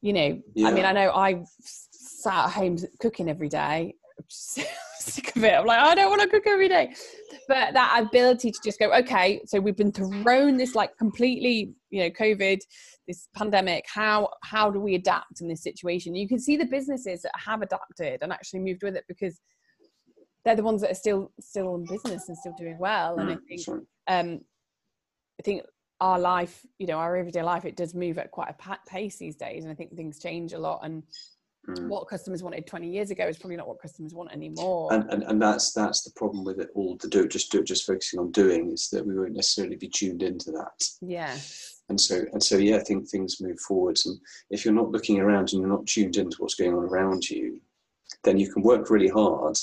you 0.01 0.13
know 0.13 0.39
yeah. 0.53 0.67
i 0.67 0.71
mean 0.71 0.85
i 0.85 0.91
know 0.91 1.11
i 1.11 1.41
sat 1.61 2.45
at 2.45 2.51
home 2.51 2.77
cooking 2.99 3.29
every 3.29 3.49
day 3.49 3.93
sick 5.07 5.35
of 5.35 5.43
it. 5.43 5.53
I'm 5.53 5.65
like, 5.65 5.79
I 5.79 5.95
don't 5.95 6.09
want 6.09 6.21
to 6.21 6.27
cook 6.27 6.43
every 6.47 6.67
day. 6.67 6.93
But 7.47 7.73
that 7.73 8.03
ability 8.05 8.51
to 8.51 8.59
just 8.63 8.79
go, 8.79 8.91
okay, 8.93 9.41
so 9.45 9.59
we've 9.59 9.77
been 9.77 9.91
thrown 9.91 10.57
this 10.57 10.75
like 10.75 10.97
completely, 10.97 11.73
you 11.89 12.03
know, 12.03 12.09
COVID, 12.09 12.59
this 13.07 13.29
pandemic. 13.35 13.85
How 13.87 14.29
how 14.43 14.69
do 14.69 14.79
we 14.79 14.95
adapt 14.95 15.41
in 15.41 15.47
this 15.47 15.63
situation? 15.63 16.15
You 16.15 16.27
can 16.27 16.39
see 16.39 16.57
the 16.57 16.65
businesses 16.65 17.21
that 17.21 17.31
have 17.35 17.61
adapted 17.61 18.19
and 18.21 18.33
actually 18.33 18.59
moved 18.59 18.83
with 18.83 18.95
it 18.95 19.05
because 19.07 19.39
they're 20.43 20.55
the 20.55 20.63
ones 20.63 20.81
that 20.81 20.91
are 20.91 20.95
still 20.95 21.31
still 21.39 21.75
in 21.75 21.85
business 21.85 22.27
and 22.27 22.37
still 22.37 22.53
doing 22.57 22.77
well. 22.79 23.19
And 23.19 23.31
I 23.31 23.35
mm, 23.35 23.41
think 23.47 23.67
um 24.07 24.41
I 25.39 25.43
think 25.43 25.63
our 25.99 26.19
life, 26.19 26.65
you 26.79 26.87
know, 26.87 26.97
our 26.97 27.15
everyday 27.15 27.41
life, 27.43 27.65
it 27.65 27.75
does 27.75 27.95
move 27.95 28.17
at 28.17 28.31
quite 28.31 28.49
a 28.49 28.77
pace 28.87 29.17
these 29.17 29.35
days. 29.35 29.63
And 29.63 29.71
I 29.71 29.75
think 29.75 29.95
things 29.95 30.19
change 30.19 30.53
a 30.53 30.59
lot. 30.59 30.81
And 30.83 31.03
Mm. 31.69 31.89
What 31.89 32.07
customers 32.07 32.43
wanted 32.43 32.65
20 32.65 32.89
years 32.89 33.11
ago 33.11 33.27
is 33.27 33.37
probably 33.37 33.57
not 33.57 33.67
what 33.67 33.81
customers 33.81 34.13
want 34.13 34.31
anymore. 34.31 34.93
And, 34.93 35.09
and, 35.11 35.23
and 35.23 35.41
that's 35.41 35.73
that's 35.73 36.03
the 36.03 36.11
problem 36.11 36.45
with 36.45 36.59
it 36.59 36.69
all. 36.75 36.97
To 36.97 37.07
do 37.07 37.23
it, 37.23 37.31
just 37.31 37.51
do 37.51 37.59
it, 37.59 37.67
just 37.67 37.85
focusing 37.85 38.19
on 38.19 38.31
doing 38.31 38.71
is 38.71 38.89
that 38.91 39.05
we 39.05 39.17
won't 39.17 39.33
necessarily 39.33 39.75
be 39.75 39.89
tuned 39.89 40.23
into 40.23 40.51
that. 40.51 40.87
Yeah. 41.01 41.37
And 41.89 41.99
so 41.99 42.23
and 42.31 42.41
so 42.41 42.57
yeah, 42.57 42.77
I 42.77 42.83
think 42.83 43.09
things 43.09 43.41
move 43.41 43.59
forwards. 43.59 44.05
And 44.05 44.17
if 44.49 44.63
you're 44.63 44.73
not 44.73 44.91
looking 44.91 45.19
around 45.19 45.51
and 45.51 45.61
you're 45.61 45.69
not 45.69 45.87
tuned 45.87 46.15
into 46.15 46.37
what's 46.39 46.55
going 46.55 46.73
on 46.73 46.83
around 46.83 47.29
you, 47.29 47.59
then 48.23 48.37
you 48.37 48.51
can 48.51 48.61
work 48.61 48.89
really 48.89 49.09
hard 49.09 49.57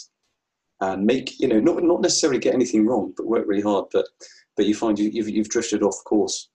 and 0.81 1.07
make 1.07 1.39
you 1.41 1.49
know 1.49 1.61
not 1.61 1.83
not 1.83 2.03
necessarily 2.03 2.39
get 2.39 2.55
anything 2.55 2.87
wrong, 2.87 3.15
but 3.17 3.27
work 3.27 3.47
really 3.47 3.63
hard. 3.63 3.87
But 3.93 4.07
but 4.57 4.67
you 4.67 4.75
find 4.75 4.99
you 4.99 5.09
you've, 5.09 5.29
you've 5.29 5.49
drifted 5.49 5.83
off 5.83 6.05
course. 6.05 6.51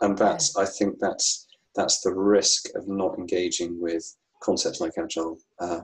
And 0.00 0.18
that's 0.18 0.56
I 0.56 0.64
think 0.64 0.98
that's 0.98 1.46
that's 1.80 2.00
the 2.00 2.12
risk 2.12 2.68
of 2.74 2.86
not 2.86 3.18
engaging 3.18 3.80
with 3.80 4.04
concepts 4.42 4.80
like 4.80 4.92
agile. 4.98 5.38
Uh, 5.58 5.80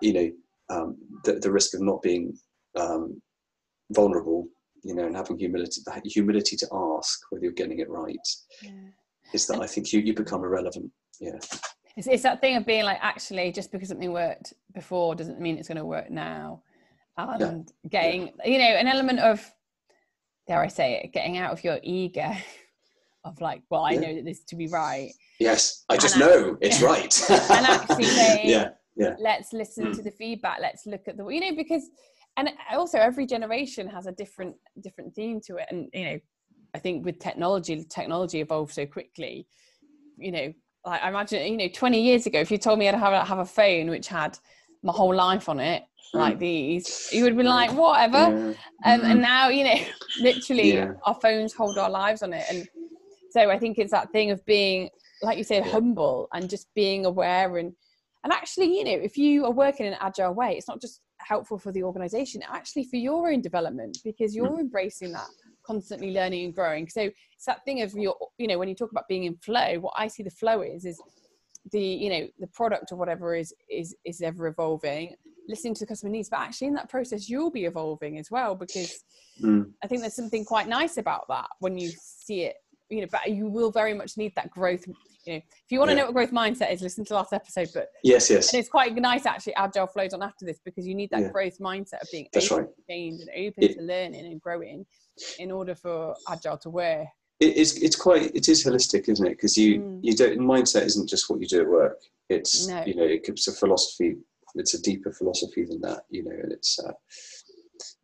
you 0.00 0.12
know, 0.12 0.30
um, 0.68 0.96
the, 1.24 1.32
the 1.34 1.50
risk 1.50 1.74
of 1.74 1.80
not 1.80 2.02
being 2.02 2.36
um, 2.76 3.20
vulnerable, 3.92 4.46
you 4.84 4.94
know, 4.94 5.06
and 5.06 5.16
having 5.16 5.38
humility, 5.38 5.80
the 5.84 6.00
humility 6.04 6.56
to 6.56 6.68
ask 6.72 7.18
whether 7.30 7.44
you're 7.44 7.52
getting 7.52 7.80
it 7.80 7.88
right, 7.88 8.28
yeah. 8.62 8.90
is 9.32 9.46
that 9.46 9.60
I 9.60 9.66
think 9.66 9.92
you, 9.92 10.00
you 10.00 10.14
become 10.14 10.44
irrelevant. 10.44 10.90
Yeah. 11.20 11.38
It's, 11.96 12.06
it's 12.06 12.22
that 12.22 12.40
thing 12.40 12.56
of 12.56 12.66
being 12.66 12.84
like, 12.84 12.98
actually, 13.00 13.50
just 13.50 13.72
because 13.72 13.88
something 13.88 14.12
worked 14.12 14.52
before 14.74 15.14
doesn't 15.14 15.40
mean 15.40 15.58
it's 15.58 15.68
going 15.68 15.78
to 15.78 15.84
work 15.84 16.10
now. 16.10 16.62
And 17.16 17.70
yeah. 17.82 17.88
getting, 17.90 18.22
yeah. 18.44 18.50
you 18.50 18.58
know, 18.58 18.64
an 18.64 18.86
element 18.86 19.18
of, 19.18 19.52
dare 20.46 20.62
I 20.62 20.68
say 20.68 21.00
it, 21.02 21.12
getting 21.12 21.36
out 21.36 21.52
of 21.52 21.64
your 21.64 21.78
ego 21.82 22.32
of 23.24 23.40
like, 23.40 23.62
well, 23.70 23.82
I 23.82 23.92
yeah. 23.92 24.00
know 24.00 24.14
that 24.16 24.24
this 24.24 24.44
to 24.44 24.56
be 24.56 24.68
right. 24.68 25.12
Yes, 25.38 25.84
I 25.88 25.96
just 25.96 26.16
and 26.16 26.24
know 26.24 26.38
actually, 26.52 26.58
it's 26.68 26.82
right. 26.82 27.30
and 27.30 27.66
actually 27.66 28.04
saying, 28.04 28.48
yeah, 28.48 28.68
yeah. 28.96 29.14
let's 29.18 29.52
listen 29.52 29.86
mm. 29.86 29.96
to 29.96 30.02
the 30.02 30.10
feedback. 30.10 30.58
Let's 30.60 30.86
look 30.86 31.02
at 31.08 31.16
the, 31.16 31.26
you 31.28 31.40
know, 31.40 31.56
because, 31.56 31.88
and 32.36 32.50
also 32.72 32.98
every 32.98 33.26
generation 33.26 33.88
has 33.88 34.06
a 34.06 34.12
different 34.12 34.56
different 34.82 35.14
theme 35.14 35.40
to 35.46 35.56
it. 35.56 35.66
And 35.70 35.88
you 35.92 36.04
know, 36.04 36.18
I 36.74 36.78
think 36.78 37.04
with 37.04 37.18
technology, 37.18 37.84
technology 37.88 38.40
evolves 38.40 38.74
so 38.74 38.86
quickly. 38.86 39.46
You 40.16 40.32
know, 40.32 40.52
like 40.84 41.02
I 41.02 41.08
imagine, 41.08 41.46
you 41.46 41.56
know, 41.56 41.68
20 41.72 42.00
years 42.00 42.26
ago, 42.26 42.40
if 42.40 42.50
you 42.50 42.58
told 42.58 42.78
me 42.78 42.88
I'd 42.88 42.94
have 42.94 43.12
a, 43.12 43.24
have 43.24 43.38
a 43.38 43.44
phone 43.44 43.90
which 43.90 44.08
had 44.08 44.38
my 44.82 44.92
whole 44.92 45.14
life 45.14 45.48
on 45.48 45.60
it, 45.60 45.82
like 46.14 46.36
mm. 46.36 46.40
these, 46.40 47.08
you 47.12 47.24
would 47.24 47.36
be 47.36 47.42
like, 47.42 47.72
whatever. 47.72 48.18
Yeah. 48.18 48.24
Um, 48.24 48.56
and 48.84 49.02
mm-hmm. 49.02 49.20
now, 49.20 49.48
you 49.48 49.64
know, 49.64 49.78
literally 50.20 50.74
yeah. 50.74 50.92
our 51.04 51.14
phones 51.14 51.52
hold 51.52 51.78
our 51.78 51.90
lives 51.90 52.22
on 52.22 52.32
it. 52.32 52.44
And 52.50 52.66
so 53.30 53.50
I 53.50 53.58
think 53.58 53.78
it's 53.78 53.92
that 53.92 54.10
thing 54.10 54.30
of 54.30 54.44
being, 54.44 54.90
like 55.22 55.38
you 55.38 55.44
said, 55.44 55.66
humble 55.66 56.28
and 56.32 56.48
just 56.48 56.68
being 56.74 57.06
aware 57.06 57.56
and 57.58 57.72
and 58.22 58.32
actually, 58.34 58.76
you 58.76 58.84
know, 58.84 58.90
if 58.90 59.16
you 59.16 59.46
are 59.46 59.50
working 59.50 59.86
in 59.86 59.94
an 59.94 59.98
agile 60.02 60.34
way, 60.34 60.54
it's 60.54 60.68
not 60.68 60.80
just 60.80 61.00
helpful 61.18 61.58
for 61.58 61.72
the 61.72 61.82
organization, 61.82 62.42
actually 62.46 62.84
for 62.84 62.96
your 62.96 63.30
own 63.30 63.40
development 63.40 63.96
because 64.04 64.36
you're 64.36 64.46
mm. 64.46 64.60
embracing 64.60 65.12
that 65.12 65.26
constantly 65.64 66.12
learning 66.12 66.44
and 66.44 66.54
growing. 66.54 66.86
So 66.86 67.02
it's 67.02 67.46
that 67.46 67.64
thing 67.64 67.80
of 67.80 67.94
your, 67.94 68.14
you 68.36 68.46
know, 68.46 68.58
when 68.58 68.68
you 68.68 68.74
talk 68.74 68.90
about 68.90 69.08
being 69.08 69.24
in 69.24 69.36
flow, 69.36 69.78
what 69.78 69.94
I 69.96 70.08
see 70.08 70.22
the 70.22 70.30
flow 70.30 70.60
is 70.60 70.84
is 70.84 71.00
the, 71.72 71.80
you 71.80 72.10
know, 72.10 72.28
the 72.38 72.46
product 72.48 72.92
or 72.92 72.96
whatever 72.96 73.34
is 73.34 73.54
is 73.70 73.96
is 74.04 74.20
ever 74.20 74.48
evolving 74.48 75.14
listening 75.48 75.74
to 75.74 75.80
the 75.80 75.86
customer 75.86 76.10
needs 76.10 76.28
but 76.28 76.38
actually 76.38 76.68
in 76.68 76.74
that 76.74 76.88
process 76.88 77.28
you'll 77.28 77.50
be 77.50 77.64
evolving 77.64 78.18
as 78.18 78.30
well 78.30 78.54
because 78.54 79.02
mm. 79.42 79.68
i 79.82 79.86
think 79.86 80.00
there's 80.00 80.14
something 80.14 80.44
quite 80.44 80.68
nice 80.68 80.96
about 80.96 81.26
that 81.28 81.48
when 81.58 81.76
you 81.76 81.90
see 82.00 82.42
it 82.42 82.56
you 82.90 83.00
know, 83.00 83.06
but 83.10 83.30
you 83.30 83.46
will 83.46 83.70
very 83.70 83.94
much 83.94 84.16
need 84.16 84.34
that 84.36 84.50
growth. 84.50 84.86
You 84.86 85.34
know, 85.34 85.36
if 85.36 85.44
you 85.70 85.78
want 85.78 85.90
to 85.90 85.96
yeah. 85.96 86.02
know 86.02 86.06
what 86.06 86.14
growth 86.14 86.32
mindset 86.32 86.72
is, 86.72 86.82
listen 86.82 87.04
to 87.06 87.14
last 87.14 87.32
episode. 87.32 87.68
But 87.72 87.88
yes, 88.02 88.28
yes, 88.30 88.52
and 88.52 88.60
it's 88.60 88.68
quite 88.68 88.94
nice 88.94 89.26
actually. 89.26 89.54
Agile 89.54 89.86
flows 89.86 90.12
on 90.12 90.22
after 90.22 90.44
this 90.44 90.58
because 90.64 90.86
you 90.86 90.94
need 90.94 91.10
that 91.10 91.20
yeah. 91.20 91.30
growth 91.30 91.58
mindset 91.58 92.02
of 92.02 92.08
being 92.10 92.26
That's 92.32 92.50
open 92.50 92.64
right. 92.64 92.74
to 92.74 92.82
change 92.88 93.20
and 93.20 93.30
open 93.30 93.64
it, 93.64 93.76
to 93.76 93.82
learning 93.82 94.26
and 94.26 94.40
growing 94.40 94.84
in 95.38 95.50
order 95.50 95.74
for 95.74 96.14
agile 96.28 96.58
to 96.58 96.70
work. 96.70 97.06
It 97.38 97.56
is. 97.56 97.76
It's 97.82 97.96
quite. 97.96 98.34
It 98.34 98.48
is 98.48 98.64
holistic, 98.64 99.08
isn't 99.08 99.26
it? 99.26 99.30
Because 99.30 99.56
you 99.56 99.80
mm. 99.80 100.00
you 100.02 100.14
don't. 100.14 100.38
Mindset 100.40 100.82
isn't 100.82 101.08
just 101.08 101.30
what 101.30 101.40
you 101.40 101.46
do 101.46 101.60
at 101.62 101.68
work. 101.68 101.98
It's 102.28 102.66
no. 102.66 102.84
you 102.84 102.94
know, 102.94 103.06
it's 103.06 103.48
a 103.48 103.52
philosophy. 103.52 104.16
It's 104.56 104.74
a 104.74 104.82
deeper 104.82 105.12
philosophy 105.12 105.64
than 105.64 105.80
that. 105.82 106.02
You 106.10 106.24
know, 106.24 106.32
and 106.32 106.52
it's. 106.52 106.78
Uh, 106.78 106.92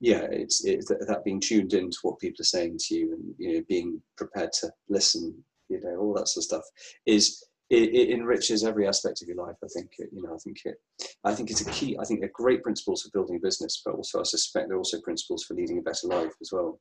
yeah, 0.00 0.26
it's, 0.30 0.64
it's 0.64 0.88
that 0.88 1.24
being 1.24 1.40
tuned 1.40 1.72
into 1.72 1.98
what 2.02 2.18
people 2.18 2.42
are 2.42 2.44
saying 2.44 2.78
to 2.78 2.94
you 2.94 3.12
and 3.12 3.34
you 3.38 3.54
know 3.54 3.64
being 3.68 4.00
prepared 4.16 4.52
to 4.60 4.70
listen, 4.88 5.34
you 5.68 5.80
know, 5.80 5.96
all 5.96 6.14
that 6.14 6.28
sort 6.28 6.42
of 6.42 6.44
stuff 6.44 6.64
is 7.06 7.42
it, 7.70 7.94
it, 7.94 8.10
enriches 8.10 8.62
every 8.62 8.86
aspect 8.86 9.22
of 9.22 9.28
your 9.28 9.44
life. 9.44 9.56
I 9.64 9.66
think 9.68 9.90
you 9.98 10.22
know. 10.22 10.34
I 10.34 10.38
think 10.38 10.58
it. 10.64 10.76
I 11.24 11.34
think 11.34 11.50
it's 11.50 11.66
a 11.66 11.70
key. 11.70 11.96
I 12.00 12.04
think 12.04 12.20
they're 12.20 12.30
great 12.32 12.62
principles 12.62 13.02
for 13.02 13.10
building 13.12 13.36
a 13.36 13.40
business, 13.40 13.82
but 13.84 13.94
also 13.94 14.20
I 14.20 14.24
suspect 14.24 14.68
they're 14.68 14.78
also 14.78 15.00
principles 15.00 15.44
for 15.44 15.54
leading 15.54 15.78
a 15.78 15.82
better 15.82 16.06
life 16.06 16.32
as 16.40 16.50
well. 16.52 16.78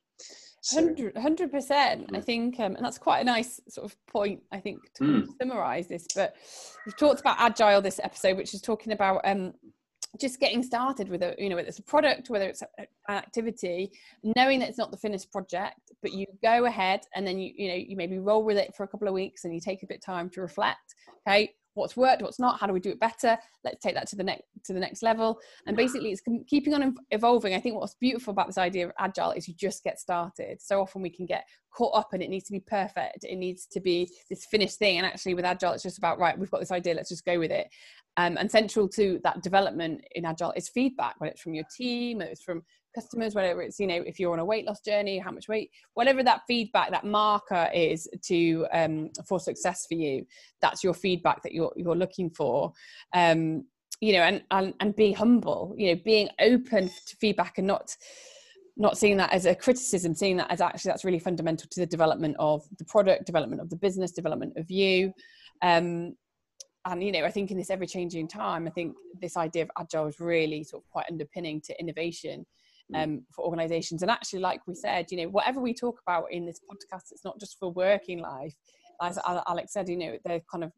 Hundred 0.72 1.52
percent. 1.52 2.10
I 2.14 2.22
think, 2.22 2.60
um, 2.60 2.76
and 2.76 2.86
that's 2.86 2.98
quite 2.98 3.20
a 3.20 3.24
nice 3.24 3.60
sort 3.68 3.86
of 3.86 3.98
point. 4.08 4.42
I 4.52 4.60
think 4.60 4.80
to 4.96 5.04
mm. 5.04 5.28
summarize 5.42 5.88
this. 5.88 6.06
But 6.16 6.36
we've 6.86 6.98
talked 6.98 7.20
about 7.20 7.38
agile 7.40 7.82
this 7.82 8.00
episode, 8.04 8.38
which 8.38 8.54
is 8.54 8.62
talking 8.62 8.94
about 8.94 9.22
um, 9.26 9.54
just 10.20 10.40
getting 10.40 10.64
started 10.64 11.10
with 11.10 11.22
a 11.24 11.36
you 11.38 11.50
know 11.50 11.56
whether 11.56 11.68
it's 11.68 11.80
a 11.80 11.84
product 11.84 12.30
whether 12.30 12.48
it's 12.48 12.62
an 12.78 12.86
activity 13.10 13.92
knowing 14.36 14.60
that 14.60 14.70
it's 14.70 14.78
not 14.78 14.92
the 14.92 14.98
finished 14.98 15.32
project 15.32 15.92
but 16.02 16.12
you 16.12 16.26
go 16.44 16.66
ahead 16.66 17.02
and 17.16 17.26
then 17.26 17.38
you 17.38 17.54
you 17.56 17.68
know 17.68 17.76
you 17.76 17.96
maybe 17.96 18.20
roll 18.20 18.44
with 18.44 18.58
it 18.58 18.76
for 18.76 18.84
a 18.84 18.88
couple 18.88 19.08
of 19.08 19.14
weeks 19.14 19.46
and 19.46 19.54
you 19.54 19.60
take 19.60 19.84
a 19.84 19.88
bit 19.88 19.98
of 19.98 20.04
time 20.04 20.30
to 20.30 20.42
reflect 20.42 20.96
okay 21.28 21.54
what's 21.76 21.96
worked 21.96 22.22
what's 22.22 22.40
not 22.40 22.60
how 22.60 22.66
do 22.66 22.74
we 22.74 22.80
do 22.80 22.90
it 22.90 23.00
better? 23.00 23.38
Let's 23.64 23.82
take 23.82 23.94
that 23.94 24.08
to 24.08 24.16
the 24.16 24.24
next 24.24 24.44
to 24.64 24.74
the 24.74 24.80
next 24.80 25.04
level. 25.04 25.40
And 25.68 25.78
basically 25.78 26.12
it's 26.12 26.22
keeping 26.48 26.74
on 26.74 26.96
evolving. 27.12 27.54
I 27.54 27.60
think 27.60 27.76
what's 27.76 27.96
beautiful 27.96 28.32
about 28.32 28.48
this 28.48 28.58
idea 28.58 28.88
of 28.88 28.94
agile 28.98 29.32
is 29.32 29.48
you 29.48 29.54
just 29.54 29.84
get 29.84 30.00
started. 30.00 30.62
So 30.62 30.82
often 30.82 31.02
we 31.02 31.10
can 31.10 31.26
get 31.26 31.46
caught 31.72 31.96
up 31.96 32.14
and 32.14 32.24
it 32.24 32.30
needs 32.30 32.46
to 32.46 32.54
be 32.54 32.62
perfect. 32.62 33.26
It 33.26 33.36
needs 33.36 33.68
to 33.68 33.80
be 33.80 34.10
this 34.30 34.46
finished 34.46 34.80
thing. 34.80 34.98
And 34.98 35.06
actually 35.06 35.36
with 35.36 35.46
agile 35.46 35.74
it's 35.74 35.84
just 35.84 35.98
about 35.98 36.20
right 36.20 36.38
we've 36.38 36.52
got 36.52 36.62
this 36.62 36.72
idea 36.72 36.96
let's 36.96 37.10
just 37.10 37.26
go 37.26 37.38
with 37.38 37.52
it. 37.52 37.68
Um, 38.18 38.38
and 38.38 38.50
central 38.50 38.88
to 38.90 39.20
that 39.26 39.44
development 39.44 40.02
in 40.14 40.26
agile 40.26 40.54
is 40.56 40.70
feedback 40.70 41.16
whether 41.20 41.32
it's 41.32 41.42
from 41.42 41.54
your 41.54 41.66
team 41.76 42.20
whether 42.20 42.32
it's 42.32 42.44
from 42.44 42.64
customers 42.96 43.36
whether 43.36 43.62
it's 43.62 43.80
you 43.80 43.86
know 43.86 44.02
if 44.06 44.20
you're 44.20 44.34
on 44.34 44.40
a 44.40 44.46
weight 44.46 44.66
loss 44.66 44.80
journey 44.80 45.20
how 45.20 45.32
much 45.32 45.48
weight 45.48 45.70
whatever 45.94 46.24
that 46.24 46.42
feedback 46.48 46.90
that 46.90 47.04
marker 47.04 47.70
is 47.74 48.08
to 48.24 48.66
um, 48.72 49.10
for 49.28 49.40
success 49.40 49.86
for 49.88 49.96
you 49.96 50.26
that's 50.62 50.84
your 50.84 50.94
feedback 50.94 51.44
that 51.44 51.54
you're 51.54 51.74
you're 51.76 51.96
looking 51.96 52.30
for 52.30 52.72
um, 53.14 53.64
you 54.02 54.14
know 54.14 54.22
and, 54.22 54.44
and 54.52 54.74
and 54.80 54.96
be 54.96 55.12
humble 55.12 55.76
you 55.78 55.94
know 55.94 56.02
being 56.06 56.30
open 56.40 56.88
to 56.88 57.16
feedback 57.20 57.58
and 57.58 57.68
not 57.68 57.96
not 58.78 58.98
seeing 58.98 59.16
that 59.18 59.32
as 59.32 59.46
a 59.46 59.56
criticism 59.56 60.16
seeing 60.16 60.38
that 60.38 60.52
as 60.52 60.62
actually 60.62 60.90
that's 60.90 61.06
really 61.06 61.20
fundamental 61.20 61.68
to 61.70 61.80
the 61.80 61.86
development 61.86 62.36
of 62.40 62.64
the 62.78 62.86
product 62.86 63.26
development 63.26 63.62
of 63.62 63.70
the 63.70 63.76
business 63.76 64.12
development 64.12 64.54
of 64.58 64.70
you 64.72 65.14
um, 65.62 66.16
and 66.86 67.04
you 67.04 67.12
know 67.12 67.24
i 67.24 67.32
think 67.32 67.52
in 67.52 67.58
this 67.58 67.70
ever 67.70 67.86
changing 67.86 68.28
time 68.28 68.68
i 68.68 68.70
think 68.70 68.96
this 69.22 69.38
idea 69.38 69.64
of 69.64 69.72
agile 69.80 70.08
is 70.08 70.20
really 70.20 70.64
sort 70.64 70.84
of 70.84 70.90
quite 70.90 71.06
underpinning 71.10 71.62
to 71.62 71.80
innovation. 71.80 72.46
Um, 72.94 73.24
for 73.34 73.46
organizations 73.46 74.04
and 74.04 74.12
actually 74.12 74.40
like 74.40 74.62
we 74.68 74.76
said 74.76 75.08
you 75.10 75.18
know 75.18 75.30
whatever 75.30 75.60
we 75.60 75.74
talk 75.74 76.00
about 76.06 76.26
in 76.32 76.46
this 76.46 76.60
podcast 76.70 77.12
it's 77.12 77.26
not 77.26 77.40
just 77.40 77.58
for 77.58 77.72
working 77.72 78.20
life 78.20 78.54
as 79.02 79.18
alex 79.48 79.74
said 79.74 79.90
you 79.90 79.98
know 79.98 80.18
they're 80.24 80.42
kind 80.52 80.64
of 80.64 80.72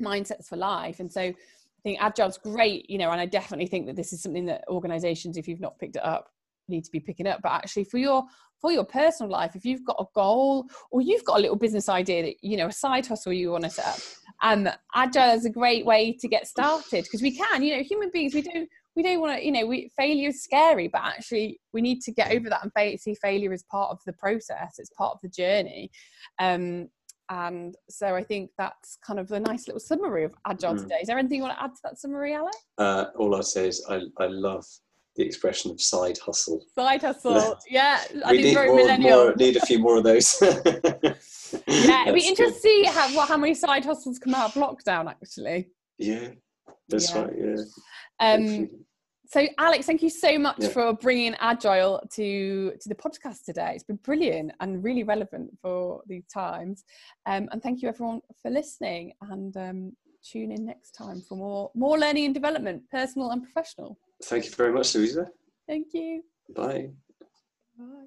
mindsets 0.00 0.46
for 0.46 0.56
life. 0.56 1.00
And 1.00 1.12
so 1.12 1.20
I 1.20 1.34
think 1.82 2.00
Agile's 2.00 2.38
great, 2.38 2.88
you 2.90 2.98
know, 2.98 3.10
and 3.10 3.20
I 3.20 3.26
definitely 3.26 3.66
think 3.66 3.86
that 3.86 3.96
this 3.96 4.12
is 4.12 4.22
something 4.22 4.46
that 4.46 4.64
organizations, 4.68 5.36
if 5.36 5.48
you've 5.48 5.60
not 5.60 5.78
picked 5.78 5.96
it 5.96 6.04
up, 6.04 6.28
need 6.68 6.84
to 6.84 6.90
be 6.90 7.00
picking 7.00 7.26
up. 7.26 7.40
But 7.42 7.52
actually 7.52 7.84
for 7.84 7.98
your 7.98 8.24
for 8.60 8.72
your 8.72 8.84
personal 8.84 9.30
life, 9.30 9.54
if 9.54 9.64
you've 9.64 9.84
got 9.84 9.96
a 10.00 10.06
goal 10.14 10.66
or 10.90 11.02
you've 11.02 11.24
got 11.24 11.38
a 11.38 11.42
little 11.42 11.56
business 11.56 11.88
idea 11.90 12.22
that, 12.22 12.36
you 12.42 12.56
know, 12.56 12.68
a 12.68 12.72
side 12.72 13.06
hustle 13.06 13.32
you 13.32 13.52
want 13.52 13.64
to 13.64 13.70
set 13.70 13.86
up, 13.86 13.98
um, 14.42 14.68
Agile 14.94 15.34
is 15.34 15.44
a 15.44 15.50
great 15.50 15.84
way 15.84 16.16
to 16.18 16.26
get 16.26 16.46
started 16.46 17.04
because 17.04 17.20
we 17.20 17.36
can, 17.36 17.62
you 17.62 17.76
know, 17.76 17.82
human 17.82 18.10
beings, 18.10 18.34
we 18.34 18.40
don't 18.40 18.68
we 18.96 19.02
don't 19.02 19.20
want 19.20 19.38
to, 19.38 19.44
you 19.44 19.52
know, 19.52 19.66
we, 19.66 19.90
failure 19.96 20.30
is 20.30 20.42
scary, 20.42 20.88
but 20.88 21.02
actually 21.02 21.60
we 21.72 21.82
need 21.82 22.00
to 22.00 22.12
get 22.12 22.32
over 22.32 22.48
that 22.48 22.64
and 22.64 23.00
see 23.00 23.14
failure 23.14 23.52
as 23.52 23.62
part 23.70 23.90
of 23.90 24.00
the 24.06 24.12
process. 24.14 24.76
It's 24.78 24.90
part 24.90 25.12
of 25.14 25.20
the 25.22 25.28
journey. 25.28 25.90
Um, 26.40 26.88
and 27.28 27.74
so 27.90 28.14
I 28.14 28.22
think 28.22 28.50
that's 28.56 28.98
kind 29.06 29.20
of 29.20 29.30
a 29.32 29.40
nice 29.40 29.66
little 29.66 29.80
summary 29.80 30.24
of 30.24 30.32
Agile 30.46 30.74
mm. 30.74 30.82
today. 30.82 30.98
Is 31.02 31.08
there 31.08 31.18
anything 31.18 31.38
you 31.38 31.42
want 31.42 31.58
to 31.58 31.62
add 31.62 31.74
to 31.74 31.80
that 31.84 31.98
summary, 31.98 32.34
Alex? 32.34 32.56
Uh, 32.78 33.06
all 33.16 33.34
I'll 33.34 33.42
say 33.42 33.68
is 33.68 33.84
I, 33.88 34.00
I 34.18 34.26
love 34.26 34.64
the 35.16 35.24
expression 35.24 35.70
of 35.70 35.80
side 35.80 36.18
hustle. 36.24 36.64
Side 36.74 37.02
hustle, 37.02 37.58
yeah. 37.70 38.00
I 38.24 38.32
we 38.32 38.42
need, 38.42 38.54
more, 38.54 38.98
more, 38.98 39.34
need 39.34 39.56
a 39.56 39.66
few 39.66 39.78
more 39.78 39.96
of 39.98 40.04
those. 40.04 40.38
yeah, 40.42 42.02
it'd 42.02 42.14
be 42.14 42.26
interesting 42.26 42.46
to 42.46 42.52
see 42.52 42.84
how, 42.84 43.14
what, 43.14 43.28
how 43.28 43.36
many 43.36 43.54
side 43.54 43.84
hustles 43.84 44.18
come 44.18 44.34
out 44.34 44.54
of 44.54 44.62
lockdown, 44.62 45.08
actually. 45.08 45.68
Yeah, 45.98 46.28
that's 46.88 47.14
yeah. 47.14 47.22
right, 47.22 47.32
yeah. 47.38 47.62
Um, 48.20 48.68
so 49.28 49.46
alex 49.58 49.86
thank 49.86 50.02
you 50.02 50.10
so 50.10 50.38
much 50.38 50.56
yeah. 50.58 50.68
for 50.68 50.92
bringing 50.94 51.34
agile 51.40 52.00
to 52.12 52.72
to 52.80 52.88
the 52.88 52.94
podcast 52.94 53.44
today. 53.44 53.72
It's 53.74 53.84
been 53.84 53.96
brilliant 53.96 54.52
and 54.60 54.82
really 54.82 55.02
relevant 55.02 55.50
for 55.60 56.02
these 56.06 56.26
times. 56.26 56.84
Um, 57.26 57.48
and 57.50 57.62
thank 57.62 57.82
you 57.82 57.88
everyone 57.88 58.20
for 58.40 58.50
listening. 58.50 59.12
And 59.22 59.56
um, 59.56 59.92
tune 60.24 60.52
in 60.52 60.64
next 60.64 60.92
time 60.92 61.20
for 61.20 61.36
more 61.36 61.70
more 61.74 61.98
learning 61.98 62.26
and 62.26 62.34
development 62.34 62.82
personal 62.90 63.30
and 63.30 63.42
professional. 63.42 63.98
Thank 64.24 64.46
you 64.46 64.50
very 64.52 64.72
much 64.72 64.94
louisa. 64.94 65.28
Thank 65.68 65.88
you. 65.92 66.22
Bye. 66.54 66.90
Bye 67.78 68.06